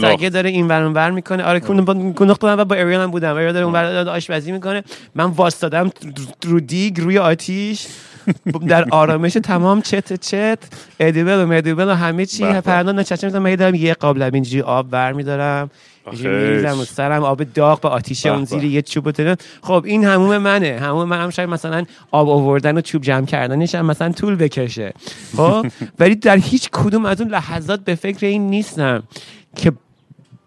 لاخ. 0.01 0.17
سگه 0.17 0.29
داره 0.29 0.51
این 0.51 0.69
ور 0.69 0.83
ور 0.95 1.11
می‌کنه. 1.11 1.43
آره 1.43 1.61
کون 1.61 2.31
و 2.59 2.65
با 2.65 2.75
اریال 2.75 3.03
هم 3.03 3.11
بودم. 3.11 3.35
اریال 3.35 3.53
داره 3.53 3.65
اون 3.65 3.75
ور 3.75 4.09
آشپزی 4.09 4.53
می‌کنه. 4.53 4.85
من 5.15 5.25
واسطادم 5.25 5.91
رو 6.43 6.61
دیگ 6.61 7.01
روی 7.01 7.19
آتیش. 7.19 7.87
در 8.69 8.85
آرامش 8.91 9.33
تمام 9.33 9.83
چت 9.83 10.21
چت. 10.21 10.59
ادیبل 11.01 11.43
و 11.43 11.47
مدیبل 11.47 11.89
و 11.89 11.95
همه 11.95 12.27
چی. 12.27 12.43
به 12.43 12.53
به. 12.53 12.61
پرنده 12.61 12.93
نچچه 12.93 13.27
می‌زنم 13.27 13.43
من 13.43 13.55
دارم 13.55 13.75
یه 13.75 13.95
قابلمه 13.95 14.35
اینجوری 14.35 14.63
آب 14.63 14.87
ور 14.93 15.13
میدارم. 15.13 15.71
میریزم 16.13 16.79
رو 16.79 16.85
سرم 16.85 17.23
آب 17.23 17.45
داغ 17.45 17.81
به 17.81 17.89
آتیش 17.89 18.27
اون. 18.27 18.45
زیر 18.45 18.65
یه 18.65 18.83
چوب 18.83 19.07
و. 19.07 19.37
خب 19.63 19.83
این 19.87 20.05
هموم 20.05 20.39
منه. 20.39 20.79
هموم 20.81 21.09
من 21.09 21.23
هم 21.23 21.31
شاید 21.31 21.49
مثلا 21.49 21.85
آب 22.11 22.29
آوردن 22.29 22.79
و 22.79 22.81
چوب 22.81 23.03
جمع 23.03 23.27
کردنش 23.27 23.75
هم 23.75 23.87
مثلا 23.87 24.13
طول 24.13 24.37
بکشه. 24.37 24.93
خب؟ 25.37 25.67
ولی 26.01 26.15
در 26.15 26.37
هیچ 26.37 26.69
کدوم 26.73 27.07
از 27.07 27.21
اون 27.21 27.31
لحظات 27.31 27.81
به 27.81 27.95
فکر 27.95 28.27
این 28.27 28.51
نیستم 28.51 29.03
که 29.57 29.73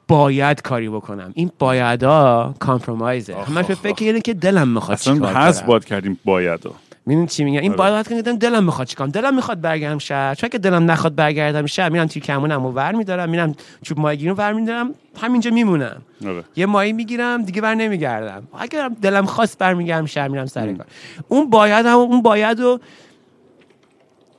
باید 0.07 0.61
کاری 0.61 0.89
بکنم. 0.89 1.31
این 1.33 1.51
بایدا 1.59 2.53
کامپرومایزه. 2.59 3.35
همش 3.35 3.65
به 3.65 3.75
فکر 3.75 4.05
اینه 4.05 4.21
که 4.21 4.33
دلم 4.33 4.67
می‌خواد 4.67 4.97
اصلا 4.97 5.27
هست 5.27 5.59
کنم. 5.59 5.67
باد 5.67 5.85
کردیم 5.85 6.19
باید 6.25 6.59
می‌دونی 7.05 7.27
چی 7.27 7.43
میگم؟ 7.43 7.61
این 7.61 7.71
آره. 7.71 7.77
باید 7.77 8.07
که 8.07 8.21
دلم 8.21 8.63
می‌خواد 8.63 8.87
چیکام 8.87 9.09
دلم 9.09 9.35
می‌خواد 9.35 9.61
برگردم 9.61 9.97
شهر. 9.97 10.35
چون 10.35 10.49
که 10.49 10.57
دلم 10.57 10.91
نخواد 10.91 11.15
برگردم 11.15 11.65
شهر 11.65 11.89
میرم 11.89 12.07
تیر 12.07 12.23
کمونم 12.23 12.65
و 12.65 12.71
ور 12.71 12.91
میدارم 12.91 13.29
میرم 13.29 13.55
چوب 13.81 13.99
ماهیگیری 13.99 14.29
رو 14.29 14.35
ور 14.35 14.53
میدارم 14.53 14.93
همینجا 15.21 15.51
میمونم. 15.51 16.01
آره. 16.25 16.43
یه 16.55 16.65
ماهی 16.65 16.93
می‌گیرم 16.93 17.43
دیگه 17.43 17.61
بر 17.61 17.75
نمیگردم. 17.75 18.43
اگر 18.59 18.91
دلم 19.01 19.25
خواست 19.25 19.57
برمیگردم 19.57 20.05
شهر 20.05 20.27
میرم 20.27 20.45
سر 20.45 20.73
کار. 20.73 20.85
اون 21.27 21.49
باید 21.49 21.85
هم 21.85 21.97
اون 21.97 22.21
باید 22.21 22.59
و 22.59 22.79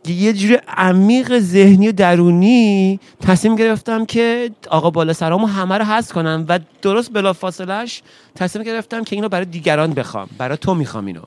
یه 0.09 0.33
جور 0.33 0.61
عمیق 0.69 1.39
ذهنی 1.39 1.89
و 1.89 1.93
درونی 1.93 3.01
تصمیم 3.23 3.57
گرفتم 3.57 4.05
که 4.05 4.51
آقا 4.71 4.91
بالا 4.91 5.13
سرامو 5.13 5.47
همه 5.47 5.79
رو 5.79 5.85
هست 5.85 6.13
کنم 6.13 6.45
و 6.49 6.59
درست 6.83 7.13
بلا 7.13 7.33
فاصلش 7.33 8.03
تصمیم 8.35 8.65
گرفتم 8.65 9.05
که 9.05 9.17
اینو 9.17 9.29
برای 9.29 9.45
دیگران 9.45 9.93
بخوام. 9.93 10.29
برای 10.39 10.57
تو 10.57 10.75
می‌خوام 10.75 11.07
اینو. 11.07 11.21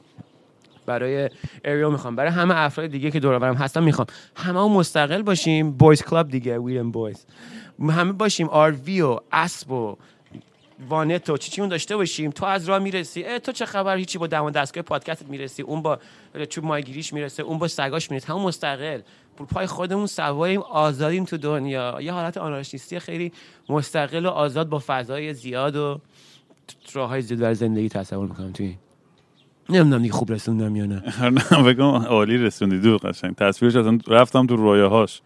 برای 0.88 1.29
اریو 1.65 1.89
می‌خوام. 1.89 2.15
برای 2.15 2.31
همه 2.31 2.57
افراد 2.57 2.88
دیگه 2.88 3.11
که 3.11 3.19
دور 3.19 3.43
هستم 3.43 3.83
می‌خوام. 3.83 4.07
همه 4.35 4.63
هم 4.63 4.71
مستقل 4.71 5.21
باشیم 5.21 5.71
boys 5.72 6.03
club 6.03 6.30
دیگه 6.29 6.59
wild 6.59 6.91
boys 6.91 7.26
همه 7.89 8.11
باشیم 8.11 8.49
RV 8.49 9.01
و 9.01 9.19
اسب 9.31 9.71
و 9.71 9.97
وانت 10.89 11.29
و 11.29 11.38
چی 11.38 11.51
چی 11.51 11.61
اون 11.61 11.69
داشته 11.69 11.95
باشیم. 11.95 12.31
تو 12.31 12.45
از 12.45 12.69
راه 12.69 12.79
می‌رسی. 12.79 13.23
اه 13.23 13.39
تو 13.39 13.51
چه 13.51 13.65
خبر؟ 13.65 13.97
هیچی 13.97 14.17
با 14.17 14.27
دم 14.27 14.49
دستگاه 14.49 14.83
پادکستت 14.83 15.29
می‌رسی. 15.29 15.61
اون 15.61 15.81
با 15.81 15.99
چوب 16.49 16.65
ماهیگیریش 16.65 17.13
می‌رسه. 17.13 17.43
اون 17.43 17.57
با 17.57 17.67
سگاش 17.67 18.11
می‌رسه. 18.11 18.27
همون 18.27 18.43
مستقل. 18.43 19.01
پای 19.49 19.67
خودمون 19.67 20.05
سواریم 20.05 20.61
آزادیم 20.61 21.25
تو 21.25 21.38
دنیا. 21.38 21.97
یه 22.01 22.11
حالت 22.11 22.38
آنارشیستی 22.38 22.99
خیلی 22.99 23.31
مستقل 23.69 24.25
و 24.25 24.29
آزاد 24.29 24.69
با 24.69 24.81
فضای 24.88 25.33
زیاد 25.33 25.75
و 25.75 25.99
راه 26.93 27.09
های 27.09 27.21
زیاد 27.21 27.39
بر 27.39 27.53
زندگی 27.53 27.89
تصور 27.89 28.27
می‌کنم 28.27 28.51
توی 28.51 28.75
نمی‌دونم 29.70 30.01
دیگه 30.01 30.13
خوب 30.13 30.32
رسوندم 30.32 30.76
یا 30.76 30.86
نه. 30.86 31.03
نه 31.51 31.63
بگم 31.63 31.84
عالی 31.84 32.38
رسوندی 32.38 32.80
دو 32.80 32.97
قشنگ. 32.97 33.36
تصویرش 33.36 33.76
اصلا 33.76 33.99
رفتم 34.07 34.45
تو 34.45 34.55
رویاهاش. 34.55 35.22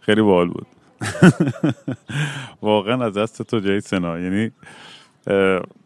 خیلی 0.00 0.22
باحال 0.22 0.48
بود. 0.48 0.66
واقعا 2.62 3.04
از 3.04 3.14
دست 3.14 3.42
تو 3.42 3.60
جای 3.60 3.80
سنا. 3.80 4.18
یعنی 4.18 4.50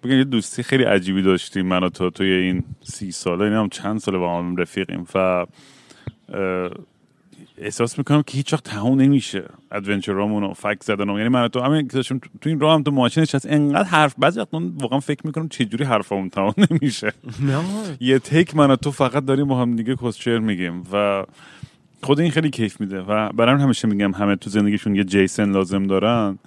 بگم 0.03 0.19
یه 0.19 0.25
دوستی 0.25 0.63
خیلی 0.63 0.85
عجیبی 0.85 1.23
داشتیم 1.23 1.67
من 1.67 1.85
و 1.85 1.89
تو 1.89 2.11
توی 2.11 2.33
این 2.33 2.65
سی 2.83 3.13
ساله. 3.13 3.45
این 3.45 3.53
هم 3.53 3.69
چند 3.69 4.01
ساله 4.01 4.19
با 4.19 4.39
هم 4.39 4.57
رفیقیم 4.57 5.07
و 5.15 5.47
احساس 7.59 7.99
می‌کنم 7.99 8.23
که 8.23 8.37
هیچ 8.37 8.53
وقت 8.53 8.65
تموم 8.65 9.01
نمیشه 9.01 9.45
ادونچرامون 9.73 10.43
و 10.45 10.53
فک 10.53 10.83
زدن 10.83 11.09
یعنی 11.09 11.29
من 11.29 11.49
تو 11.49 11.61
همین 11.61 11.89
که 11.89 11.97
داشتیم 11.97 12.21
تو 12.41 12.49
این 12.49 12.61
راه 12.61 12.75
هم 12.75 12.83
تو 12.83 12.91
ماشین 12.91 13.23
نشست 13.23 13.47
انقدر 13.51 13.89
حرف 13.89 14.15
بعضی 14.19 14.41
وقت 14.41 14.55
من 14.55 14.69
واقعا 14.69 15.01
فکر 15.01 15.27
می‌کنم 15.27 15.49
چجوری 15.49 15.85
حرفمون 15.85 16.29
تمام 16.31 16.55
نمیشه. 16.71 17.13
یه 18.01 18.19
تک 18.19 18.57
من 18.57 18.77
تو 18.77 18.91
فقط 18.91 19.25
داریم 19.25 19.49
با 19.49 19.61
هم 19.61 19.77
دیگه 19.77 19.97
کسچر 19.97 20.39
میگیم 20.39 20.83
و 20.93 21.25
خود 22.03 22.21
این 22.21 22.31
خیلی 22.31 22.51
کیف 22.51 22.81
میده 22.81 23.01
و 23.01 23.33
برام 23.33 23.61
همیشه 23.61 23.89
میگم 23.89 24.13
همه 24.15 24.37
تو 24.37 24.51
زندگیشون 24.51 24.95
یه 24.97 25.05
جیسن 25.05 25.53
لازم 25.53 25.87
دارن. 25.87 26.39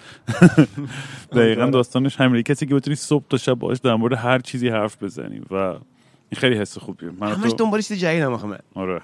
دقیقا 1.35 1.65
داستانش 1.65 2.15
همینه. 2.15 2.37
یه 2.37 2.43
کسی 2.43 2.65
که 2.65 2.75
بتونی 2.75 2.95
صبح 2.95 3.23
تا 3.29 3.37
شب 3.37 3.53
باش 3.53 3.77
در 3.77 3.95
مورد 3.95 4.13
هر 4.13 4.39
چیزی 4.39 4.69
حرف 4.69 5.03
بزنی 5.03 5.41
و 5.51 5.55
این 5.55 6.37
خیلی 6.37 6.55
حس 6.55 6.77
خوبیه. 6.77 7.09
من 7.19 7.31
همش 7.31 7.51
دنبال 7.57 7.81
چیز 7.81 7.99
جدید 7.99 8.21
هم 8.21 8.33
آخه 8.33 8.47
آره. 8.75 9.01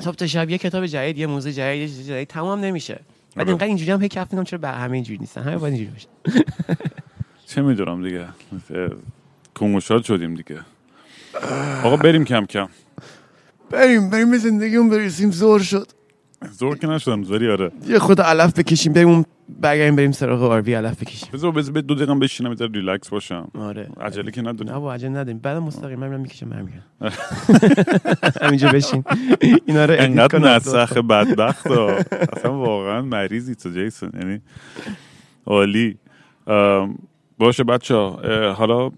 صبح 0.00 0.14
تا 0.14 0.26
شب 0.26 0.50
یه 0.50 0.58
کتاب 0.58 0.86
جدید 0.86 1.18
یه 1.18 1.26
موزه 1.26 1.52
جدید 1.52 1.80
یه 1.80 1.88
چیز 1.88 2.08
جدید. 2.08 2.28
تمام 2.28 2.60
نمیشه. 2.60 2.94
بعد 2.94 3.40
آره. 3.40 3.48
اینقدر 3.48 3.66
اینجوری 3.66 3.90
هم 3.90 4.02
هی 4.02 4.08
کف 4.08 4.32
می‌کنم 4.32 4.44
چرا 4.44 4.58
به 4.58 4.68
همه 4.68 4.94
اینجوری 4.94 5.18
نیستن؟ 5.18 5.42
همه 5.42 5.56
باید 5.56 5.74
اینجوری 5.74 5.92
باشه. 5.92 6.44
چه 7.48 7.62
می‌دونم 7.62 8.02
دیگه. 8.02 8.26
کنگوشاد 9.54 10.04
شدیم 10.04 10.34
دیگه. 10.34 10.60
آقا 11.84 11.96
بریم 11.96 12.24
کم 12.24 12.46
کم. 12.46 12.68
بریم 13.70 14.10
بریم 14.10 14.30
به 14.30 14.38
زندگیمون 14.38 14.90
برسیم. 14.90 15.30
زور 15.30 15.60
شد. 15.60 15.88
زور 16.52 16.78
که 16.78 16.86
نشدم 16.86 17.22
زوری 17.22 17.50
آره. 17.50 17.70
یه 17.88 17.98
خود 17.98 18.20
علف 18.20 18.58
بکشیم 18.58 18.92
بریم 18.92 19.08
اون 19.08 19.24
برگردیم 19.60 19.96
بریم 19.96 20.12
سراغ 20.12 20.42
آروی 20.42 20.74
علف 20.74 21.02
بکشیم. 21.02 21.28
بذار 21.32 21.52
بذار 21.52 21.80
دو 21.80 21.94
دقیقه 21.94 22.14
بشینم 22.14 22.50
بذار 22.50 22.70
ریلکس 22.70 23.08
باشم. 23.08 23.48
آره. 23.54 23.88
عجله 24.00 24.30
که 24.30 24.42
نداریم. 24.42 24.72
نه 24.72 24.78
با 24.78 24.94
عجل 24.94 25.08
نداریم. 25.08 25.38
بعد 25.38 25.56
مستقیم 25.56 25.98
من 25.98 26.08
میرم 26.08 26.20
می‌کشم 26.20 26.48
برمیگردم. 26.48 26.84
همینجا 28.42 28.68
بشین. 28.68 29.04
اینا 29.66 29.84
رو 29.84 29.94
انقدر. 29.98 30.38
نسخ 30.38 30.96
بدبخت. 30.96 31.66
اصلا 31.66 32.58
واقعا 32.58 33.02
مریضی 33.02 33.54
تو 33.54 33.70
جیسون. 33.70 34.10
یعنی 34.14 34.40
عالی. 35.46 35.96
باشه 37.38 37.64
بچه 37.64 37.94
ها 37.94 38.20
حالا 38.52 38.90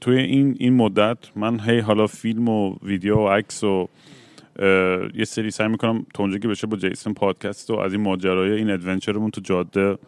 توی 0.00 0.18
این 0.18 0.56
این 0.58 0.74
مدت 0.74 1.18
من 1.36 1.60
هی 1.60 1.78
حالا 1.78 2.06
فیلم 2.06 2.48
و 2.48 2.76
ویدیو 2.82 3.16
و 3.16 3.28
عکس 3.28 3.64
و 3.64 3.88
یه 5.14 5.24
سری 5.24 5.50
سعی 5.50 5.68
می‌کنم 5.68 6.06
تا 6.14 6.22
اونجا 6.22 6.38
که 6.38 6.48
بشه 6.48 6.66
با 6.66 6.76
جیسون 6.76 7.14
پادکست 7.14 7.70
و 7.70 7.74
از 7.74 7.92
این 7.92 8.02
ماجرای 8.02 8.52
این 8.52 8.70
ادونچرمون 8.70 9.30
تو 9.30 9.40
جاده 9.40 9.98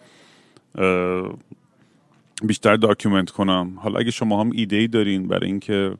بیشتر 2.43 2.77
document 2.77 3.31
کنم. 3.31 3.73
حالا 3.77 3.99
اگه 3.99 4.11
شما 4.11 4.41
هم 4.41 4.51
ایده 4.55 4.77
ای 4.77 4.87
دارین 4.89 5.29
برای 5.29 5.47
اینکه 5.47 5.93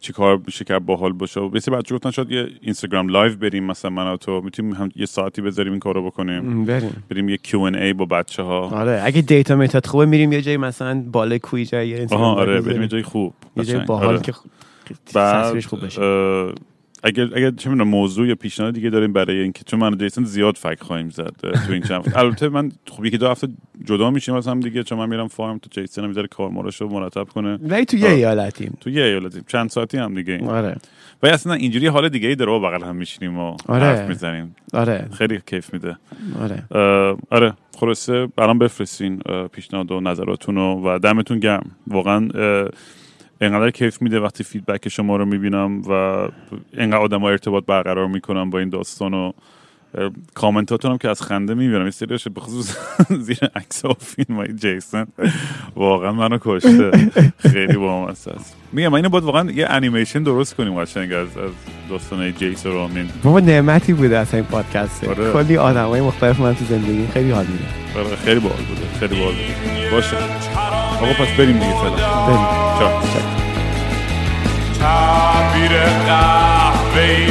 چی 0.00 0.12
کار 0.12 0.40
میشه 0.46 0.64
که 0.64 0.78
باحال 0.78 1.12
باشه. 1.12 1.40
و 1.40 1.48
بسیار 1.48 1.80
بچه 1.80 1.94
گفتن 1.94 2.10
شاید 2.10 2.30
یه 2.30 2.48
Instagram 2.60 3.08
live 3.08 3.36
بریم 3.36 3.64
مثلا 3.64 3.90
من 3.90 4.16
تو. 4.16 4.40
می‌تونیم 4.40 4.72
هم 4.72 4.88
یه 4.96 5.06
ساعتی 5.06 5.42
بذاریم 5.42 5.72
این 5.72 5.80
کارو 5.80 6.06
بکنیم. 6.06 6.64
بریم. 6.64 7.04
بریم 7.10 7.28
یه 7.28 7.38
Q&A 7.44 7.94
با 7.94 8.04
بچه 8.04 8.42
ها 8.42 8.60
آره 8.60 9.00
اگه 9.04 9.20
data 9.20 9.56
میتات 9.56 9.86
خوبه 9.86 10.06
میریم 10.06 10.32
یه 10.32 10.42
جایی 10.42 10.56
مثلا 10.56 11.04
بالای 11.12 11.38
کوی 11.38 11.66
جایی 11.66 12.06
آره 12.10 12.60
بریم 12.60 12.82
یه. 12.82 12.88
جای 12.88 13.02
خوب. 13.02 13.34
یه 13.56 13.64
جای. 13.64 13.84
باحال 13.84 14.06
آره. 14.06 14.20
که 14.20 14.32
خوب 14.32 15.84
بشه. 15.84 16.54
اگر 17.04 17.28
اگر 17.36 17.50
چه 17.50 17.70
می‌دونم 17.70 17.90
موضوع 17.90 18.28
یا 18.28 18.34
پیشنهاد 18.34 18.74
دیگه 18.74 18.90
داریم 18.90 19.12
برای 19.12 19.40
اینکه 19.40 19.64
چون 19.66 19.80
من 19.80 19.92
و 19.92 19.96
جیسون 19.96 20.24
زیاد 20.24 20.56
فک 20.56 20.80
خواهیم 20.80 21.10
زد 21.10 21.32
تو 21.66 21.72
این 21.72 21.82
چند. 21.82 22.12
البته 22.16 22.48
من 22.48 22.72
خب 22.90 23.04
یکی 23.04 23.18
دو 23.18 23.28
هفته 23.28 23.48
جدا 23.84 24.10
میشیم 24.10 24.34
از 24.34 24.48
هم 24.48 24.60
دیگه 24.60 24.82
چون 24.82 24.98
من 24.98 25.08
میرم 25.08 25.28
فارم 25.28 25.58
تو 25.58 25.68
جیسون 25.80 26.04
هم 26.04 26.10
می‌ذاره 26.10 26.28
کارماراشو 26.28 26.88
مرتب 26.88 27.28
کنه. 27.28 27.58
ولی 27.62 27.84
تو 27.84 27.96
یه. 27.96 28.08
ایالتیم. 28.08 28.78
تو 28.80 28.90
یه 28.90 29.04
ایالتیم. 29.04 29.44
چند 29.48 29.70
ساعتی 29.70 29.98
هم 29.98 30.14
دیگه. 30.14 30.32
این. 30.32 30.48
آره. 30.48 30.76
و 31.22 31.26
اصلا 31.26 31.52
اینجوری 31.52 31.86
حال 31.86 32.08
دیگه 32.08 32.28
ای 32.28 32.34
داره 32.34 32.52
بغل 32.58 32.82
هم 32.82 32.96
میشینیم 32.96 33.38
و 33.38 33.56
آره. 33.68 33.84
حرف 33.84 34.08
می‌زنیم. 34.08 34.56
آره. 34.72 35.08
خیلی 35.18 35.40
کیف 35.46 35.72
میده. 35.72 35.96
آره. 36.40 36.64
آره 37.30 37.52
خلاصه 37.78 38.26
برام 38.26 38.58
بفرستین 38.58 39.20
پیشنهاد 39.52 39.92
و 39.92 40.00
نظراتون 40.00 40.58
و 40.58 40.98
دمتون 40.98 41.38
گرم. 41.38 41.70
واقعا 41.86 42.28
انقدر 43.44 43.70
کیف 43.70 44.02
میده 44.02 44.20
وقتی 44.20 44.44
فیدبک 44.44 44.88
شما 44.88 45.16
رو 45.16 45.24
می‌بینم 45.24 45.82
و 45.82 45.92
انقدر 46.74 46.96
آدم 47.00 47.24
ارتباط 47.24 47.64
برقرار 47.66 48.08
می‌کنم 48.08 48.50
با 48.50 48.58
این 48.58 48.68
داستان 48.68 49.14
و 49.14 49.32
کامنتاتون 50.34 50.90
هم 50.90 50.98
که 50.98 51.08
از 51.08 51.22
خنده 51.22 51.54
می‌بینم. 51.54 51.84
یه 51.84 51.90
سریش 51.90 52.28
به 52.28 52.40
خصوص 52.40 52.76
زیر 53.26 53.38
عکس 53.56 53.84
و 53.84 53.94
فیلم 54.00 54.36
های 54.36 54.52
جیسن 54.52 55.06
واقعا 55.76 56.12
منو 56.12 56.38
کشته. 56.40 57.10
خیلی 57.38 57.76
با 57.76 58.08
است. 58.08 58.56
میگم 58.72 58.94
اینو 58.94 59.08
باید 59.08 59.24
واقعا 59.24 59.50
یه 59.50 59.66
انیمیشن 59.70 60.22
درست 60.22 60.54
کنیم 60.54 60.80
قشنگ 60.80 61.12
از 61.12 61.38
از 61.38 61.50
داستان 61.90 62.34
جیس 62.34 62.66
و 62.66 62.72
رامین. 62.72 63.08
بابا 63.22 63.40
نعمتی 63.40 63.92
بوده 63.92 64.18
اصلا 64.18 64.40
این 64.40 64.48
پادکست. 64.48 65.04
آره. 65.04 65.32
کلی 65.32 65.56
آدم 65.56 65.88
های 65.88 66.00
مختلف 66.00 66.40
من 66.40 66.54
تو 66.54 66.64
زندگی. 66.64 67.06
خیلی 67.12 67.30
حال 67.30 67.46
میده. 67.46 67.64
آره، 68.08 68.16
خیلی 68.16 68.40
باحال 68.40 68.58
بوده. 68.62 68.98
خیلی 69.00 69.20
باحال 69.20 69.34
بوده. 69.34 69.90
باشه. 69.90 70.16
آقا 70.96 71.12
پس 71.12 71.36
بریم 71.38 71.58
دیگه. 71.58 71.72
فعلا 71.72 71.90
بریم. 72.26 72.46
چاو. 72.78 73.00
تعبیر 74.80 75.72
قهوه‌ای 76.06 77.26